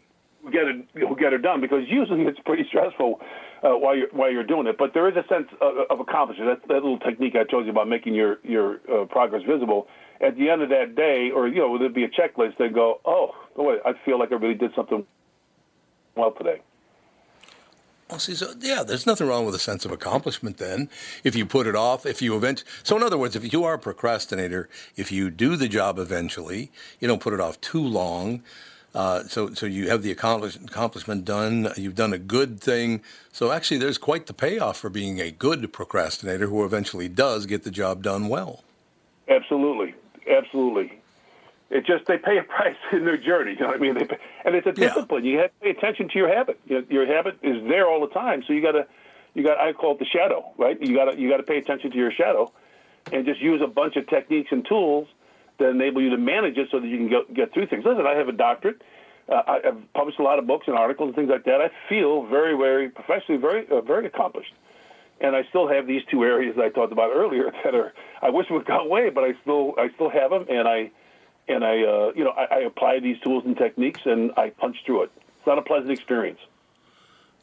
get 0.52 0.68
it 0.68 0.86
who 0.94 1.16
get 1.16 1.34
it 1.34 1.42
done 1.42 1.62
because 1.62 1.84
usually 1.88 2.24
it's 2.24 2.40
pretty 2.40 2.66
stressful 2.68 3.20
uh, 3.64 3.70
while 3.70 3.96
you're 3.96 4.10
while 4.12 4.32
you're 4.32 4.44
doing 4.44 4.68
it. 4.68 4.78
But 4.78 4.94
there 4.94 5.08
is 5.10 5.16
a 5.16 5.28
sense 5.28 5.48
of, 5.62 5.74
of 5.90 6.00
accomplishment. 6.00 6.62
That, 6.62 6.68
that 6.68 6.84
little 6.84 7.00
technique 7.00 7.36
I 7.36 7.44
told 7.44 7.66
you 7.66 7.72
about 7.72 7.88
making 7.88 8.16
your 8.16 8.40
your 8.44 8.80
uh, 8.92 9.06
progress 9.06 9.44
visible. 9.48 9.88
At 10.22 10.38
the 10.38 10.50
end 10.50 10.62
of 10.62 10.70
that 10.70 10.96
day, 10.96 11.30
or 11.32 11.48
you 11.48 11.60
know, 11.60 11.78
there'd 11.78 11.94
be 11.94 12.06
a 12.06 12.10
checklist. 12.10 12.58
They 12.58 12.70
go, 12.70 13.02
"Oh, 13.06 13.32
boy, 13.56 13.78
I 13.86 13.94
feel 14.06 14.18
like 14.20 14.32
I 14.32 14.36
really 14.36 14.56
did 14.56 14.72
something 14.76 15.06
well 16.16 16.32
today." 16.32 16.62
Well, 18.10 18.20
see, 18.20 18.36
so 18.36 18.54
yeah, 18.60 18.84
there's 18.84 19.08
nothing 19.08 19.28
wrong 19.28 19.46
with 19.46 19.56
a 19.56 19.60
sense 19.60 19.84
of 19.84 19.92
accomplishment 19.92 20.58
then. 20.58 20.90
If 21.24 21.36
you 21.36 21.46
put 21.46 21.66
it 21.66 21.76
off, 21.76 22.06
if 22.06 22.22
you 22.22 22.36
event, 22.36 22.64
so 22.84 22.96
in 22.96 23.02
other 23.02 23.18
words, 23.18 23.36
if 23.36 23.52
you 23.52 23.64
are 23.64 23.74
a 23.74 23.80
procrastinator, 23.80 24.70
if 24.96 25.12
you 25.12 25.32
do 25.32 25.56
the 25.56 25.68
job 25.68 25.98
eventually, 25.98 26.72
you 27.00 27.08
don't 27.08 27.22
put 27.22 27.34
it 27.34 27.40
off 27.40 27.60
too 27.62 27.82
long. 27.82 28.44
Uh, 28.94 29.24
so, 29.24 29.54
so 29.54 29.66
you 29.66 29.90
have 29.90 30.04
the 30.04 30.12
accomplish, 30.12 30.56
accomplishment 30.56 31.26
done. 31.26 31.70
You've 31.76 31.96
done 31.96 32.14
a 32.14 32.20
good 32.20 32.62
thing. 32.62 33.02
So 33.34 33.52
actually, 33.52 33.80
there's 33.80 33.98
quite 33.98 34.28
the 34.28 34.34
payoff 34.34 34.78
for 34.78 34.90
being 34.90 35.20
a 35.20 35.32
good 35.32 35.74
procrastinator 35.74 36.48
who 36.48 36.64
eventually 36.64 37.10
does 37.10 37.46
get 37.46 37.64
the 37.64 37.72
job 37.72 38.04
done 38.04 38.30
well. 38.30 38.64
Absolutely, 39.28 39.96
absolutely. 40.30 40.94
It 41.76 41.86
just 41.86 42.06
they 42.06 42.18
pay 42.18 42.38
a 42.38 42.44
price 42.44 42.78
in 42.94 43.04
their 43.04 43.18
journey. 43.18 43.52
You 43.52 43.60
know 43.60 43.68
what 43.68 43.76
I 43.76 43.80
mean? 43.80 43.96
They 43.96 44.06
pay, 44.06 44.18
and 44.46 44.56
it's 44.56 44.66
a 44.66 44.72
discipline. 44.72 45.26
Yeah. 45.26 45.32
You 45.32 45.38
have 45.40 45.52
to 45.52 45.60
pay 45.62 45.70
attention 45.72 46.08
to 46.10 46.18
your 46.18 46.34
habit. 46.34 46.60
You 46.66 46.80
know, 46.80 46.86
your 46.90 47.06
habit 47.06 47.38
is 47.44 47.68
there 47.68 47.90
all 47.90 48.00
the 48.00 48.14
time. 48.14 48.44
So 48.48 48.54
you 48.54 48.62
got 48.62 48.72
to, 48.72 48.88
you 49.34 49.44
got. 49.44 49.60
I 49.60 49.74
call 49.74 49.92
it 49.94 50.00
the 50.00 50.06
shadow, 50.06 50.54
right? 50.58 50.82
You 50.82 50.96
got 50.96 51.12
to 51.12 51.20
you 51.20 51.30
got 51.30 51.38
to 51.38 51.44
pay 51.44 51.58
attention 51.58 51.92
to 51.92 51.98
your 51.98 52.12
shadow, 52.12 52.54
and 53.12 53.26
just 53.26 53.42
use 53.42 53.62
a 53.62 53.68
bunch 53.68 53.98
of 53.98 54.08
techniques 54.08 54.50
and 54.52 54.66
tools 54.66 55.08
that 55.58 55.70
enable 55.70 56.02
you 56.02 56.12
to 56.12 56.18
manage 56.18 56.58
it 56.58 56.70
so 56.72 56.80
that 56.80 56.88
you 56.88 56.98
can 56.98 57.10
get, 57.10 57.34
get 57.34 57.54
through 57.54 57.68
things. 57.68 57.84
Listen, 57.86 58.06
I 58.06 58.16
have 58.16 58.28
a 58.28 58.34
doctorate. 58.34 58.82
Uh, 59.28 59.42
I've 59.48 59.94
published 59.94 60.20
a 60.20 60.24
lot 60.24 60.38
of 60.38 60.46
books 60.46 60.66
and 60.68 60.78
articles 60.78 61.08
and 61.08 61.16
things 61.16 61.30
like 61.30 61.46
that. 61.46 61.62
I 61.62 61.72
feel 61.90 62.26
very, 62.26 62.56
very 62.56 62.90
professionally 62.90 63.42
very, 63.42 63.68
uh, 63.70 63.82
very 63.82 64.06
accomplished. 64.06 64.54
And 65.20 65.36
I 65.36 65.44
still 65.50 65.68
have 65.68 65.88
these 65.88 66.04
two 66.12 66.24
areas 66.24 66.58
I 66.62 66.70
talked 66.70 66.92
about 66.92 67.12
earlier 67.14 67.52
that 67.64 67.74
are 67.74 67.94
I 68.22 68.30
wish 68.30 68.48
would 68.50 68.66
go 68.66 68.80
away, 68.80 69.10
but 69.10 69.24
I 69.24 69.34
still 69.42 69.74
I 69.78 69.90
still 69.96 70.10
have 70.10 70.30
them, 70.30 70.46
and 70.50 70.68
I 70.68 70.92
and 71.48 71.64
I 71.64 71.84
uh, 71.84 72.12
you 72.16 72.24
know 72.24 72.32
I, 72.32 72.46
I 72.46 72.60
apply 72.60 73.00
these 73.00 73.20
tools 73.20 73.44
and 73.46 73.58
techniques, 73.58 74.02
and 74.06 74.32
I 74.38 74.50
punch 74.50 74.78
through 74.86 75.04
it. 75.04 75.12
It's 75.16 75.48
not 75.48 75.58
a 75.58 75.62
pleasant 75.62 75.92
experience. 75.92 76.40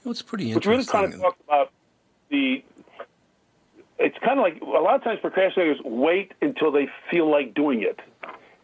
Well, 0.04 0.12
it's 0.12 0.22
pretty 0.22 0.50
interesting. 0.50 0.70
Which 0.72 0.92
really 0.92 1.06
kind 1.06 1.14
of 1.14 1.20
talks 1.20 1.40
about 1.46 1.70
the 2.30 2.64
it's 3.98 4.18
kind 4.18 4.38
of 4.38 4.42
like 4.42 4.60
a 4.60 4.64
lot 4.64 4.96
of 4.96 5.04
times 5.04 5.20
procrastinators 5.20 5.82
wait 5.84 6.32
until 6.42 6.72
they 6.72 6.88
feel 7.10 7.30
like 7.30 7.54
doing 7.54 7.82
it, 7.82 8.00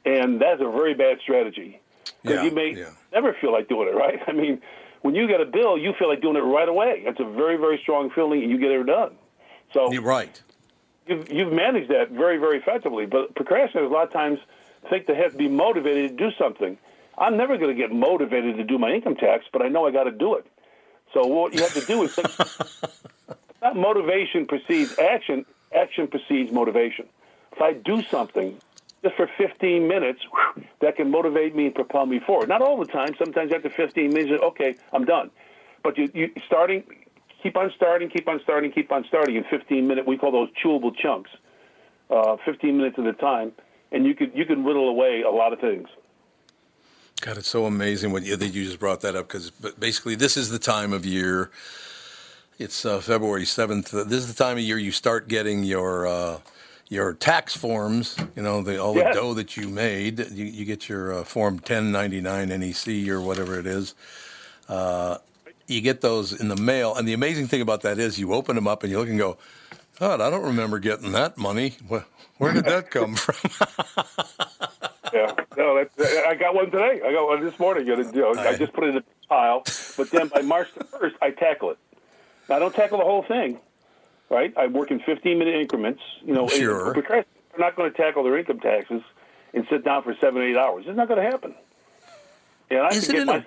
and 0.05 0.41
that's 0.41 0.61
a 0.61 0.71
very 0.71 0.95
bad 0.95 1.19
strategy 1.23 1.81
because 2.23 2.39
yeah, 2.39 2.45
you 2.45 2.51
may 2.51 2.75
yeah. 2.75 2.91
never 3.13 3.35
feel 3.41 3.53
like 3.53 3.69
doing 3.69 3.89
it. 3.89 3.95
Right? 3.95 4.21
I 4.27 4.33
mean, 4.33 4.61
when 5.03 5.15
you 5.15 5.29
get 5.29 5.41
a 5.41 5.45
bill, 5.45 5.79
you 5.79 5.93
feel 5.99 6.09
like 6.09 6.21
doing 6.21 6.37
it 6.37 6.41
right 6.41 6.69
away. 6.69 7.03
It's 7.07 7.21
a 7.21 7.25
very 7.25 7.57
very 7.57 7.79
strong 7.83 8.11
feeling, 8.11 8.43
and 8.43 8.51
you 8.51 8.59
get 8.59 8.71
it 8.71 8.85
done. 8.85 9.13
So 9.73 9.93
you're 9.93 10.03
right. 10.03 10.41
You've, 11.07 11.31
you've 11.33 11.53
managed 11.53 11.91
that 11.91 12.11
very 12.11 12.39
very 12.39 12.59
effectively, 12.59 13.07
but 13.07 13.35
procrastinators 13.35 13.91
a 13.91 13.95
lot 13.95 14.07
of 14.09 14.13
times 14.13 14.41
think 14.91 15.07
they 15.07 15.15
have 15.15 15.33
to 15.33 15.39
be 15.39 15.49
motivated 15.49 16.17
to 16.17 16.31
do 16.31 16.37
something. 16.37 16.79
I'm 17.17 17.37
never 17.37 17.57
going 17.59 17.75
to 17.75 17.81
get 17.81 17.93
motivated 17.93 18.57
to 18.57 18.65
do 18.65 18.79
my 18.79 18.93
income 18.93 19.17
tax, 19.17 19.45
but 19.53 19.63
I 19.63 19.69
know 19.69 19.87
I 19.87 19.91
got 19.91 20.05
to 20.05 20.13
do 20.13 20.35
it. 20.35 20.47
So 21.13 21.27
what 21.27 21.55
you 21.55 21.61
have 21.61 21.75
to 21.75 21.85
do 21.85 22.03
is 22.05 22.15
think, 22.15 23.39
not 23.63 23.77
motivation 23.77 24.47
precedes 24.47 24.99
action. 24.99 25.45
Action 25.75 26.07
precedes 26.07 26.53
motivation. 26.53 27.07
If 27.53 27.61
I 27.61 27.73
do 27.73 28.03
something 28.05 28.57
just 29.03 29.17
for 29.17 29.29
15 29.39 29.89
minutes, 29.89 30.21
whew, 30.31 30.65
that 30.81 30.97
can 30.97 31.11
motivate 31.11 31.55
me 31.55 31.67
and 31.67 31.75
propel 31.75 32.07
me 32.07 32.21
forward. 32.21 32.49
Not 32.49 32.63
all 32.63 32.79
the 32.79 32.87
time. 32.87 33.15
Sometimes 33.19 33.53
after 33.53 33.71
15 33.71 34.13
minutes, 34.13 34.43
okay, 34.43 34.77
I'm 34.93 35.05
done. 35.05 35.31
But 35.83 35.99
you, 35.99 36.11
you 36.15 36.31
starting, 36.47 36.85
keep 37.43 37.57
on 37.57 37.73
starting, 37.77 38.11
keep 38.11 38.29
on 38.29 38.41
starting, 38.43 38.71
keep 38.71 38.93
on 38.93 39.05
starting. 39.09 39.37
In 39.37 39.45
15 39.45 39.87
minutes, 39.87 40.07
we 40.07 40.19
call 40.19 40.33
those 40.33 40.51
chewable 40.63 40.95
chunks. 40.97 41.31
Uh, 42.11 42.37
15 42.45 42.77
minutes 42.77 42.99
at 42.99 43.07
a 43.07 43.13
time, 43.13 43.53
and 43.93 44.07
you 44.07 44.15
could 44.15 44.33
you 44.35 44.45
can 44.45 44.65
whittle 44.65 44.89
away 44.89 45.23
a 45.23 45.31
lot 45.31 45.53
of 45.53 45.61
things. 45.61 45.89
God, 47.21 47.37
it's 47.37 47.49
so 47.49 47.67
amazing 47.67 48.13
what 48.13 48.23
you, 48.23 48.37
that 48.37 48.49
you 48.49 48.65
just 48.65 48.79
brought 48.79 49.01
that 49.01 49.17
up 49.17 49.27
because 49.27 49.51
basically 49.51 50.15
this 50.15 50.37
is 50.37 50.51
the 50.51 50.59
time 50.59 50.93
of 50.93 51.05
year 51.05 51.51
it's 52.59 52.85
uh, 52.85 53.01
February 53.01 53.45
7th. 53.45 54.09
This 54.09 54.19
is 54.19 54.35
the 54.35 54.45
time 54.45 54.57
of 54.57 54.63
year 54.65 54.79
you 54.79 54.91
start 54.91 55.29
getting 55.29 55.63
your 55.63 56.09
uh, 56.09 56.39
your 56.89 57.15
tax 57.15 57.57
forms, 57.57 58.17
you 58.35 58.43
know, 58.43 58.63
the, 58.63 58.83
all 58.83 58.97
yes. 58.97 59.15
the 59.15 59.21
dough 59.21 59.35
that 59.35 59.57
you 59.57 59.69
made. 59.69 60.19
You, 60.31 60.47
you 60.47 60.65
get 60.65 60.89
your 60.89 61.21
uh, 61.21 61.25
Form 61.25 61.55
1099 61.55 62.49
NEC 62.49 63.09
or 63.09 63.21
whatever 63.21 63.61
it 63.61 63.67
is. 63.67 63.95
Uh, 64.69 65.19
you 65.67 65.83
get 65.83 66.01
those 66.01 66.33
in 66.33 66.49
the 66.49 66.57
mail. 66.57 66.97
And 66.97 67.07
the 67.07 67.13
amazing 67.13 67.47
thing 67.47 67.61
about 67.61 67.83
that 67.83 67.99
is 67.99 68.19
you 68.19 68.33
open 68.33 68.57
them 68.57 68.67
up 68.67 68.83
and 68.83 68.91
you 68.91 68.99
look 68.99 69.09
and 69.09 69.19
go, 69.19 69.37
God, 69.99 70.21
I 70.21 70.31
don't 70.31 70.45
remember 70.45 70.79
getting 70.79 71.13
that 71.13 71.37
money. 71.37 71.77
Where, 71.89 72.53
did 72.53 72.67
that 72.67 72.91
come 72.91 73.17
from? 73.17 73.35
yeah, 75.13 75.35
no, 75.57 75.85
I 76.27 76.35
got 76.37 76.55
one 76.55 76.71
today. 76.71 77.01
I 77.05 77.13
got 77.13 77.27
one 77.27 77.45
this 77.45 77.59
morning. 77.59 77.87
You 77.87 77.97
know, 77.97 78.35
I 78.39 78.57
just 78.57 78.73
put 78.73 78.85
it 78.85 78.91
in 78.91 78.97
a 78.99 79.05
pile, 79.29 79.65
but 79.97 80.11
then 80.13 80.29
by 80.29 80.43
March 80.43 80.69
the 80.77 80.85
1st, 80.85 81.15
I 81.21 81.31
tackle 81.33 81.71
it. 81.71 81.79
I 82.49 82.61
don't 82.61 82.75
tackle 82.75 82.99
the 82.99 83.05
whole 83.05 83.25
thing, 83.25 83.59
right? 84.31 84.57
I 84.57 84.69
work 84.69 84.93
in 84.93 85.01
15 85.01 85.37
minute 85.37 85.57
increments. 85.57 86.01
You 86.23 86.33
know, 86.33 86.47
sure. 86.47 86.95
they're 86.95 87.25
not 87.59 87.75
going 87.75 87.91
to 87.91 87.97
tackle 87.97 88.23
their 88.23 88.39
income 88.39 88.61
taxes 88.61 89.03
and 89.53 89.67
sit 89.69 89.85
down 89.85 90.05
for 90.05 90.15
seven, 90.21 90.43
eight 90.43 90.57
hours. 90.57 90.85
It's 90.87 90.97
not 90.97 91.09
going 91.09 91.23
to 91.23 91.29
happen. 91.29 91.55
And 92.71 92.81
I 92.81 92.95
have 92.95 93.05
to 93.05 93.13
get 93.13 93.27
my 93.27 93.45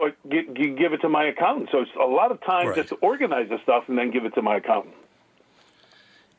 a... 0.00 0.10
give, 0.28 0.54
give 0.54 0.92
it 0.92 0.98
to 0.98 1.08
my 1.08 1.24
accountant. 1.24 1.70
So 1.72 1.80
it's 1.80 1.90
a 2.00 2.06
lot 2.06 2.30
of 2.30 2.40
time 2.42 2.68
right. 2.68 2.76
just 2.76 2.90
to 2.90 2.94
organize 2.96 3.48
the 3.48 3.58
stuff 3.64 3.84
and 3.88 3.98
then 3.98 4.12
give 4.12 4.24
it 4.24 4.34
to 4.34 4.42
my 4.42 4.58
accountant. 4.58 4.94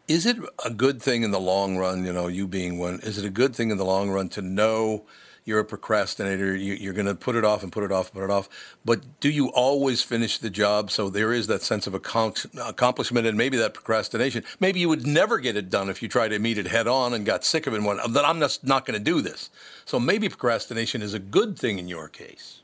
Is 0.10 0.26
it 0.26 0.38
a 0.66 0.70
good 0.70 1.02
thing 1.02 1.24
in 1.24 1.32
the 1.32 1.40
long 1.40 1.78
run, 1.78 2.04
you 2.04 2.12
know, 2.12 2.28
you 2.28 2.48
being 2.48 2.78
one, 2.78 3.00
is 3.02 3.18
it 3.18 3.24
a 3.24 3.30
good 3.30 3.56
thing 3.56 3.72
in 3.72 3.78
the 3.78 3.86
long 3.86 4.10
run 4.10 4.28
to 4.30 4.42
know– 4.42 5.06
you're 5.50 5.60
a 5.60 5.66
procrastinator. 5.66 6.56
You, 6.56 6.92
are 6.92 6.94
going 6.94 7.08
to 7.08 7.16
put 7.16 7.36
it 7.36 7.44
off 7.44 7.64
and 7.64 7.72
put 7.72 7.84
it 7.84 7.92
off 7.92 8.12
and 8.12 8.14
put 8.14 8.24
it 8.24 8.30
off. 8.30 8.48
But 8.86 9.20
do 9.20 9.30
you 9.30 9.48
always 9.48 10.04
finish 10.04 10.38
the 10.38 10.50
job? 10.50 10.92
So 10.92 11.10
there 11.10 11.34
is 11.34 11.48
that 11.48 11.64
sense 11.64 11.88
of 11.88 11.96
accomplishment 11.96 13.26
and 13.26 13.36
maybe 13.36 13.58
that 13.58 13.74
procrastination. 13.74 14.44
Maybe 14.60 14.80
you 14.80 14.88
would 14.90 15.08
never 15.08 15.40
get 15.40 15.58
it 15.58 15.72
done 15.72 15.90
if 15.90 16.04
you 16.04 16.08
tried 16.08 16.30
to 16.30 16.40
meet 16.40 16.60
it 16.60 16.68
head 16.68 16.88
on 16.88 17.16
and 17.16 17.26
got 17.26 17.44
sick 17.44 17.66
of 17.66 17.74
it 17.74 17.78
and 17.78 17.86
went, 17.86 18.00
then 18.14 18.24
I'm 18.24 18.40
just 18.40 18.64
not 18.64 18.86
going 18.86 18.98
to 18.98 19.04
do 19.04 19.22
this. 19.22 19.50
So 19.86 20.00
maybe 20.00 20.30
procrastination 20.30 21.02
is 21.02 21.16
a 21.16 21.20
good 21.20 21.58
thing 21.58 21.80
in 21.80 21.88
your 21.88 22.08
case. 22.08 22.62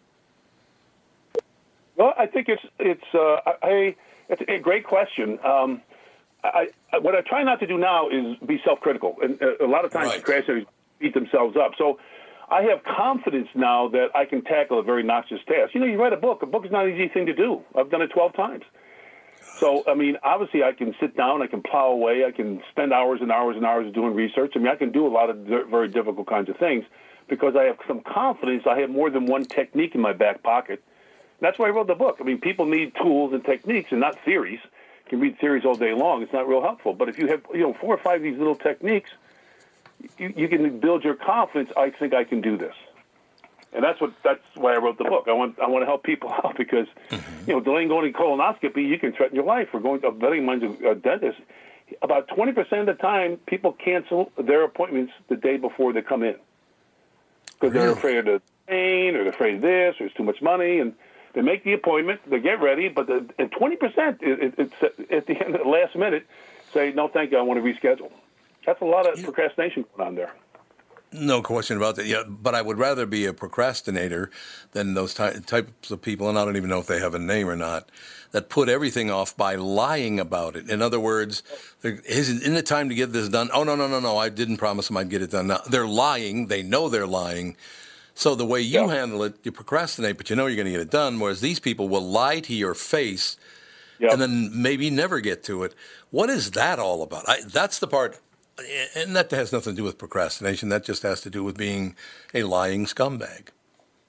Well, 1.95 2.13
I 2.17 2.27
think 2.27 2.49
it's 2.49 2.63
it's 2.77 3.15
uh, 3.15 3.37
I, 3.63 3.95
it's 4.29 4.41
a 4.47 4.59
great 4.59 4.83
question. 4.83 5.39
Um, 5.43 5.81
I, 6.53 6.67
I, 6.93 6.97
what 6.99 7.15
I 7.15 7.21
try 7.21 7.43
not 7.43 7.59
to 7.59 7.67
do 7.67 7.77
now 7.77 8.09
is 8.09 8.37
be 8.45 8.61
self-critical, 8.63 9.17
and 9.21 9.41
uh, 9.41 9.65
a 9.65 9.67
lot 9.67 9.85
of 9.85 9.91
times 9.91 10.09
right. 10.09 10.23
procrastinators 10.23 10.65
beat 10.99 11.13
themselves 11.13 11.55
up. 11.57 11.71
So 11.77 11.99
I 12.49 12.63
have 12.63 12.83
confidence 12.83 13.47
now 13.55 13.87
that 13.89 14.07
I 14.15 14.25
can 14.25 14.43
tackle 14.43 14.79
a 14.79 14.83
very 14.83 15.03
noxious 15.03 15.39
task. 15.47 15.73
You 15.73 15.81
know, 15.81 15.87
you 15.87 15.99
write 15.99 16.13
a 16.13 16.17
book. 16.17 16.43
A 16.43 16.45
book 16.45 16.65
is 16.65 16.71
not 16.71 16.85
an 16.85 16.93
easy 16.93 17.07
thing 17.07 17.25
to 17.25 17.33
do. 17.33 17.61
I've 17.75 17.89
done 17.89 18.01
it 18.01 18.09
12 18.09 18.33
times. 18.33 18.63
So, 19.59 19.83
I 19.87 19.93
mean, 19.93 20.17
obviously, 20.23 20.63
I 20.63 20.73
can 20.73 20.93
sit 20.99 21.15
down, 21.15 21.41
I 21.41 21.47
can 21.47 21.61
plow 21.61 21.87
away, 21.87 22.25
I 22.25 22.31
can 22.31 22.61
spend 22.71 22.91
hours 22.91 23.21
and 23.21 23.31
hours 23.31 23.55
and 23.55 23.65
hours 23.65 23.93
doing 23.93 24.13
research. 24.13 24.53
I 24.55 24.59
mean, 24.59 24.67
I 24.67 24.75
can 24.75 24.91
do 24.91 25.07
a 25.07 25.09
lot 25.09 25.29
of 25.29 25.37
very 25.37 25.87
difficult 25.87 26.27
kinds 26.27 26.49
of 26.49 26.57
things 26.57 26.83
because 27.27 27.55
I 27.55 27.63
have 27.63 27.77
some 27.87 28.01
confidence. 28.01 28.63
I 28.69 28.79
have 28.79 28.89
more 28.89 29.09
than 29.09 29.25
one 29.25 29.45
technique 29.45 29.95
in 29.95 30.01
my 30.01 30.13
back 30.13 30.43
pocket. 30.43 30.83
That's 31.41 31.57
why 31.57 31.67
I 31.67 31.69
wrote 31.69 31.87
the 31.87 31.95
book. 31.95 32.17
I 32.19 32.23
mean, 32.23 32.39
people 32.39 32.65
need 32.65 32.93
tools 33.01 33.33
and 33.33 33.43
techniques 33.43 33.91
and 33.91 33.99
not 33.99 34.17
theories. 34.23 34.59
You 35.05 35.09
can 35.09 35.19
read 35.19 35.39
theories 35.39 35.65
all 35.65 35.75
day 35.75 35.93
long. 35.93 36.21
It's 36.23 36.33
not 36.33 36.47
real 36.47 36.61
helpful. 36.61 36.93
But 36.93 37.09
if 37.09 37.19
you 37.19 37.27
have, 37.27 37.41
you 37.53 37.61
know, 37.61 37.73
four 37.73 37.93
or 37.93 37.97
five 37.97 38.17
of 38.17 38.23
these 38.23 38.37
little 38.37 38.55
techniques– 38.55 39.11
you, 40.17 40.33
you 40.35 40.47
can 40.47 40.79
build 40.79 41.03
your 41.03 41.15
confidence. 41.15 41.71
I 41.77 41.89
think 41.89 42.13
I 42.13 42.23
can 42.23 42.41
do 42.41 42.57
this, 42.57 42.73
and 43.73 43.83
that's 43.83 43.99
what 43.99 44.13
that's 44.23 44.41
why 44.55 44.73
I 44.73 44.77
wrote 44.77 44.97
the 44.97 45.05
book. 45.05 45.25
I 45.27 45.33
want 45.33 45.59
I 45.59 45.67
want 45.67 45.81
to 45.81 45.85
help 45.85 46.03
people 46.03 46.29
out 46.43 46.57
because 46.57 46.87
mm-hmm. 47.09 47.49
you 47.49 47.55
know 47.55 47.59
delaying 47.59 47.87
going 47.87 48.11
to 48.11 48.17
colonoscopy, 48.17 48.87
you 48.87 48.99
can 48.99 49.13
threaten 49.13 49.35
your 49.35 49.45
life. 49.45 49.69
Or 49.73 49.79
going 49.79 50.01
to 50.01 50.07
a 50.07 50.11
betting 50.11 50.45
mine's 50.45 50.63
a 50.63 50.95
dentist. 50.95 51.39
About 52.01 52.27
twenty 52.27 52.51
percent 52.51 52.89
of 52.89 52.97
the 52.97 53.01
time, 53.01 53.37
people 53.45 53.73
cancel 53.73 54.31
their 54.37 54.63
appointments 54.63 55.13
the 55.29 55.35
day 55.35 55.57
before 55.57 55.93
they 55.93 56.01
come 56.01 56.23
in 56.23 56.35
because 57.53 57.73
really? 57.73 57.85
they're 57.85 57.95
afraid 57.95 58.17
of 58.17 58.25
the 58.25 58.41
pain 58.67 59.15
or 59.15 59.23
they're 59.23 59.33
afraid 59.33 59.55
of 59.55 59.61
this 59.61 59.95
or 59.99 60.07
it's 60.07 60.15
too 60.15 60.23
much 60.23 60.41
money 60.41 60.79
and. 60.79 60.93
They 61.35 61.41
make 61.41 61.65
the 61.65 61.73
appointment, 61.73 62.21
they 62.29 62.39
get 62.39 62.61
ready, 62.61 62.87
but 62.87 63.07
the, 63.07 63.25
and 63.37 63.51
20% 63.51 64.21
it, 64.21 64.53
it's 64.57 64.73
at 65.11 65.27
the 65.27 65.33
end 65.45 65.53
of 65.53 65.63
the 65.63 65.69
last 65.69 65.95
minute 65.95 66.25
say, 66.73 66.93
no, 66.93 67.09
thank 67.09 67.31
you, 67.31 67.37
I 67.37 67.41
want 67.41 67.63
to 67.63 67.73
reschedule. 67.73 68.09
That's 68.65 68.81
a 68.81 68.85
lot 68.85 69.05
of 69.05 69.21
procrastination 69.21 69.85
going 69.95 70.07
on 70.07 70.15
there. 70.15 70.33
No 71.11 71.41
question 71.41 71.77
about 71.77 71.97
that. 71.97 72.05
Yeah, 72.05 72.23
but 72.27 72.55
I 72.55 72.61
would 72.61 72.77
rather 72.77 73.05
be 73.05 73.25
a 73.25 73.33
procrastinator 73.33 74.31
than 74.71 74.93
those 74.95 75.13
ty- 75.13 75.33
types 75.33 75.91
of 75.91 76.01
people, 76.01 76.29
and 76.29 76.39
I 76.39 76.45
don't 76.45 76.57
even 76.57 76.69
know 76.69 76.79
if 76.79 76.87
they 76.87 76.99
have 76.99 77.13
a 77.13 77.19
name 77.19 77.47
or 77.47 77.55
not, 77.55 77.89
that 78.31 78.49
put 78.49 78.67
everything 78.67 79.11
off 79.11 79.35
by 79.37 79.55
lying 79.55 80.19
about 80.19 80.55
it. 80.55 80.69
In 80.69 80.81
other 80.81 80.99
words, 80.99 81.43
isn't 81.83 82.55
it 82.55 82.65
time 82.65 82.89
to 82.89 82.95
get 82.95 83.13
this 83.13 83.29
done? 83.29 83.49
Oh 83.53 83.63
no, 83.63 83.75
no, 83.75 83.87
no, 83.87 83.99
no! 83.99 84.17
I 84.17 84.27
didn't 84.29 84.57
promise 84.57 84.87
them 84.87 84.97
I'd 84.97 85.09
get 85.09 85.21
it 85.21 85.31
done. 85.31 85.47
Now 85.47 85.59
they're 85.69 85.87
lying. 85.87 86.47
They 86.47 86.63
know 86.63 86.89
they're 86.89 87.07
lying. 87.07 87.55
So 88.15 88.33
the 88.33 88.45
way 88.45 88.61
you 88.61 88.87
yeah. 88.87 88.95
handle 88.95 89.23
it, 89.23 89.35
you 89.43 89.51
procrastinate, 89.51 90.17
but 90.17 90.29
you 90.29 90.35
know 90.35 90.47
you're 90.47 90.55
going 90.55 90.65
to 90.65 90.71
get 90.71 90.81
it 90.81 90.89
done. 90.89 91.19
Whereas 91.19 91.41
these 91.41 91.59
people 91.59 91.87
will 91.87 92.01
lie 92.01 92.39
to 92.39 92.53
your 92.53 92.73
face, 92.73 93.37
yep. 93.99 94.13
and 94.13 94.21
then 94.21 94.49
maybe 94.53 94.89
never 94.89 95.19
get 95.19 95.43
to 95.43 95.63
it. 95.63 95.75
What 96.11 96.29
is 96.29 96.51
that 96.51 96.79
all 96.79 97.03
about? 97.03 97.25
I, 97.27 97.41
that's 97.45 97.79
the 97.79 97.87
part 97.87 98.19
and 98.95 99.15
that 99.15 99.31
has 99.31 99.51
nothing 99.51 99.73
to 99.73 99.77
do 99.77 99.83
with 99.83 99.97
procrastination. 99.97 100.69
That 100.69 100.83
just 100.83 101.03
has 101.03 101.21
to 101.21 101.29
do 101.29 101.43
with 101.43 101.57
being 101.57 101.95
a 102.33 102.43
lying 102.43 102.85
scumbag. 102.85 103.47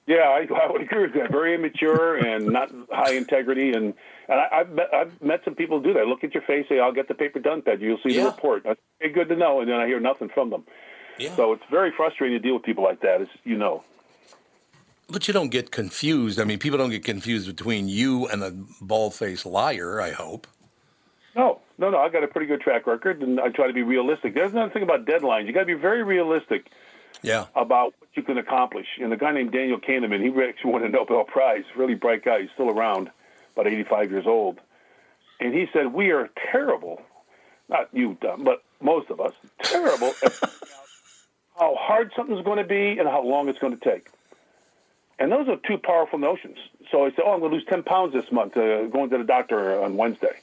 Yeah, 0.05 0.29
I, 0.29 0.47
I 0.53 0.71
would 0.71 0.81
agree 0.81 1.01
with 1.01 1.13
that. 1.15 1.31
Very 1.31 1.53
immature 1.53 2.15
and 2.15 2.47
not 2.47 2.71
high 2.89 3.13
integrity. 3.13 3.73
And, 3.73 3.93
and 4.29 4.39
I, 4.39 4.59
have 4.59 4.69
met, 4.71 4.93
I've 4.93 5.21
met 5.21 5.41
some 5.43 5.53
people 5.53 5.81
do 5.81 5.93
that. 5.93 6.07
Look 6.07 6.23
at 6.23 6.33
your 6.33 6.43
face, 6.43 6.65
say, 6.69 6.79
I'll 6.79 6.93
get 6.93 7.09
the 7.09 7.13
paper 7.13 7.39
done, 7.39 7.61
Ted. 7.61 7.81
You'll 7.81 7.97
see 7.97 8.15
yeah. 8.15 8.23
the 8.23 8.29
report. 8.29 8.63
That's 8.63 8.79
good 9.13 9.27
to 9.27 9.35
know. 9.35 9.59
And 9.59 9.69
then 9.69 9.77
I 9.77 9.85
hear 9.85 9.99
nothing 9.99 10.29
from 10.29 10.49
them. 10.49 10.63
Yeah. 11.17 11.35
So 11.35 11.51
it's 11.51 11.63
very 11.69 11.91
frustrating 11.91 12.37
to 12.37 12.41
deal 12.41 12.53
with 12.53 12.63
people 12.63 12.85
like 12.85 13.01
that, 13.01 13.21
as 13.21 13.27
you 13.43 13.57
know. 13.57 13.83
But 15.09 15.27
you 15.27 15.33
don't 15.33 15.49
get 15.49 15.71
confused. 15.71 16.39
I 16.39 16.43
mean, 16.43 16.59
people 16.59 16.77
don't 16.77 16.89
get 16.89 17.05
confused 17.05 17.47
between 17.47 17.87
you 17.87 18.27
and 18.27 18.43
a 18.43 18.51
bald 18.81 19.13
faced 19.13 19.45
liar, 19.45 20.01
I 20.01 20.11
hope. 20.11 20.47
No, 21.35 21.61
no, 21.77 21.89
no. 21.89 21.97
I 21.97 22.09
got 22.09 22.23
a 22.23 22.27
pretty 22.27 22.47
good 22.47 22.59
track 22.59 22.85
record, 22.87 23.21
and 23.21 23.39
I 23.39 23.49
try 23.49 23.67
to 23.67 23.73
be 23.73 23.83
realistic. 23.83 24.33
There's 24.33 24.51
another 24.51 24.71
thing 24.71 24.83
about 24.83 25.05
deadlines. 25.05 25.47
You 25.47 25.53
got 25.53 25.61
to 25.61 25.65
be 25.65 25.75
very 25.75 26.03
realistic. 26.03 26.69
Yeah. 27.23 27.45
About 27.55 27.93
what 27.99 28.09
you 28.15 28.21
can 28.21 28.37
accomplish. 28.37 28.85
And 29.01 29.11
the 29.11 29.17
guy 29.17 29.31
named 29.31 29.51
Daniel 29.51 29.79
Kahneman, 29.79 30.21
he 30.21 30.29
actually 30.43 30.71
won 30.71 30.83
a 30.83 30.89
Nobel 30.89 31.23
Prize. 31.23 31.63
Really 31.75 31.95
bright 31.95 32.23
guy. 32.23 32.41
He's 32.41 32.51
still 32.53 32.69
around, 32.69 33.09
about 33.53 33.65
85 33.65 34.11
years 34.11 34.27
old. 34.27 34.59
And 35.39 35.53
he 35.53 35.67
said, 35.71 35.93
"We 35.93 36.11
are 36.11 36.29
terrible, 36.51 37.01
not 37.69 37.89
you, 37.93 38.17
but 38.19 38.61
most 38.81 39.09
of 39.09 39.21
us, 39.21 39.33
terrible 39.63 40.13
at 40.23 40.33
how 41.57 41.75
hard 41.75 42.11
something's 42.15 42.43
going 42.43 42.57
to 42.57 42.63
be 42.63 42.99
and 42.99 43.07
how 43.07 43.23
long 43.23 43.47
it's 43.47 43.59
going 43.59 43.77
to 43.77 43.83
take." 43.89 44.09
And 45.19 45.31
those 45.31 45.47
are 45.47 45.57
two 45.67 45.77
powerful 45.77 46.19
notions. 46.19 46.57
So 46.91 47.05
I 47.05 47.09
said, 47.09 47.23
"Oh, 47.25 47.33
I'm 47.33 47.39
going 47.39 47.51
to 47.51 47.57
lose 47.57 47.65
10 47.67 47.83
pounds 47.83 48.13
this 48.13 48.31
month, 48.31 48.55
uh, 48.55 48.85
going 48.85 49.09
to 49.09 49.17
the 49.17 49.23
doctor 49.23 49.81
on 49.81 49.97
Wednesday." 49.97 50.39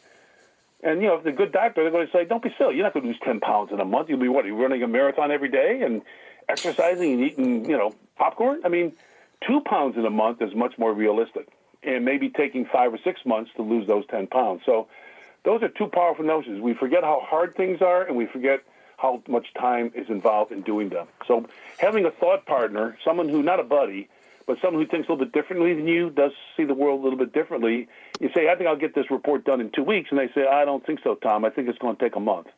And 0.84 1.00
you 1.00 1.08
know, 1.08 1.16
if 1.16 1.24
the 1.24 1.32
good 1.32 1.50
doctor, 1.50 1.82
they're 1.82 1.90
going 1.90 2.06
to 2.06 2.12
say, 2.12 2.24
"Don't 2.26 2.42
be 2.42 2.54
silly. 2.58 2.76
You're 2.76 2.84
not 2.84 2.92
going 2.92 3.04
to 3.04 3.08
lose 3.08 3.20
ten 3.24 3.40
pounds 3.40 3.72
in 3.72 3.80
a 3.80 3.84
month. 3.84 4.10
You'll 4.10 4.18
be 4.18 4.28
what? 4.28 4.44
You're 4.44 4.56
running 4.56 4.82
a 4.82 4.86
marathon 4.86 5.30
every 5.32 5.48
day 5.48 5.80
and 5.82 6.02
exercising 6.48 7.14
and 7.14 7.22
eating, 7.22 7.64
you 7.64 7.78
know, 7.78 7.94
popcorn. 8.16 8.60
I 8.64 8.68
mean, 8.68 8.92
two 9.46 9.60
pounds 9.62 9.96
in 9.96 10.04
a 10.04 10.10
month 10.10 10.42
is 10.42 10.54
much 10.54 10.76
more 10.76 10.92
realistic, 10.92 11.48
and 11.82 12.04
maybe 12.04 12.28
taking 12.28 12.66
five 12.66 12.92
or 12.92 12.98
six 12.98 13.24
months 13.24 13.50
to 13.56 13.62
lose 13.62 13.86
those 13.86 14.04
ten 14.08 14.26
pounds. 14.26 14.60
So, 14.66 14.88
those 15.44 15.62
are 15.62 15.68
two 15.68 15.86
powerful 15.86 16.24
notions. 16.24 16.60
We 16.60 16.74
forget 16.74 17.02
how 17.02 17.20
hard 17.24 17.54
things 17.54 17.80
are, 17.80 18.02
and 18.02 18.14
we 18.14 18.26
forget 18.26 18.60
how 18.98 19.22
much 19.26 19.46
time 19.58 19.90
is 19.94 20.10
involved 20.10 20.52
in 20.52 20.60
doing 20.60 20.90
them. 20.90 21.06
So, 21.26 21.46
having 21.78 22.04
a 22.04 22.10
thought 22.10 22.44
partner, 22.44 22.98
someone 23.02 23.30
who 23.30 23.42
not 23.42 23.58
a 23.58 23.64
buddy, 23.64 24.10
but 24.46 24.58
someone 24.60 24.82
who 24.82 24.88
thinks 24.88 25.08
a 25.08 25.12
little 25.12 25.24
bit 25.24 25.32
differently 25.32 25.74
than 25.74 25.86
you, 25.86 26.10
does 26.10 26.32
see 26.56 26.64
the 26.64 26.74
world 26.74 27.00
a 27.00 27.02
little 27.02 27.18
bit 27.18 27.32
differently. 27.32 27.88
You 28.20 28.30
say, 28.34 28.48
I 28.48 28.56
think 28.56 28.68
I'll 28.68 28.76
get 28.76 28.94
this 28.94 29.10
report 29.10 29.44
done 29.44 29.60
in 29.60 29.70
two 29.70 29.82
weeks. 29.82 30.10
And 30.10 30.18
they 30.18 30.28
say, 30.34 30.46
I 30.46 30.64
don't 30.64 30.84
think 30.84 31.00
so, 31.02 31.14
Tom. 31.14 31.44
I 31.44 31.50
think 31.50 31.68
it's 31.68 31.78
going 31.78 31.96
to 31.96 32.02
take 32.02 32.16
a 32.16 32.20
month. 32.20 32.48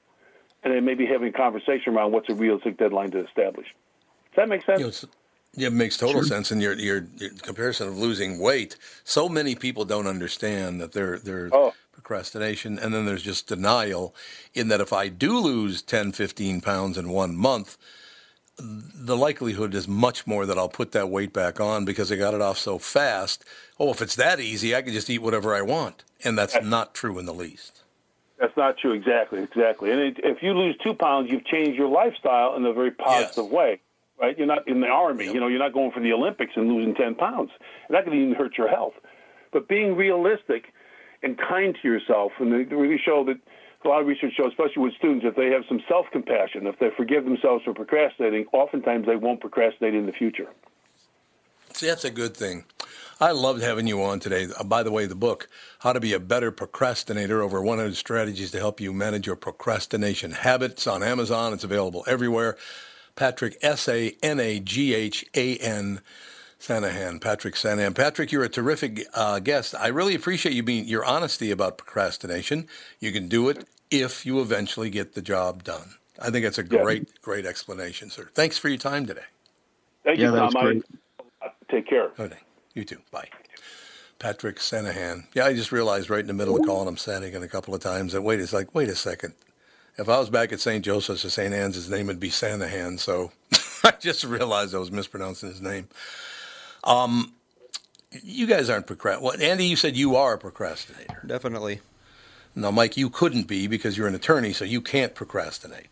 And 0.65 0.75
then 0.75 0.85
maybe 0.85 1.07
having 1.07 1.29
a 1.29 1.33
conversation 1.33 1.95
around 1.95 2.13
what's 2.13 2.29
a 2.29 2.35
realistic 2.35 2.77
deadline 2.77 3.13
to 3.13 3.25
establish. 3.25 3.67
Does 3.67 4.37
that 4.37 4.49
make 4.49 4.65
sense? 4.65 4.81
You 4.81 4.87
know, 4.87 5.13
yeah, 5.55 5.69
it 5.69 5.73
makes 5.73 5.97
total 5.97 6.23
sure. 6.23 6.25
sense. 6.25 6.51
And 6.51 6.61
your, 6.61 6.75
your, 6.75 7.07
your 7.17 7.31
comparison 7.43 7.89
of 7.89 7.97
losing 7.97 8.39
weight, 8.39 8.77
so 9.05 9.29
many 9.29 9.55
people 9.55 9.85
don't 9.85 10.07
understand 10.07 10.81
that 10.81 10.93
they're, 10.93 11.19
they're 11.19 11.51
oh. 11.53 11.73
procrastination. 11.93 12.79
And 12.79 12.93
then 12.93 13.07
there's 13.07 13.23
just 13.23 13.47
denial 13.47 14.15
in 14.55 14.69
that 14.69 14.81
if 14.81 14.93
I 14.93 15.09
do 15.09 15.39
lose 15.39 15.83
10, 15.83 16.13
15 16.13 16.61
pounds 16.61 16.99
in 16.99 17.09
one 17.11 17.37
month, 17.37 17.79
the 18.59 19.17
likelihood 19.17 19.75
is 19.75 19.87
much 19.87 20.27
more 20.27 20.47
that 20.47 20.59
I'll 20.59 20.69
put 20.69 20.93
that 20.93 21.11
weight 21.11 21.33
back 21.33 21.61
on 21.61 21.85
because 21.85 22.11
I 22.11 22.17
got 22.17 22.35
it 22.35 22.41
off 22.41 22.59
so 22.59 22.79
fast. 22.79 23.45
Oh, 23.79 23.91
if 23.91 24.01
it's 24.01 24.17
that 24.17 24.41
easy, 24.41 24.75
I 24.75 24.83
can 24.83 24.93
just 24.93 25.11
eat 25.11 25.19
whatever 25.19 25.55
I 25.55 25.63
want. 25.63 26.05
And 26.25 26.39
that's 26.39 26.57
not 26.63 26.95
true 26.95 27.19
in 27.19 27.27
the 27.27 27.35
least. 27.35 27.83
That's 28.39 28.57
not 28.57 28.79
true. 28.79 28.93
Exactly. 28.93 29.43
Exactly. 29.43 29.91
And 29.91 30.01
it, 30.01 30.17
if 30.23 30.43
you 30.43 30.53
lose 30.53 30.77
two 30.83 30.95
pounds, 30.95 31.31
you've 31.31 31.45
changed 31.45 31.79
your 31.79 31.89
lifestyle 31.89 32.57
in 32.57 32.65
a 32.65 32.73
very 32.73 32.91
positive 32.91 33.45
yes. 33.45 33.53
way, 33.53 33.81
right? 34.19 34.37
You're 34.37 34.47
not 34.47 34.67
in 34.67 34.81
the 34.81 34.89
army. 34.89 35.27
Yep. 35.27 35.35
You 35.35 35.41
know, 35.41 35.49
you're 35.49 35.59
not 35.59 35.73
going 35.73 35.93
for 35.93 36.01
the 36.01 36.13
Olympics 36.13 36.53
and 36.57 36.69
losing 36.69 36.95
10 36.95 37.15
pounds. 37.15 37.51
And 37.89 37.97
that 37.97 38.05
could 38.05 38.15
even 38.15 38.35
hurt 38.35 38.57
your 38.57 38.69
health. 38.69 38.95
But 39.53 39.69
being 39.69 39.97
realistic 39.97 40.73
and 41.23 41.39
kind 41.39 41.77
to 41.81 41.89
yourself, 41.89 42.33
and 42.39 42.53
they 42.53 42.75
really 42.75 43.01
show 43.03 43.25
that 43.25 43.39
a 43.87 43.89
lot 43.89 44.01
of 44.01 44.07
research 44.07 44.35
shows, 44.37 44.49
especially 44.49 44.83
with 44.83 44.95
students, 44.95 45.25
if 45.25 45.35
they 45.37 45.51
have 45.51 45.63
some 45.69 45.81
self 45.89 46.07
compassion, 46.13 46.67
if 46.67 46.79
they 46.79 46.91
forgive 46.97 47.25
themselves 47.25 47.65
for 47.65 47.73
procrastinating, 47.73 48.47
oftentimes 48.53 49.07
they 49.07 49.17
won't 49.17 49.41
procrastinate 49.41 49.95
in 49.95 50.07
the 50.07 50.13
future. 50.13 50.49
See, 51.73 51.87
that's 51.87 52.05
a 52.05 52.11
good 52.11 52.37
thing. 52.37 52.65
I 53.21 53.33
loved 53.33 53.63
having 53.63 53.87
you 53.87 54.03
on 54.03 54.21
today. 54.21 54.49
Uh, 54.59 54.65
by 54.65 54.83
the 54.83 54.91
way, 54.91 55.07
the 55.07 55.15
book, 55.15 55.49
How 55.81 55.93
to 55.93 56.01
Be 56.01 56.13
a 56.13 56.21
Better 56.21 56.51
Procrastinator 56.51 57.43
Over 57.43 57.63
100 57.63 57.97
Strategies 57.97 58.51
to 58.51 58.59
Help 58.59 58.81
You 58.81 58.93
Manage 58.93 59.27
Your 59.27 59.37
Procrastination 59.37 60.33
Habits 60.33 60.87
on 60.87 61.03
Amazon. 61.03 61.53
It's 61.53 61.65
available 61.65 62.05
everywhere. 62.07 62.57
Patrick, 63.15 63.57
S 63.63 63.89
A 63.89 64.15
N 64.23 64.41
A 64.41 64.61
G 64.61 64.95
H 64.95 65.25
A 65.35 65.57
N. 65.57 66.01
Sanahan, 66.59 67.21
Patrick 67.21 67.55
Sanahan. 67.55 67.95
Patrick, 67.95 68.33
you're 68.33 68.43
a 68.43 68.49
terrific 68.49 69.07
uh, 69.13 69.39
guest. 69.39 69.75
I 69.79 69.89
really 69.89 70.15
appreciate 70.15 70.55
you 70.55 70.63
being 70.63 70.87
your 70.87 71.05
honesty 71.05 71.51
about 71.51 71.77
procrastination. 71.77 72.67
You 72.99 73.13
can 73.13 73.29
do 73.29 73.51
it 73.51 73.67
if 73.91 74.27
you 74.27 74.41
eventually 74.41 74.91
get 74.91 75.15
the 75.15 75.23
job 75.23 75.65
done. 75.65 75.95
I 76.21 76.31
think 76.31 76.45
that's 76.45 76.59
a 76.59 76.63
great, 76.63 77.03
yeah. 77.03 77.15
great 77.23 77.47
explanation, 77.47 78.11
sir. 78.11 78.31
Thanks 78.35 78.59
for 78.59 78.69
your 78.69 78.79
time 78.79 79.07
today. 79.07 79.21
Thank 80.05 80.19
you, 80.19 80.33
yeah, 80.33 80.49
Tom. 80.53 80.83
Take 81.71 81.89
care. 81.89 82.11
Okay. 82.19 82.39
You 82.75 82.85
too. 82.85 83.01
Bye. 83.11 83.29
Patrick 84.19 84.57
Sanahan. 84.57 85.27
Yeah, 85.35 85.47
I 85.47 85.55
just 85.55 85.73
realized 85.73 86.09
right 86.09 86.21
in 86.21 86.27
the 86.27 86.33
middle 86.33 86.57
of 86.57 86.65
calling 86.65 86.89
him 86.89 86.97
Sanahan 86.97 87.43
a 87.43 87.49
couple 87.49 87.75
of 87.75 87.81
times 87.81 88.13
that 88.13 88.23
wait, 88.23 88.41
it's 88.41 88.53
like, 88.53 88.75
wait 88.75 88.89
a 88.89 88.95
second. 88.95 89.35
If 89.99 90.09
I 90.09 90.19
was 90.19 90.31
back 90.31 90.53
at 90.53 90.61
St. 90.61 90.85
Joseph's 90.85 91.25
or 91.25 91.31
St. 91.31 91.53
Anne's, 91.53 91.75
his 91.75 91.91
name 91.91 92.07
would 92.07 92.21
be 92.21 92.31
Sanahan. 92.31 92.99
So 92.99 93.33
I 93.85 93.93
just 93.99 94.25
realized 94.25 94.75
I 94.75 94.79
was 94.79 94.93
mispronouncing 94.93 95.49
his 95.49 95.61
name. 95.61 95.89
Um, 96.85 97.33
you 98.23 98.47
guys 98.47 98.71
aren't 98.71 98.87
procrastinating. 98.87 99.41
Well, 99.41 99.51
Andy, 99.51 99.67
you 99.67 99.77
said 99.77 99.97
you 99.97 100.17
are 100.17 100.35
a 100.35 100.39
procrastinator. 100.39 101.23
Definitely. 101.27 101.81
Now, 102.57 102.71
Mike, 102.71 102.97
you 102.97 103.11
couldn't 103.11 103.47
be 103.47 103.67
because 103.67 103.99
you're 103.99 104.09
an 104.09 104.15
attorney, 104.15 104.55
so 104.55 104.65
you 104.65 104.81
can't 104.81 105.15
procrastinate. 105.15 105.89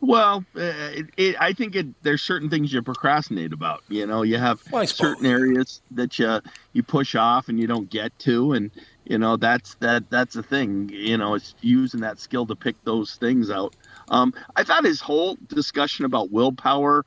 Well, 0.00 0.44
uh, 0.54 0.60
it, 0.92 1.06
it, 1.16 1.36
I 1.40 1.52
think 1.54 1.74
it, 1.74 1.86
there's 2.02 2.22
certain 2.22 2.48
things 2.50 2.72
you 2.72 2.82
procrastinate 2.82 3.52
about. 3.52 3.82
You 3.88 4.06
know, 4.06 4.22
you 4.22 4.38
have 4.38 4.62
well, 4.70 4.86
certain 4.86 5.26
areas 5.26 5.80
that 5.92 6.18
you 6.18 6.40
you 6.72 6.82
push 6.82 7.14
off 7.14 7.48
and 7.48 7.58
you 7.58 7.66
don't 7.66 7.88
get 7.88 8.16
to, 8.20 8.52
and 8.52 8.70
you 9.04 9.18
know 9.18 9.36
that's 9.36 9.74
that 9.76 10.10
that's 10.10 10.34
the 10.34 10.42
thing. 10.42 10.90
You 10.92 11.16
know, 11.16 11.34
it's 11.34 11.54
using 11.62 12.00
that 12.00 12.20
skill 12.20 12.46
to 12.46 12.54
pick 12.54 12.76
those 12.84 13.16
things 13.16 13.50
out. 13.50 13.74
Um, 14.08 14.34
I 14.56 14.62
thought 14.62 14.84
his 14.84 15.00
whole 15.00 15.36
discussion 15.48 16.04
about 16.04 16.30
willpower 16.30 17.04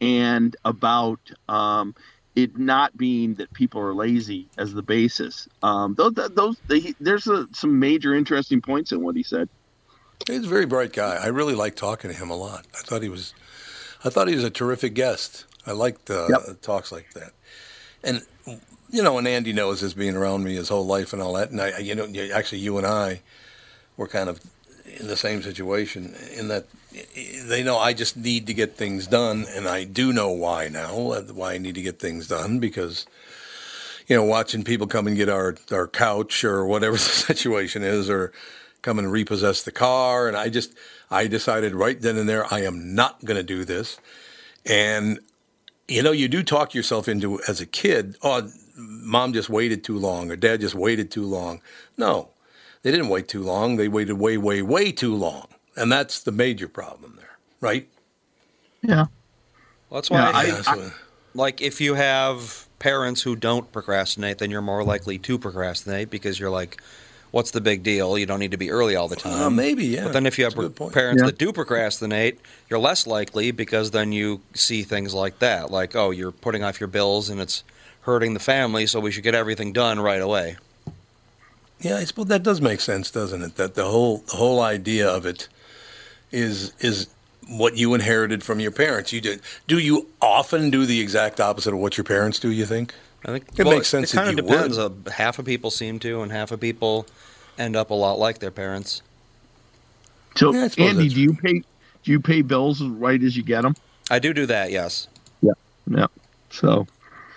and 0.00 0.56
about 0.64 1.20
um, 1.48 1.94
it 2.38 2.56
not 2.56 2.96
being 2.96 3.34
that 3.34 3.52
people 3.52 3.80
are 3.80 3.92
lazy 3.92 4.48
as 4.56 4.72
the 4.72 4.82
basis. 4.82 5.48
Um, 5.62 5.94
those, 5.94 6.14
those 6.14 6.56
they, 6.68 6.94
there's 7.00 7.26
a, 7.26 7.48
some 7.52 7.78
major 7.80 8.14
interesting 8.14 8.60
points 8.60 8.92
in 8.92 9.02
what 9.02 9.16
he 9.16 9.24
said. 9.24 9.48
He's 10.26 10.44
a 10.44 10.48
very 10.48 10.66
bright 10.66 10.92
guy. 10.92 11.16
I 11.16 11.26
really 11.28 11.54
like 11.54 11.74
talking 11.74 12.10
to 12.10 12.16
him 12.16 12.30
a 12.30 12.36
lot. 12.36 12.66
I 12.74 12.78
thought 12.78 13.02
he 13.02 13.08
was, 13.08 13.34
I 14.04 14.10
thought 14.10 14.28
he 14.28 14.36
was 14.36 14.44
a 14.44 14.50
terrific 14.50 14.94
guest. 14.94 15.46
I 15.66 15.72
liked 15.72 16.10
uh, 16.10 16.28
yep. 16.28 16.60
talks 16.62 16.92
like 16.92 17.12
that, 17.14 17.32
and 18.02 18.22
you 18.90 19.02
know, 19.02 19.18
and 19.18 19.28
Andy 19.28 19.52
knows 19.52 19.80
this 19.80 19.92
being 19.92 20.16
around 20.16 20.44
me 20.44 20.54
his 20.54 20.68
whole 20.68 20.86
life 20.86 21.12
and 21.12 21.20
all 21.20 21.34
that. 21.34 21.50
And 21.50 21.60
I, 21.60 21.78
you 21.78 21.94
know, 21.94 22.06
actually, 22.32 22.60
you 22.60 22.78
and 22.78 22.86
I 22.86 23.20
were 23.96 24.08
kind 24.08 24.30
of 24.30 24.40
in 24.98 25.06
the 25.06 25.16
same 25.16 25.42
situation 25.42 26.14
in 26.34 26.48
that 26.48 26.66
they 27.46 27.62
know 27.62 27.78
I 27.78 27.92
just 27.92 28.16
need 28.16 28.46
to 28.46 28.54
get 28.54 28.76
things 28.76 29.06
done, 29.06 29.46
and 29.54 29.68
I 29.68 29.84
do 29.84 30.12
know 30.12 30.30
why 30.30 30.68
now. 30.68 31.20
Why 31.32 31.54
I 31.54 31.58
need 31.58 31.74
to 31.74 31.82
get 31.82 31.98
things 31.98 32.28
done 32.28 32.58
because 32.58 33.06
you 34.08 34.16
know, 34.16 34.24
watching 34.24 34.64
people 34.64 34.86
come 34.86 35.06
and 35.06 35.16
get 35.16 35.28
our 35.28 35.56
our 35.70 35.86
couch 35.86 36.42
or 36.42 36.64
whatever 36.64 36.92
the 36.96 36.98
situation 36.98 37.82
is, 37.82 38.08
or 38.10 38.32
come 38.82 38.98
and 38.98 39.12
repossess 39.12 39.62
the 39.62 39.72
car, 39.72 40.26
and 40.26 40.36
I 40.36 40.48
just 40.48 40.74
I 41.10 41.26
decided 41.26 41.74
right 41.74 42.00
then 42.00 42.16
and 42.16 42.28
there 42.28 42.52
I 42.52 42.62
am 42.62 42.94
not 42.94 43.24
going 43.24 43.36
to 43.36 43.42
do 43.42 43.64
this, 43.64 43.98
and 44.64 45.20
you 45.86 46.02
know, 46.02 46.12
you 46.12 46.28
do 46.28 46.42
talk 46.42 46.74
yourself 46.74 47.08
into 47.08 47.40
as 47.48 47.60
a 47.60 47.66
kid. 47.66 48.16
Oh, 48.22 48.48
mom 48.76 49.32
just 49.32 49.50
waited 49.50 49.84
too 49.84 49.98
long, 49.98 50.30
or 50.30 50.36
dad 50.36 50.60
just 50.60 50.74
waited 50.74 51.10
too 51.10 51.24
long. 51.24 51.60
No, 51.96 52.30
they 52.88 52.92
didn't 52.92 53.10
wait 53.10 53.28
too 53.28 53.42
long. 53.42 53.76
They 53.76 53.86
waited 53.86 54.14
way, 54.14 54.38
way, 54.38 54.62
way 54.62 54.92
too 54.92 55.14
long. 55.14 55.46
And 55.76 55.92
that's 55.92 56.22
the 56.22 56.32
major 56.32 56.68
problem 56.68 57.16
there, 57.18 57.36
right? 57.60 57.86
Yeah. 58.80 59.08
Well, 59.90 60.00
that's 60.00 60.08
why 60.08 60.20
yeah, 60.20 60.30
I, 60.34 60.72
I, 60.72 60.86
I, 60.86 60.90
like 61.34 61.60
if 61.60 61.82
you 61.82 61.92
have 61.92 62.66
parents 62.78 63.20
who 63.20 63.36
don't 63.36 63.70
procrastinate, 63.72 64.38
then 64.38 64.50
you're 64.50 64.62
more 64.62 64.82
likely 64.84 65.18
to 65.18 65.38
procrastinate 65.38 66.08
because 66.08 66.40
you're 66.40 66.48
like, 66.48 66.80
what's 67.30 67.50
the 67.50 67.60
big 67.60 67.82
deal? 67.82 68.16
You 68.16 68.24
don't 68.24 68.40
need 68.40 68.52
to 68.52 68.56
be 68.56 68.70
early 68.70 68.96
all 68.96 69.06
the 69.06 69.16
time. 69.16 69.38
Uh, 69.38 69.50
maybe, 69.50 69.84
yeah. 69.84 70.04
But 70.04 70.14
then 70.14 70.24
if 70.24 70.38
you 70.38 70.44
have 70.44 70.54
parents 70.54 71.20
yeah. 71.20 71.26
that 71.26 71.36
do 71.36 71.52
procrastinate, 71.52 72.40
you're 72.70 72.78
less 72.78 73.06
likely 73.06 73.50
because 73.50 73.90
then 73.90 74.12
you 74.12 74.40
see 74.54 74.82
things 74.82 75.12
like 75.12 75.40
that, 75.40 75.70
like, 75.70 75.94
oh, 75.94 76.10
you're 76.10 76.32
putting 76.32 76.64
off 76.64 76.80
your 76.80 76.88
bills 76.88 77.28
and 77.28 77.38
it's 77.38 77.64
hurting 78.00 78.32
the 78.32 78.40
family, 78.40 78.86
so 78.86 78.98
we 78.98 79.10
should 79.10 79.24
get 79.24 79.34
everything 79.34 79.74
done 79.74 80.00
right 80.00 80.22
away. 80.22 80.56
Yeah, 81.80 81.96
I 81.96 82.04
suppose 82.04 82.26
that 82.26 82.42
does 82.42 82.60
make 82.60 82.80
sense, 82.80 83.10
doesn't 83.10 83.42
it? 83.42 83.56
That 83.56 83.74
the 83.74 83.84
whole 83.84 84.18
the 84.18 84.36
whole 84.36 84.60
idea 84.60 85.08
of 85.08 85.26
it 85.26 85.48
is 86.32 86.72
is 86.80 87.08
what 87.48 87.76
you 87.76 87.94
inherited 87.94 88.42
from 88.42 88.60
your 88.60 88.70
parents. 88.70 89.12
You 89.12 89.20
did. 89.20 89.40
Do 89.66 89.78
you 89.78 90.08
often 90.20 90.70
do 90.70 90.86
the 90.86 91.00
exact 91.00 91.40
opposite 91.40 91.72
of 91.72 91.80
what 91.80 91.96
your 91.96 92.04
parents 92.04 92.38
do? 92.38 92.50
You 92.50 92.66
think? 92.66 92.94
I 93.24 93.32
think 93.32 93.46
it 93.56 93.64
well, 93.64 93.76
makes 93.76 93.88
sense. 93.88 94.12
It 94.12 94.16
kind 94.16 94.38
of 94.38 94.46
depends. 94.46 94.78
Uh, 94.78 94.90
half 95.12 95.38
of 95.38 95.44
people 95.44 95.70
seem 95.70 95.98
to, 96.00 96.22
and 96.22 96.30
half 96.30 96.52
of 96.52 96.60
people 96.60 97.06
end 97.58 97.74
up 97.74 97.90
a 97.90 97.94
lot 97.94 98.18
like 98.18 98.38
their 98.38 98.50
parents. 98.50 99.02
So, 100.36 100.54
yeah, 100.54 100.68
Andy, 100.78 101.08
do 101.08 101.20
you 101.20 101.34
pay 101.34 101.62
do 102.04 102.12
you 102.12 102.20
pay 102.20 102.42
bills 102.42 102.82
right 102.82 103.22
as 103.22 103.36
you 103.36 103.42
get 103.42 103.62
them? 103.62 103.74
I 104.10 104.18
do 104.18 104.32
do 104.32 104.46
that. 104.46 104.70
Yes. 104.70 105.08
Yeah. 105.42 105.52
Yeah. 105.88 106.06
So. 106.50 106.86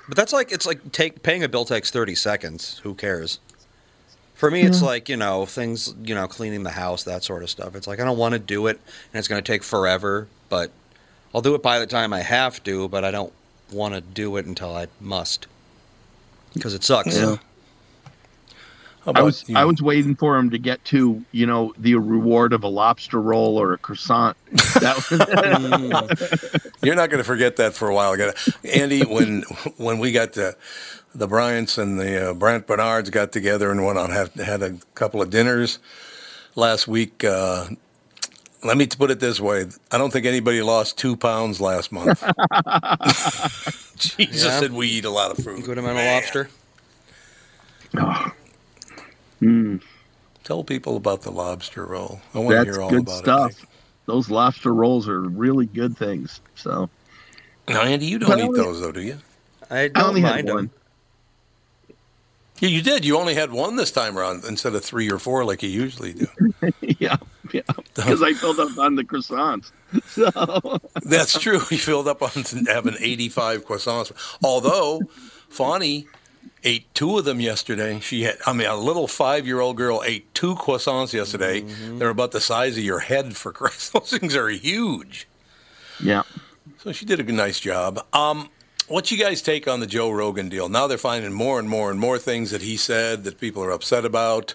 But 0.08 0.18
that's 0.18 0.34
like 0.34 0.52
it's 0.52 0.66
like 0.66 0.92
take 0.92 1.24
paying 1.24 1.44
a 1.44 1.50
bill 1.50 1.66
takes 1.66 1.90
thirty 1.90 2.16
seconds. 2.16 2.80
Who 2.84 2.94
cares? 2.94 3.40
For 4.42 4.50
me, 4.50 4.62
it's 4.64 4.82
like 4.82 5.08
you 5.08 5.18
know 5.18 5.46
things, 5.46 5.94
you 6.04 6.16
know, 6.16 6.28
cleaning 6.28 6.64
the 6.64 6.72
house, 6.72 7.04
that 7.04 7.24
sort 7.24 7.44
of 7.44 7.52
stuff. 7.52 7.76
It's 7.76 7.86
like 7.86 8.00
I 8.00 8.06
don't 8.06 8.18
want 8.18 8.34
to 8.34 8.40
do 8.40 8.66
it, 8.66 8.80
and 9.14 9.20
it's 9.20 9.28
going 9.28 9.40
to 9.40 9.46
take 9.48 9.62
forever. 9.62 10.28
But 10.50 10.72
I'll 11.32 11.44
do 11.44 11.54
it 11.54 11.62
by 11.62 11.78
the 11.78 11.86
time 11.86 12.12
I 12.12 12.22
have 12.22 12.64
to. 12.64 12.90
But 12.90 13.06
I 13.06 13.12
don't 13.12 13.32
want 13.72 13.94
to 13.94 14.02
do 14.02 14.38
it 14.38 14.48
until 14.48 14.76
I 14.76 14.88
must, 15.00 15.46
because 16.56 16.74
it 16.74 16.84
sucks. 16.84 17.16
Yeah. 17.16 17.36
I 19.06 19.22
was 19.22 19.48
you? 19.50 19.58
I 19.58 19.66
was 19.66 19.82
waiting 19.82 20.16
for 20.16 20.38
him 20.38 20.50
to 20.52 20.58
get 20.58 20.84
to 20.86 21.24
you 21.32 21.46
know 21.46 21.74
the 21.78 21.96
reward 21.96 22.54
of 22.54 22.64
a 22.64 22.68
lobster 22.68 23.20
roll 23.20 23.58
or 23.58 23.74
a 23.74 23.78
croissant. 23.78 24.38
Was... 24.52 25.12
You're 26.84 26.96
not 26.96 27.10
going 27.10 27.18
to 27.18 27.24
forget 27.24 27.56
that 27.56 27.74
for 27.74 27.90
a 27.90 27.96
while, 27.96 28.16
Andy. 28.64 29.04
When 29.04 29.44
when 29.78 30.00
we 30.00 30.12
got 30.12 30.34
to 30.34 30.56
the 31.16 31.28
Bryants 31.28 31.78
and 31.78 32.00
the 32.00 32.30
uh, 32.30 32.34
Brant 32.34 32.68
Barnards 32.68 33.10
got 33.10 33.32
together 33.32 33.72
and 33.72 33.84
went 33.86 33.98
on 33.98 34.12
had 34.12 34.34
had 34.36 34.62
a 34.62 34.78
couple 34.94 35.22
of 35.22 35.30
dinners 35.30 35.80
last 36.56 36.88
week. 36.88 37.24
Uh, 37.24 37.68
let 38.64 38.78
me 38.78 38.86
put 38.86 39.10
it 39.10 39.20
this 39.20 39.40
way: 39.40 39.66
I 39.92 39.98
don't 39.98 40.14
think 40.14 40.28
anybody 40.28 40.62
lost 40.62 40.98
two 40.98 41.18
pounds 41.18 41.60
last 41.60 41.92
month. 41.92 42.24
Jesus, 43.98 44.44
yeah. 44.46 44.60
said 44.60 44.74
we 44.74 44.88
eat 44.88 45.06
a 45.06 45.10
lot 45.10 45.32
of 45.32 45.44
fruit. 45.44 45.66
Good 45.66 45.80
amount 45.80 45.98
of 45.98 46.06
lobster. 46.06 46.50
Oh. 47.98 48.32
Mm. 49.42 49.82
Tell 50.44 50.64
people 50.64 50.98
about 50.98 51.22
the 51.22 51.32
lobster 51.32 51.86
roll. 51.86 52.20
I 52.34 52.40
want 52.40 52.50
That's 52.50 52.66
to 52.66 52.72
hear 52.72 52.82
all 52.82 52.90
good 52.90 53.02
about 53.02 53.24
stuff. 53.24 53.52
it. 53.52 53.70
Those 54.06 54.30
lobster 54.30 54.74
rolls 54.74 55.08
are 55.08 55.22
really 55.22 55.68
good 55.68 55.98
things. 55.98 56.42
So, 56.56 56.90
now 57.68 57.82
Andy, 57.84 58.08
you 58.08 58.20
don't 58.20 58.40
eat 58.40 58.56
those 58.56 58.82
though, 58.82 58.92
do 58.92 59.02
you? 59.02 59.18
I 59.70 59.88
don't 59.88 59.98
I 60.04 60.08
only 60.08 60.22
mind 60.22 60.48
them. 60.48 60.56
One. 60.56 60.70
Yeah, 62.60 62.70
you 62.70 62.82
did. 62.84 63.04
You 63.06 63.18
only 63.18 63.34
had 63.34 63.52
one 63.52 63.76
this 63.76 63.92
time 63.92 64.18
around 64.18 64.44
instead 64.46 64.76
of 64.76 64.84
three 64.86 65.10
or 65.12 65.18
four 65.18 65.44
like 65.46 65.64
you 65.64 65.70
usually 65.70 66.14
do. 66.14 66.28
yeah, 66.82 67.18
yeah. 67.52 67.62
Because 67.96 68.24
I 68.24 68.34
filled 68.34 68.60
up 68.60 68.78
on 68.78 68.96
the 68.96 69.04
croissants. 69.04 69.72
So 70.08 70.80
that's 71.04 71.38
true. 71.38 71.60
He 71.60 71.76
filled 71.78 72.08
up 72.08 72.22
on 72.22 72.30
having 72.68 72.96
eighty-five 73.00 73.66
croissants. 73.66 74.12
Although 74.44 75.02
Fawny 75.50 76.06
ate 76.64 76.94
two 76.94 77.18
of 77.18 77.26
them 77.26 77.40
yesterday. 77.40 78.00
She 78.00 78.24
had, 78.24 78.38
I 78.46 78.54
mean, 78.54 78.68
a 78.68 78.76
little 78.76 79.08
five-year-old 79.08 79.78
girl 79.78 80.04
ate 80.06 80.34
two 80.34 80.56
croissants 80.56 81.14
yesterday. 81.14 81.62
Mm-hmm. 81.62 82.00
They're 82.00 82.10
about 82.10 82.32
the 82.32 82.42
size 82.42 82.78
of 82.78 82.84
your 82.84 83.00
head 83.00 83.36
for 83.36 83.52
Christ. 83.54 83.94
Those 83.94 84.18
things 84.18 84.36
are 84.36 84.50
huge. 84.50 85.28
Yeah. 86.02 86.24
So 86.80 86.92
she 86.92 87.06
did 87.06 87.20
a 87.20 87.32
nice 87.32 87.60
job. 87.60 88.06
Um, 88.14 88.50
What's 88.92 89.10
you 89.10 89.18
guys 89.18 89.42
take 89.42 89.70
on 89.70 89.80
the 89.80 89.88
Joe 89.88 90.12
Rogan 90.12 90.50
deal? 90.50 90.68
Now 90.68 90.86
they're 90.86 90.98
finding 90.98 91.32
more 91.32 91.60
and 91.60 91.70
more 91.70 91.92
and 91.92 91.98
more 91.98 92.20
things 92.20 92.52
that 92.52 92.62
he 92.62 92.76
said 92.76 93.24
that 93.24 93.40
people 93.40 93.64
are 93.64 93.72
upset 93.72 94.04
about. 94.04 94.54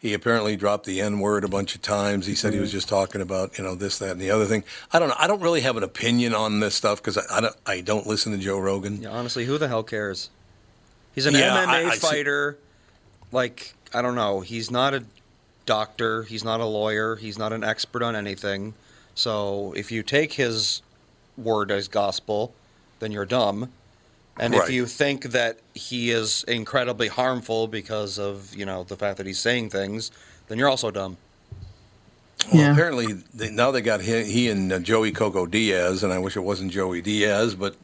He 0.00 0.14
apparently 0.14 0.56
dropped 0.56 0.86
the 0.86 1.02
N 1.02 1.18
word 1.18 1.44
a 1.44 1.48
bunch 1.48 1.74
of 1.74 1.82
times. 1.82 2.24
He 2.24 2.34
said 2.34 2.54
he 2.54 2.60
was 2.60 2.72
just 2.72 2.88
talking 2.88 3.20
about 3.20 3.58
you 3.58 3.64
know 3.64 3.74
this, 3.74 3.98
that, 3.98 4.12
and 4.12 4.20
the 4.20 4.30
other 4.30 4.46
thing. 4.46 4.64
I 4.90 4.98
don't 4.98 5.08
know. 5.08 5.16
I 5.18 5.26
don't 5.26 5.42
really 5.42 5.60
have 5.60 5.76
an 5.76 5.82
opinion 5.82 6.34
on 6.34 6.60
this 6.60 6.74
stuff 6.74 7.02
because 7.02 7.18
I, 7.18 7.24
I, 7.30 7.40
don't. 7.42 7.56
I 7.66 7.80
don't 7.82 8.06
listen 8.06 8.32
to 8.32 8.38
Joe 8.38 8.58
Rogan. 8.58 9.02
Yeah, 9.02 9.10
honestly, 9.10 9.44
who 9.44 9.58
the 9.58 9.68
hell 9.68 9.82
cares? 9.82 10.30
He's 11.14 11.26
an 11.26 11.34
yeah, 11.34 11.64
MMA 11.64 11.68
I, 11.68 11.90
I 11.90 11.96
fighter. 11.96 12.58
See. 12.58 13.26
Like 13.32 13.74
I 13.92 14.02
don't 14.02 14.14
know. 14.14 14.40
He's 14.40 14.70
not 14.70 14.94
a 14.94 15.04
doctor. 15.66 16.24
He's 16.24 16.44
not 16.44 16.60
a 16.60 16.66
lawyer. 16.66 17.16
He's 17.16 17.38
not 17.38 17.52
an 17.52 17.64
expert 17.64 18.02
on 18.02 18.16
anything. 18.16 18.74
So 19.14 19.72
if 19.76 19.92
you 19.92 20.02
take 20.02 20.32
his 20.32 20.82
word 21.36 21.70
as 21.70 21.88
gospel 21.88 22.54
then 23.04 23.12
you're 23.12 23.26
dumb. 23.26 23.70
And 24.38 24.54
right. 24.54 24.64
if 24.64 24.70
you 24.70 24.86
think 24.86 25.24
that 25.26 25.58
he 25.74 26.10
is 26.10 26.42
incredibly 26.48 27.08
harmful 27.08 27.68
because 27.68 28.18
of 28.18 28.54
you 28.56 28.66
know 28.66 28.82
the 28.82 28.96
fact 28.96 29.18
that 29.18 29.26
he's 29.26 29.38
saying 29.38 29.70
things, 29.70 30.10
then 30.48 30.58
you're 30.58 30.68
also 30.68 30.90
dumb. 30.90 31.18
Well, 32.52 32.62
yeah. 32.62 32.72
apparently 32.72 33.12
they, 33.32 33.50
now 33.50 33.70
they 33.70 33.80
got 33.80 34.00
he, 34.00 34.24
he 34.24 34.48
and 34.48 34.72
uh, 34.72 34.78
Joey 34.80 35.12
Coco 35.12 35.46
Diaz, 35.46 36.02
and 36.02 36.12
I 36.12 36.18
wish 36.18 36.36
it 36.36 36.40
wasn't 36.40 36.72
Joey 36.72 37.00
Diaz, 37.00 37.54
but 37.54 37.76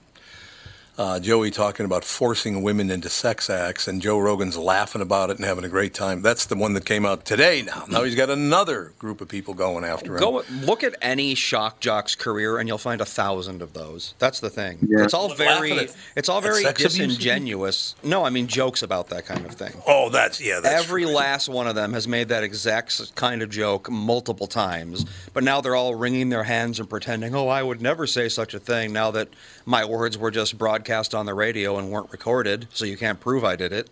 uh, 1.01 1.19
Joey 1.19 1.51
talking 1.51 1.87
about 1.87 2.05
forcing 2.05 2.63
women 2.63 2.91
into 2.91 3.09
sex 3.09 3.49
acts, 3.49 3.89
and 3.89 4.03
Joe 4.03 4.19
Rogan's 4.19 4.59
laughing 4.59 5.01
about 5.01 5.31
it 5.31 5.39
and 5.39 5.47
having 5.47 5.65
a 5.65 5.69
great 5.69 5.95
time. 5.95 6.21
That's 6.21 6.45
the 6.45 6.57
one 6.57 6.75
that 6.75 6.85
came 6.85 7.07
out 7.07 7.25
today. 7.25 7.63
Now, 7.63 7.87
now 7.89 8.03
he's 8.03 8.15
got 8.15 8.29
another 8.29 8.93
group 8.99 9.23
of 9.23 9.29
people 9.29 9.55
going 9.55 9.83
after 9.83 10.13
him. 10.13 10.21
Go 10.21 10.45
look 10.61 10.85
at 10.85 10.95
any 11.01 11.35
shock 11.35 11.81
jock's 11.81 12.15
career, 12.15 12.59
and 12.59 12.69
you'll 12.69 12.77
find 12.77 13.01
a 13.01 13.07
thousand 13.07 13.63
of 13.63 13.73
those. 13.73 14.15
That's 14.19 14.41
the 14.41 14.51
thing. 14.51 14.77
Yeah. 14.87 15.05
It's 15.05 15.15
all 15.15 15.33
very, 15.35 15.89
it's 16.17 16.29
all 16.29 16.43
very 16.43 16.65
disingenuous. 16.65 17.95
No, 18.03 18.27
I 18.27 18.29
mean 18.29 18.47
jokes 18.47 18.83
about 18.83 19.09
that 19.09 19.25
kind 19.25 19.47
of 19.47 19.53
thing. 19.53 19.73
Oh, 19.87 20.11
that's 20.11 20.39
yeah. 20.39 20.61
That's 20.61 20.85
Every 20.85 21.05
true. 21.05 21.15
last 21.15 21.49
one 21.49 21.67
of 21.67 21.75
them 21.75 21.95
has 21.95 22.07
made 22.07 22.29
that 22.29 22.45
exact 22.45 23.15
kind 23.15 23.41
of 23.41 23.49
joke 23.49 23.91
multiple 23.91 24.47
times, 24.47 25.07
but 25.33 25.45
now 25.45 25.63
they're 25.63 25.77
all 25.77 25.95
wringing 25.95 26.29
their 26.29 26.45
hands 26.45 26.79
and 26.79 26.91
pretending, 26.91 27.35
"Oh, 27.35 27.49
I 27.49 27.63
would 27.63 27.81
never 27.81 28.07
say 28.07 28.29
such 28.29 28.53
a 28.53 28.61
thing." 28.61 28.93
Now 28.93 29.11
that 29.13 29.29
my 29.65 29.87
words 29.87 30.19
were 30.19 30.31
just 30.31 30.59
broadcast 30.59 30.90
on 30.91 31.27
the 31.27 31.35
radio 31.35 31.79
and 31.79 31.91
weren't 31.91 32.11
recorded, 32.13 32.67
so 32.73 32.85
you 32.85 32.97
can't 32.97 33.21
prove 33.21 33.45
I 33.45 33.57
did 33.57 33.73
it. 33.73 33.89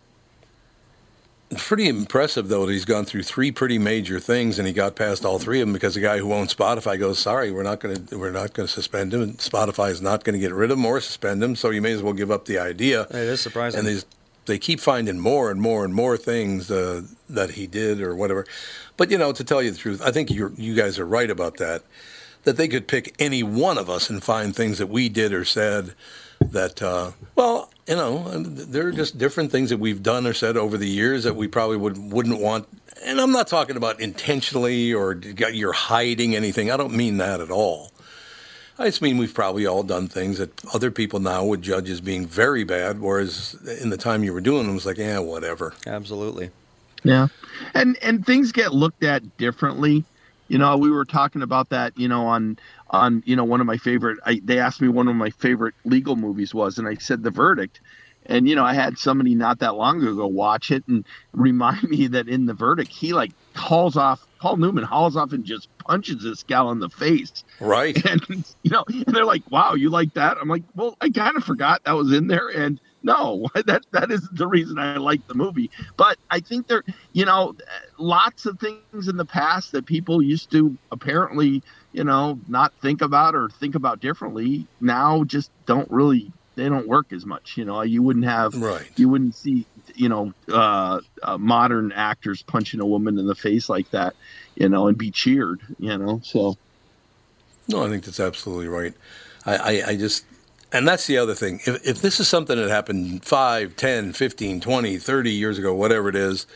Pretty 1.56 1.88
impressive, 1.88 2.48
though, 2.48 2.66
that 2.66 2.72
he's 2.72 2.84
gone 2.84 3.06
through 3.06 3.22
three 3.22 3.50
pretty 3.50 3.78
major 3.78 4.20
things, 4.20 4.58
and 4.58 4.68
he 4.68 4.74
got 4.74 4.96
past 4.96 5.24
all 5.24 5.38
three 5.38 5.60
of 5.60 5.66
them 5.66 5.72
because 5.72 5.94
the 5.94 6.00
guy 6.00 6.18
who 6.18 6.32
owns 6.32 6.54
Spotify 6.54 6.98
goes, 6.98 7.18
"Sorry, 7.18 7.50
we're 7.50 7.62
not 7.62 7.80
going 7.80 8.06
to 8.06 8.18
we're 8.18 8.30
not 8.30 8.52
going 8.52 8.66
to 8.66 8.72
suspend 8.72 9.14
him. 9.14 9.22
And 9.22 9.38
Spotify 9.38 9.90
is 9.90 10.02
not 10.02 10.24
going 10.24 10.34
to 10.34 10.40
get 10.40 10.52
rid 10.52 10.70
of 10.70 10.78
him 10.78 10.84
or 10.84 11.00
suspend 11.00 11.42
him, 11.42 11.56
so 11.56 11.70
you 11.70 11.80
may 11.80 11.92
as 11.92 12.02
well 12.02 12.12
give 12.12 12.30
up 12.30 12.44
the 12.44 12.58
idea." 12.58 13.02
It 13.02 13.14
is 13.14 13.40
surprising. 13.40 13.86
And 13.86 14.04
they 14.48 14.58
keep 14.58 14.80
finding 14.80 15.18
more 15.18 15.50
and 15.50 15.60
more 15.60 15.84
and 15.84 15.94
more 15.94 16.16
things 16.16 16.70
uh, 16.70 17.02
that 17.30 17.50
he 17.50 17.66
did 17.66 18.00
or 18.00 18.16
whatever. 18.16 18.44
But 18.96 19.10
you 19.10 19.16
know, 19.16 19.32
to 19.32 19.44
tell 19.44 19.62
you 19.62 19.70
the 19.70 19.78
truth, 19.78 20.02
I 20.02 20.10
think 20.10 20.30
you 20.30 20.52
you 20.56 20.74
guys 20.74 20.98
are 20.98 21.06
right 21.06 21.30
about 21.30 21.58
that 21.58 21.82
that 22.44 22.56
they 22.56 22.66
could 22.66 22.88
pick 22.88 23.14
any 23.18 23.42
one 23.42 23.78
of 23.78 23.88
us 23.90 24.10
and 24.10 24.22
find 24.22 24.56
things 24.56 24.78
that 24.78 24.88
we 24.88 25.08
did 25.08 25.32
or 25.32 25.44
said 25.44 25.94
that, 26.40 26.82
uh, 26.82 27.12
well, 27.34 27.70
you 27.86 27.96
know, 27.96 28.28
there 28.38 28.86
are 28.86 28.92
just 28.92 29.18
different 29.18 29.50
things 29.50 29.70
that 29.70 29.78
we've 29.78 30.02
done 30.02 30.26
or 30.26 30.34
said 30.34 30.56
over 30.56 30.76
the 30.76 30.88
years 30.88 31.24
that 31.24 31.36
we 31.36 31.48
probably 31.48 31.76
would, 31.76 32.12
wouldn't 32.12 32.40
want. 32.40 32.68
And 33.04 33.20
I'm 33.20 33.32
not 33.32 33.48
talking 33.48 33.76
about 33.76 34.00
intentionally 34.00 34.92
or 34.92 35.14
you're 35.14 35.72
hiding 35.72 36.34
anything. 36.36 36.70
I 36.70 36.76
don't 36.76 36.94
mean 36.94 37.16
that 37.18 37.40
at 37.40 37.50
all. 37.50 37.92
I 38.78 38.84
just 38.86 39.02
mean 39.02 39.18
we've 39.18 39.34
probably 39.34 39.66
all 39.66 39.82
done 39.82 40.06
things 40.06 40.38
that 40.38 40.64
other 40.72 40.90
people 40.90 41.18
now 41.18 41.44
would 41.44 41.62
judge 41.62 41.90
as 41.90 42.00
being 42.00 42.26
very 42.26 42.62
bad, 42.62 43.00
whereas 43.00 43.56
in 43.80 43.90
the 43.90 43.96
time 43.96 44.22
you 44.22 44.32
were 44.32 44.40
doing 44.40 44.64
them, 44.64 44.70
it 44.70 44.74
was 44.74 44.86
like, 44.86 44.98
yeah, 44.98 45.18
whatever. 45.18 45.74
Absolutely. 45.84 46.50
Yeah, 47.02 47.28
and 47.74 47.96
and 48.02 48.24
things 48.24 48.52
get 48.52 48.72
looked 48.72 49.02
at 49.02 49.36
differently 49.36 50.04
you 50.48 50.56
know, 50.56 50.76
we 50.76 50.90
were 50.90 51.04
talking 51.04 51.42
about 51.42 51.68
that, 51.68 51.96
you 51.96 52.08
know, 52.08 52.26
on 52.26 52.58
on 52.90 53.22
you 53.26 53.36
know 53.36 53.44
one 53.44 53.60
of 53.60 53.66
my 53.66 53.76
favorite. 53.76 54.18
I, 54.24 54.40
they 54.44 54.58
asked 54.58 54.80
me 54.80 54.88
one 54.88 55.08
of 55.08 55.16
my 55.16 55.30
favorite 55.30 55.74
legal 55.84 56.16
movies 56.16 56.54
was, 56.54 56.78
and 56.78 56.88
I 56.88 56.94
said 56.94 57.22
The 57.22 57.30
Verdict. 57.30 57.80
And 58.26 58.46
you 58.48 58.54
know, 58.54 58.64
I 58.64 58.74
had 58.74 58.98
somebody 58.98 59.34
not 59.34 59.60
that 59.60 59.76
long 59.76 60.02
ago 60.02 60.26
watch 60.26 60.70
it 60.70 60.86
and 60.86 61.04
remind 61.32 61.84
me 61.84 62.06
that 62.08 62.28
in 62.28 62.46
The 62.46 62.54
Verdict, 62.54 62.90
he 62.90 63.12
like 63.12 63.32
hauls 63.54 63.96
off. 63.96 64.26
Paul 64.40 64.58
Newman 64.58 64.84
hauls 64.84 65.16
off 65.16 65.32
and 65.32 65.44
just 65.44 65.68
punches 65.78 66.22
this 66.22 66.44
gal 66.44 66.70
in 66.70 66.78
the 66.78 66.90
face. 66.90 67.44
Right. 67.60 67.96
And 68.08 68.22
you 68.62 68.70
know, 68.70 68.84
and 68.86 69.06
they're 69.06 69.24
like, 69.24 69.42
"Wow, 69.50 69.74
you 69.74 69.90
like 69.90 70.14
that?" 70.14 70.36
I'm 70.40 70.48
like, 70.48 70.62
"Well, 70.74 70.96
I 71.00 71.10
kind 71.10 71.36
of 71.36 71.44
forgot 71.44 71.84
that 71.84 71.92
was 71.92 72.12
in 72.12 72.28
there." 72.28 72.48
And 72.48 72.80
no, 73.02 73.48
that 73.66 73.86
that 73.92 74.10
isn't 74.10 74.36
the 74.36 74.46
reason 74.46 74.78
I 74.78 74.96
like 74.96 75.26
the 75.26 75.34
movie. 75.34 75.70
But 75.96 76.18
I 76.30 76.40
think 76.40 76.68
there, 76.68 76.84
you 77.12 77.24
know, 77.24 77.54
lots 77.98 78.46
of 78.46 78.58
things 78.58 79.08
in 79.08 79.16
the 79.16 79.24
past 79.24 79.72
that 79.72 79.86
people 79.86 80.22
used 80.22 80.50
to 80.52 80.76
apparently, 80.92 81.62
you 81.92 82.04
know, 82.04 82.38
not 82.48 82.72
think 82.80 83.00
about 83.00 83.34
or 83.34 83.48
think 83.48 83.74
about 83.74 84.00
differently 84.00 84.66
now 84.80 85.24
just 85.24 85.50
don't 85.66 85.90
really 85.90 86.30
they 86.54 86.68
don't 86.68 86.88
work 86.88 87.12
as 87.12 87.24
much. 87.24 87.56
You 87.56 87.64
know, 87.64 87.82
you 87.82 88.02
wouldn't 88.02 88.24
have 88.24 88.54
right. 88.54 88.90
You 88.96 89.08
wouldn't 89.08 89.34
see 89.34 89.64
you 89.94 90.08
know 90.08 90.32
uh, 90.52 91.00
uh, 91.22 91.38
modern 91.38 91.92
actors 91.92 92.42
punching 92.42 92.80
a 92.80 92.86
woman 92.86 93.18
in 93.18 93.26
the 93.26 93.34
face 93.34 93.68
like 93.68 93.90
that, 93.90 94.14
you 94.56 94.68
know, 94.68 94.88
and 94.88 94.98
be 94.98 95.10
cheered. 95.10 95.60
You 95.78 95.96
know, 95.96 96.20
so. 96.22 96.56
No, 97.68 97.84
I 97.84 97.90
think 97.90 98.04
that's 98.04 98.20
absolutely 98.20 98.66
right. 98.66 98.94
I, 99.44 99.56
I, 99.56 99.88
I 99.88 99.96
just 99.96 100.24
and 100.72 100.86
that's 100.86 101.06
the 101.06 101.18
other 101.18 101.34
thing. 101.34 101.60
If, 101.66 101.86
if 101.86 102.02
this 102.02 102.20
is 102.20 102.28
something 102.28 102.56
that 102.56 102.68
happened 102.68 103.24
5, 103.24 103.76
10, 103.76 104.12
15, 104.12 104.60
20, 104.60 104.98
30 104.98 105.30
years 105.30 105.58
ago, 105.58 105.74
whatever 105.74 106.08
it 106.08 106.16
is, 106.16 106.46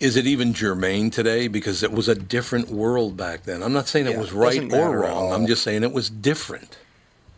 is 0.00 0.16
it 0.16 0.26
even 0.26 0.54
germane 0.54 1.10
today? 1.10 1.46
Because 1.46 1.82
it 1.82 1.92
was 1.92 2.08
a 2.08 2.14
different 2.14 2.70
world 2.70 3.16
back 3.16 3.44
then. 3.44 3.62
I'm 3.62 3.72
not 3.72 3.86
saying 3.86 4.06
Yeah, 4.06 4.12
it 4.12 4.18
was 4.18 4.32
right 4.32 4.68
doesn't 4.68 4.72
or 4.74 5.00
wrong. 5.00 5.32
I'm 5.32 5.46
just 5.46 5.62
saying 5.62 5.84
it 5.84 5.92
was 5.92 6.08
different. 6.08 6.78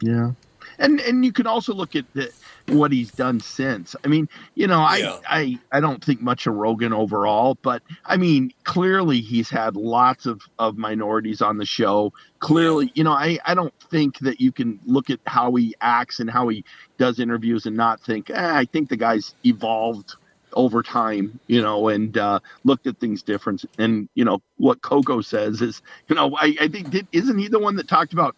Yeah, 0.01 0.33
and 0.79 1.01
and 1.01 1.25
you 1.25 1.33
can 1.33 1.47
also 1.47 1.75
look 1.75 1.97
at 1.97 2.05
the, 2.15 2.31
what 2.69 2.93
he's 2.93 3.11
done 3.11 3.41
since. 3.41 3.97
I 4.05 4.09
mean, 4.09 4.29
you 4.55 4.67
know, 4.69 4.81
I 4.81 4.99
Yeah. 4.99 5.19
I 5.29 5.59
I 5.73 5.81
don't 5.81 6.03
think 6.05 6.21
much 6.21 6.47
of 6.47 6.55
Rogan 6.55 6.93
overall, 6.93 7.59
but 7.63 7.83
I 8.05 8.17
mean, 8.17 8.53
clearly 8.65 9.21
he's 9.21 9.51
had 9.51 9.75
lots 9.77 10.27
of 10.27 10.43
of 10.59 10.79
minorities 10.79 11.43
on 11.43 11.59
the 11.59 11.67
show. 11.67 12.13
Clearly, 12.39 12.93
you 12.95 13.03
know, 13.03 13.13
I 13.13 13.39
I 13.45 13.55
don't 13.55 13.75
think 13.91 14.21
that 14.21 14.41
you 14.41 14.53
can 14.53 14.79
look 14.87 15.11
at 15.11 15.19
how 15.27 15.55
he 15.57 15.75
acts 15.81 16.21
and 16.21 16.31
how 16.31 16.49
he 16.49 16.65
does 16.99 17.19
interviews 17.19 17.67
and 17.67 17.77
not 17.77 18.01
think, 18.01 18.31
eh, 18.31 18.35
I 18.57 18.65
think 18.67 18.89
the 18.89 18.97
guy's 18.97 19.35
evolved 19.45 20.15
over 20.55 20.83
time, 20.83 21.41
you 21.47 21.63
know, 21.63 21.89
and 21.89 22.17
uh, 22.19 22.41
looked 22.65 22.87
at 22.87 22.99
things 22.99 23.23
different. 23.23 23.65
And 23.79 24.09
you 24.15 24.25
know 24.25 24.41
what 24.57 24.83
Coco 24.83 25.21
says 25.21 25.61
is, 25.63 25.83
you 26.09 26.17
know, 26.17 26.37
I, 26.37 26.55
I 26.61 26.69
think 26.69 26.91
did, 26.91 27.09
isn't 27.13 27.39
he 27.39 27.49
the 27.49 27.59
one 27.59 27.77
that 27.77 27.89
talked 27.89 28.13
about 28.13 28.37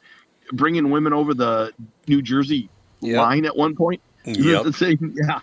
bringing 0.53 0.91
women 0.91 1.13
over 1.13 1.35
the 1.35 1.73
New 2.09 2.23
Jersey 2.23 2.71
Yep. 3.01 3.17
line 3.19 3.45
at 3.45 3.57
one 3.57 3.75
point? 3.77 4.03
Isn't 4.25 4.45
Yep. 4.45 4.63
the? 4.65 4.99
Yeah. 5.15 5.41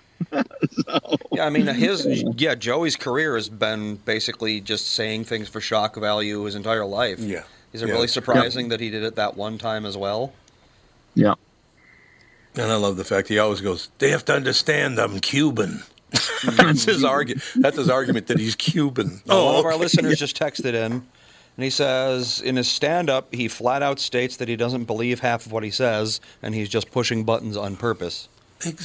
so, 0.71 1.17
Yeah, 1.33 1.45
I 1.45 1.49
mean, 1.49 1.67
his 1.75 2.05
yeah, 2.37 2.55
Joey's 2.55 2.95
career 2.95 3.35
has 3.35 3.49
been 3.49 3.95
basically 3.95 4.61
just 4.61 4.89
saying 4.89 5.25
things 5.25 5.49
for 5.49 5.61
shock 5.61 5.95
value 5.95 6.43
his 6.43 6.55
entire 6.55 6.85
life. 6.85 7.19
Yeah. 7.19 7.43
Is 7.73 7.81
it 7.81 7.87
Yeah. 7.87 7.93
really 7.93 8.07
surprising 8.07 8.69
that 8.69 8.79
he 8.79 8.89
did 8.89 9.03
it 9.03 9.15
that 9.15 9.35
one 9.37 9.57
time 9.57 9.85
as 9.85 9.97
well? 9.97 10.33
yeah. 11.15 11.35
And 12.55 12.69
I 12.71 12.75
love 12.75 12.97
the 12.97 13.05
fact 13.05 13.29
he 13.29 13.39
always 13.39 13.61
goes, 13.61 13.89
they 13.99 14.09
have 14.09 14.25
to 14.25 14.33
understand 14.35 14.99
I'm 14.99 15.19
Cuban. 15.21 15.83
that's 16.57 16.83
his 16.85 17.03
argument. 17.03 17.43
That's 17.55 17.77
his 17.77 17.89
argument 17.89 18.27
that 18.27 18.39
he's 18.39 18.55
Cuban. 18.55 19.21
Oh, 19.29 19.45
one 19.45 19.55
of 19.59 19.65
our 19.65 19.75
listeners 19.77 20.17
just 20.19 20.37
texted 20.37 20.73
in, 20.73 20.91
and 20.93 21.03
he 21.63 21.69
says 21.69 22.41
in 22.41 22.55
his 22.55 22.67
stand-up 22.69 23.33
he 23.33 23.47
flat 23.47 23.81
out 23.83 23.99
states 23.99 24.37
that 24.37 24.47
he 24.47 24.55
doesn't 24.55 24.85
believe 24.85 25.19
half 25.21 25.45
of 25.45 25.51
what 25.51 25.63
he 25.63 25.71
says, 25.71 26.19
and 26.41 26.53
he's 26.55 26.69
just 26.69 26.91
pushing 26.91 27.23
buttons 27.23 27.55
on 27.57 27.75
purpose. 27.75 28.27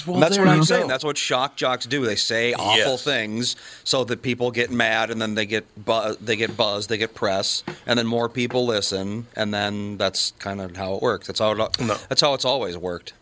Well, 0.07 0.19
that's 0.21 0.39
what 0.39 0.49
I'm 0.49 0.65
saying. 0.65 0.83
go. 0.85 0.89
That's 0.89 1.05
what 1.05 1.19
shock 1.19 1.57
jocks 1.57 1.85
do. 1.85 2.07
They 2.07 2.17
say 2.17 2.55
awful 2.55 2.93
Yes. 2.93 3.05
things 3.05 3.57
so 3.85 4.05
that 4.05 4.23
people 4.23 4.51
get 4.51 4.71
mad, 4.71 5.11
and 5.11 5.21
then 5.21 5.35
they 5.35 5.45
get 5.45 5.67
bu- 5.85 6.17
they 6.19 6.35
get 6.37 6.57
buzzed, 6.57 6.89
they 6.89 6.97
get 6.97 7.15
press, 7.15 7.63
and 7.87 7.99
then 7.99 8.07
more 8.07 8.31
people 8.31 8.65
listen, 8.65 9.27
and 9.37 9.53
then 9.53 9.99
that's 9.99 10.33
kind 10.39 10.63
of 10.63 10.77
how 10.79 10.95
it 10.95 11.03
works. 11.03 11.27
That's 11.27 11.41
how 11.41 11.51
it, 11.53 11.59
No. 11.79 11.99
that's 12.09 12.23
how 12.23 12.33
it's 12.33 12.47
always 12.47 12.79
worked. 12.79 13.13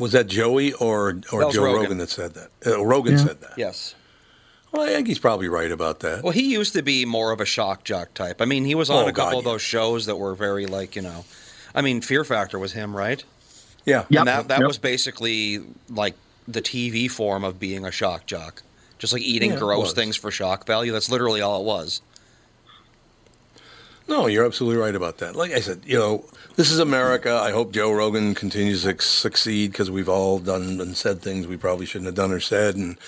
Was 0.00 0.12
that 0.12 0.26
Joey 0.26 0.72
or 0.72 1.20
or 1.32 1.50
Joe 1.52 1.62
Rogan. 1.64 1.82
Rogan. 1.82 1.98
that 1.98 2.10
said 2.10 2.34
that? 2.34 2.50
Uh, 2.66 2.84
Rogan 2.84 3.12
Yeah. 3.12 3.24
said 3.24 3.40
that. 3.42 3.52
Yes. 3.56 3.94
Well, 4.72 4.82
I 4.82 4.88
think 4.88 5.08
he's 5.08 5.18
probably 5.18 5.48
right 5.48 5.70
about 5.72 6.00
that. 6.00 6.22
Well, 6.22 6.32
he 6.32 6.52
used 6.52 6.72
to 6.74 6.82
be 6.82 7.04
more 7.04 7.32
of 7.32 7.40
a 7.40 7.44
shock 7.44 7.84
jock 7.84 8.14
type. 8.14 8.40
I 8.40 8.44
mean, 8.44 8.64
he 8.64 8.74
was 8.74 8.88
on 8.88 9.04
Oh, 9.04 9.08
a 9.08 9.12
couple 9.12 9.32
God, 9.32 9.38
of 9.38 9.44
those 9.44 9.62
shows 9.62 10.06
that 10.06 10.16
were 10.16 10.34
very 10.34 10.66
like 10.66 10.96
you 10.96 11.02
know, 11.02 11.24
I 11.74 11.82
mean, 11.82 12.00
Fear 12.00 12.24
Factor 12.24 12.58
was 12.58 12.72
him, 12.72 12.96
right? 12.96 13.22
yeah. 13.84 14.04
Yep. 14.08 14.20
And 14.20 14.28
that 14.28 14.48
that 14.48 14.58
Yep. 14.60 14.66
was 14.68 14.78
basically 14.78 15.60
like 15.88 16.14
the 16.48 16.62
TV 16.62 17.08
form 17.08 17.44
of 17.44 17.58
being 17.60 17.84
a 17.84 17.90
shock 17.92 18.26
jock. 18.26 18.62
Just 18.98 19.12
like 19.12 19.22
eating 19.22 19.52
Yeah, 19.52 19.58
gross 19.58 19.92
things 19.92 20.16
for 20.16 20.30
shock 20.30 20.66
value. 20.66 20.92
That's 20.92 21.10
literally 21.10 21.40
all 21.40 21.60
it 21.60 21.64
was. 21.64 22.02
No, 24.10 24.26
you're 24.26 24.44
absolutely 24.44 24.82
right 24.82 24.96
about 24.96 25.18
that. 25.18 25.36
Like 25.36 25.52
I 25.52 25.60
said, 25.60 25.82
you 25.86 25.96
know, 25.96 26.24
this 26.56 26.72
is 26.72 26.80
America. 26.80 27.32
I 27.32 27.52
hope 27.52 27.70
Joe 27.70 27.92
Rogan 27.92 28.34
continues 28.34 28.82
to 28.82 29.00
succeed 29.00 29.70
because 29.70 29.88
we've 29.88 30.08
all 30.08 30.40
done 30.40 30.80
and 30.80 30.96
said 30.96 31.22
things 31.22 31.46
we 31.46 31.56
probably 31.56 31.86
shouldn't 31.86 32.06
have 32.06 32.16
done 32.16 32.32
or 32.32 32.40
said, 32.40 32.74
and 32.74 32.98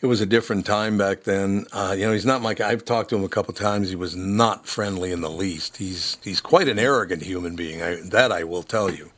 it 0.00 0.06
was 0.06 0.22
a 0.22 0.26
different 0.26 0.64
time 0.64 0.96
back 0.96 1.24
then. 1.24 1.66
Uh, 1.70 1.94
you 1.98 2.06
know, 2.06 2.14
he's 2.14 2.24
not 2.24 2.40
like 2.40 2.62
I've 2.62 2.86
talked 2.86 3.10
to 3.10 3.16
him 3.16 3.24
a 3.24 3.28
couple 3.28 3.52
times. 3.52 3.90
He 3.90 3.94
was 3.94 4.16
not 4.16 4.66
friendly 4.66 5.12
in 5.12 5.20
the 5.20 5.28
least. 5.28 5.76
He's 5.76 6.16
he's 6.24 6.40
quite 6.40 6.66
an 6.66 6.78
arrogant 6.78 7.24
human 7.24 7.54
being. 7.54 7.82
I, 7.82 7.96
that 7.96 8.32
I 8.32 8.42
will 8.44 8.62
tell 8.62 8.90
you. 8.90 9.10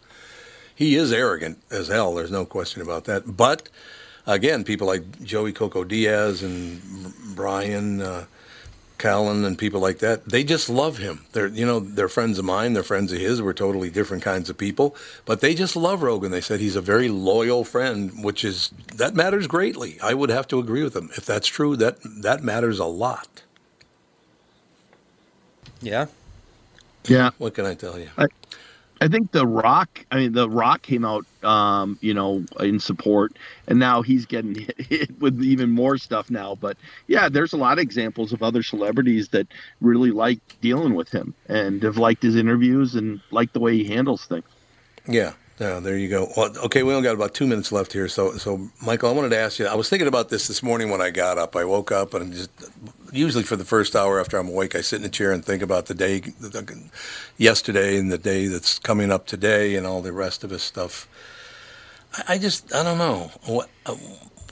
He 0.75 0.97
is 0.97 1.13
arrogant 1.13 1.59
as 1.71 1.87
hell. 1.87 2.13
There's 2.13 2.33
no 2.33 2.45
question 2.45 2.83
about 2.83 3.05
that. 3.05 3.37
But 3.37 3.69
again, 4.27 4.65
people 4.65 4.89
like 4.89 5.23
Joey 5.23 5.53
Coco 5.53 5.85
Diaz 5.85 6.43
and 6.43 7.15
Bryan. 7.37 8.03
Uh, 8.03 8.25
Callen 9.01 9.45
and 9.45 9.59
people 9.59 9.81
like 9.81 9.99
that, 9.99 10.27
they 10.27 10.45
just 10.45 10.69
love 10.69 10.99
him. 10.99 11.25
They're 11.33 11.49
you 11.49 11.67
know 11.67 11.81
they're 11.81 12.09
friends 12.09 12.39
of 12.39 12.45
mine, 12.45 12.75
they're 12.75 12.83
friends 12.83 13.13
of 13.13 13.19
his. 13.19 13.41
We're 13.41 13.53
totally 13.53 13.91
different 13.91 14.23
kinds 14.23 14.51
of 14.51 14.59
people, 14.59 14.95
but 15.25 15.41
they 15.41 15.55
just 15.55 15.75
love 15.75 16.03
Rogan. 16.03 16.31
They 16.31 16.41
said 16.41 16.61
he's 16.61 16.77
a 16.77 16.81
very 16.81 17.09
loyal 17.09 17.65
friend, 17.65 18.23
which 18.23 18.45
is 18.45 18.71
that 18.95 19.15
matters 19.15 19.47
greatly. 19.47 19.99
I 20.03 20.15
would 20.15 20.31
have 20.31 20.47
to 20.49 20.59
agree 20.59 20.83
with 20.83 20.93
them 20.93 21.11
if 21.17 21.25
that's 21.27 21.49
true. 21.49 21.77
That 21.77 21.99
that 22.05 22.45
matters 22.45 22.79
a 22.79 22.85
lot. 22.85 23.43
Yeah. 25.81 26.07
Yeah. 27.07 27.31
What 27.39 27.55
can 27.55 27.67
I 27.67 27.75
tell 27.75 27.99
you? 27.99 28.11
I 28.19 28.27
think 29.09 29.33
The 29.33 29.47
Rock, 29.47 30.05
I 30.11 30.17
mean, 30.17 30.33
The 30.33 30.49
Rock 30.49 30.83
came 30.83 31.05
out, 31.05 31.25
um, 31.43 31.99
you 32.03 32.13
know, 32.13 32.45
in 32.61 32.79
support, 32.79 33.33
and 33.67 33.79
now 33.79 34.03
he's 34.03 34.27
getting 34.27 34.55
hit, 34.55 34.81
hit 34.81 35.21
with 35.21 35.43
even 35.43 35.71
more 35.71 35.97
stuff 35.97 36.31
now. 36.31 36.55
But 36.55 36.77
yeah, 37.07 37.29
there's 37.29 37.53
a 37.53 37.57
lot 37.57 37.75
of 37.75 37.79
examples 37.83 38.33
of 38.33 38.43
other 38.43 38.63
celebrities 38.63 39.29
that 39.29 39.47
really 39.81 40.11
like 40.11 40.41
dealing 40.61 40.95
with 40.95 41.11
him 41.11 41.35
and 41.49 41.83
have 41.83 41.97
liked 41.97 42.23
his 42.23 42.37
interviews 42.37 42.95
and 42.95 43.21
like 43.31 43.53
the 43.53 43.61
way 43.61 43.77
he 43.77 43.85
handles 43.85 44.25
things. 44.27 44.45
Yeah. 45.07 45.33
Yeah, 45.61 45.79
there 45.79 45.99
you 45.99 46.09
go. 46.09 46.33
Well, 46.39 46.57
okay, 46.65 46.83
we 46.83 46.95
only 46.95 47.07
got 47.07 47.15
about 47.15 47.35
two 47.35 47.47
minutes 47.47 47.71
left 47.71 47.93
here. 47.93 48.09
So, 48.09 48.33
so 48.39 48.71
Michael, 48.81 49.11
I 49.11 49.13
wanted 49.13 49.29
to 49.29 49.37
ask 49.37 49.59
you. 49.59 49.67
I 49.67 49.75
was 49.75 49.91
thinking 49.91 50.09
about 50.09 50.31
this 50.31 50.49
this 50.49 50.63
morning 50.63 50.89
when 50.89 51.03
I 51.03 51.11
got 51.11 51.37
up. 51.37 51.55
I 51.55 51.67
woke 51.67 51.93
up 51.93 52.15
and 52.15 52.33
just 52.33 52.51
usually 53.13 53.45
for 53.45 53.57
the 53.57 53.65
first 53.67 53.95
hour 53.95 54.19
after 54.19 54.39
I'm 54.39 54.49
awake, 54.49 54.75
I 54.75 54.81
sit 54.81 55.01
in 55.01 55.07
a 55.07 55.11
chair 55.11 55.33
and 55.33 55.45
think 55.45 55.63
about 55.63 55.85
the 55.85 55.95
day, 55.95 56.23
yesterday, 57.37 57.99
and 57.99 58.11
the 58.11 58.17
day 58.17 58.47
that's 58.47 58.79
coming 58.79 59.13
up 59.13 59.27
today, 59.27 59.75
and 59.77 59.87
all 59.87 60.01
the 60.01 60.13
rest 60.13 60.45
of 60.45 60.49
this 60.49 60.63
stuff. 60.63 61.07
I, 62.17 62.35
I 62.35 62.39
just, 62.39 62.75
I 62.75 62.83
don't 62.83 62.97
know 62.97 63.31
what, 63.45 63.69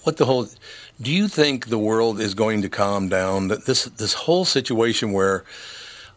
what 0.03 0.19
the 0.19 0.27
whole. 0.27 0.47
Do 1.01 1.11
you 1.11 1.27
think 1.27 1.69
the 1.69 1.79
world 1.79 2.21
is 2.21 2.35
going 2.35 2.61
to 2.61 2.69
calm 2.69 3.09
down? 3.09 3.49
That 3.49 3.65
this 3.65 3.85
this 3.85 4.13
whole 4.13 4.45
situation 4.45 5.13
where 5.13 5.47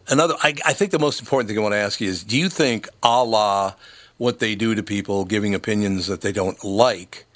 another. 0.08 0.34
I, 0.42 0.54
I 0.66 0.74
think 0.74 0.90
the 0.90 0.98
most 0.98 1.18
important 1.18 1.48
thing 1.48 1.56
I 1.56 1.62
want 1.62 1.72
to 1.72 1.78
ask 1.78 1.98
you 1.98 2.10
is: 2.10 2.24
Do 2.24 2.36
you 2.36 2.50
think 2.50 2.90
Allah? 3.02 3.74
What 4.22 4.38
they 4.38 4.54
do 4.54 4.72
to 4.72 4.84
people, 4.84 5.24
giving 5.24 5.52
opinions 5.52 6.06
that 6.06 6.20
they 6.20 6.30
don't 6.30 6.62
like, 6.62 7.26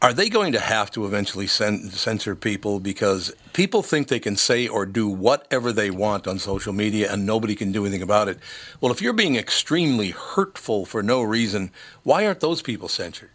are 0.00 0.14
they 0.14 0.30
going 0.30 0.52
to 0.52 0.58
have 0.58 0.90
to 0.90 1.04
eventually 1.04 1.46
censor 1.46 2.34
people 2.34 2.80
because 2.80 3.30
people 3.52 3.82
think 3.82 4.08
they 4.08 4.18
can 4.18 4.34
say 4.34 4.66
or 4.66 4.86
do 4.86 5.06
whatever 5.06 5.70
they 5.70 5.90
want 5.90 6.26
on 6.26 6.38
social 6.38 6.72
media 6.72 7.12
and 7.12 7.26
nobody 7.26 7.54
can 7.54 7.72
do 7.72 7.84
anything 7.84 8.00
about 8.00 8.26
it? 8.26 8.38
Well, 8.80 8.90
if 8.90 9.02
you're 9.02 9.12
being 9.12 9.36
extremely 9.36 10.10
hurtful 10.12 10.86
for 10.86 11.02
no 11.02 11.20
reason, 11.20 11.72
why 12.04 12.24
aren't 12.24 12.40
those 12.40 12.62
people 12.62 12.88
censored? 12.88 13.30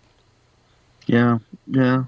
Yeah, 1.05 1.37
yeah. 1.67 2.05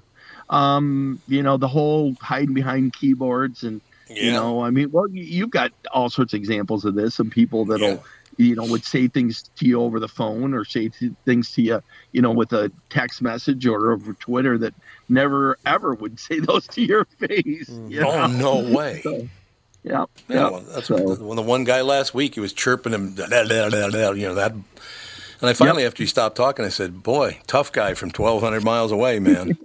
Um, 0.50 1.20
you 1.28 1.44
know, 1.44 1.58
the 1.58 1.68
whole 1.68 2.16
hiding 2.20 2.54
behind 2.54 2.92
keyboards 2.92 3.62
and 3.62 3.80
you 4.08 4.32
know, 4.32 4.62
I 4.62 4.70
mean, 4.70 4.90
well, 4.92 5.08
you, 5.08 5.22
you've 5.22 5.50
got 5.50 5.72
all 5.92 6.10
sorts 6.10 6.32
of 6.32 6.38
examples 6.38 6.84
of 6.84 6.94
this. 6.94 7.14
Some 7.14 7.30
people 7.30 7.64
that'll, 7.64 7.88
Yeah. 7.88 7.98
You 8.36 8.54
know, 8.54 8.64
would 8.66 8.84
say 8.84 9.08
things 9.08 9.50
to 9.56 9.66
you 9.66 9.80
over 9.80 9.98
the 9.98 10.08
phone 10.08 10.52
or 10.54 10.64
say 10.64 10.88
t- 10.88 11.14
things 11.24 11.50
to 11.52 11.62
you, 11.62 11.82
you 12.12 12.20
know, 12.22 12.30
with 12.32 12.52
a 12.52 12.70
text 12.90 13.22
message 13.22 13.66
or 13.66 13.92
over 13.92 14.12
Twitter 14.14 14.58
that 14.58 14.74
never 15.08 15.56
ever 15.66 15.94
would 15.94 16.18
say 16.26 16.40
those 16.40 16.66
to 16.68 16.82
your 16.82 17.04
face. 17.18 17.68
Mm-hmm. 17.70 17.88
you 17.90 18.02
Oh, 18.02 18.26
know? 18.26 18.60
no 18.62 18.76
way. 18.76 19.00
So, 19.04 19.28
yeah, 19.92 20.04
Yeah, 20.28 20.34
yeah. 20.36 20.50
well, 20.50 20.60
that's 20.62 20.88
So- 20.88 21.14
when 21.14 21.36
the 21.36 21.42
one 21.42 21.62
guy 21.64 21.80
last 21.82 22.12
week 22.12 22.34
he 22.34 22.40
was 22.40 22.52
chirping 22.52 22.92
him, 22.92 23.14
you 23.16 23.26
know 23.28 24.34
that. 24.34 24.52
And 24.52 25.50
I 25.50 25.52
finally, 25.52 25.84
after 25.84 26.02
he 26.02 26.06
stopped 26.08 26.34
talking, 26.36 26.64
I 26.64 26.70
said, 26.70 27.02
"Boy, 27.02 27.38
tough 27.46 27.70
guy 27.70 27.92
from 27.94 28.08
1,200 28.10 28.64
miles 28.64 28.90
away, 28.90 29.18
man." 29.20 29.56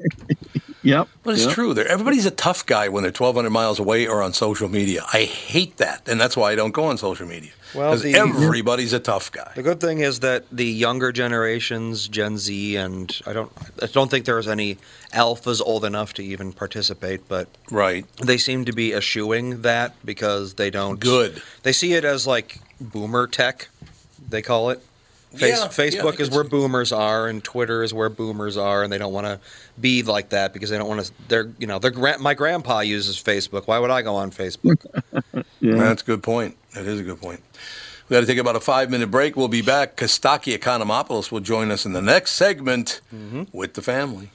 Yep. 0.84 1.08
But 1.24 1.36
it's 1.36 1.46
yep. 1.46 1.54
true. 1.54 1.74
They're, 1.74 1.88
everybody's 1.88 2.26
a 2.26 2.32
tough 2.32 2.66
guy 2.66 2.90
when 2.90 3.04
they're 3.04 3.12
1,200 3.12 3.50
miles 3.50 3.80
away 3.80 4.08
or 4.08 4.22
on 4.24 4.34
social 4.34 4.68
media. 4.68 5.06
I 5.14 5.24
hate 5.26 5.78
that, 5.78 6.08
and 6.08 6.20
that's 6.20 6.36
why 6.36 6.52
I 6.52 6.56
don't 6.56 6.72
go 6.72 6.86
on 6.86 6.98
social 6.98 7.28
media. 7.28 7.52
Well, 7.76 7.92
Because 7.92 8.02
the- 8.04 8.16
everybody's 8.16 8.92
a 8.92 9.00
tough 9.00 9.32
guy. 9.32 9.52
The 9.56 9.64
good 9.64 9.80
thing 9.80 10.00
is 10.00 10.20
that 10.22 10.46
the 10.52 10.66
younger 10.66 11.12
generations, 11.12 12.08
Gen 12.08 12.38
Z, 12.38 12.76
and 12.76 13.16
I 13.28 13.34
don't, 13.34 13.52
I 13.82 13.86
don't 13.86 14.10
think 14.12 14.26
there's 14.26 14.48
any 14.48 14.78
alphas 15.14 15.62
old 15.64 15.86
enough 15.86 16.14
to 16.16 16.24
even 16.24 16.52
participate, 16.52 17.28
but 17.30 17.48
Right. 17.70 18.06
they 18.18 18.38
seem 18.38 18.66
to 18.66 18.74
be 18.74 18.94
eschewing 18.94 19.62
that 19.62 19.94
because 20.04 20.56
they 20.56 20.70
don't. 20.70 21.00
Good. 21.00 21.42
They 21.64 21.72
see 21.74 21.94
it 21.94 22.04
as 22.04 22.26
like 22.28 22.60
boomer 22.82 23.28
tech, 23.28 23.70
they 24.28 24.42
call 24.42 24.70
it. 24.72 24.84
Face, 25.32 25.42
Yeah, 25.42 25.64
yeah, 25.64 25.68
Facebook 25.68 26.18
think 26.18 26.20
is 26.20 26.30
where 26.30 26.44
boomers 26.44 26.92
are, 26.92 27.28
and 27.28 27.42
Twitter 27.42 27.84
is 27.84 27.94
where 27.94 28.10
boomers 28.10 28.58
are, 28.58 28.84
and 28.84 28.92
they 28.92 28.98
don't 28.98 29.14
want 29.14 29.28
to 29.28 29.40
be 29.80 30.04
like 30.04 30.30
that 30.30 30.52
because 30.52 30.70
they 30.70 30.78
don't 30.78 30.90
want 30.90 31.06
to. 31.06 31.12
They're 31.30 31.50
you 31.58 31.68
know, 31.68 31.80
their 31.80 31.92
gra- 31.92 32.20
my 32.20 32.34
grandpa 32.34 32.82
uses 32.82 33.22
Facebook. 33.22 33.66
Why 33.66 33.80
would 33.80 33.92
I 33.92 34.02
go 34.02 34.16
on 34.16 34.32
Facebook? 34.32 34.86
That's 35.62 36.02
a 36.02 36.06
good 36.06 36.22
point. 36.22 36.58
That 36.74 36.86
is 36.86 37.00
a 37.00 37.04
good 37.04 37.22
point. 37.22 37.42
We 38.10 38.16
got 38.16 38.22
to 38.22 38.28
take 38.28 38.40
about 38.40 38.58
a 38.58 38.60
five 38.60 38.90
minute 38.90 39.10
break. 39.10 39.38
We'll 39.38 39.48
be 39.48 39.62
back. 39.62 39.96
Costaki 39.96 40.58
Economopoulos 40.58 41.32
will 41.32 41.40
join 41.40 41.72
us 41.72 41.86
in 41.86 41.94
the 41.94 42.02
next 42.02 42.32
segment 42.32 43.00
mm-hmm. 43.14 43.44
with 43.54 43.76
the 43.76 43.82
family. 43.82 44.32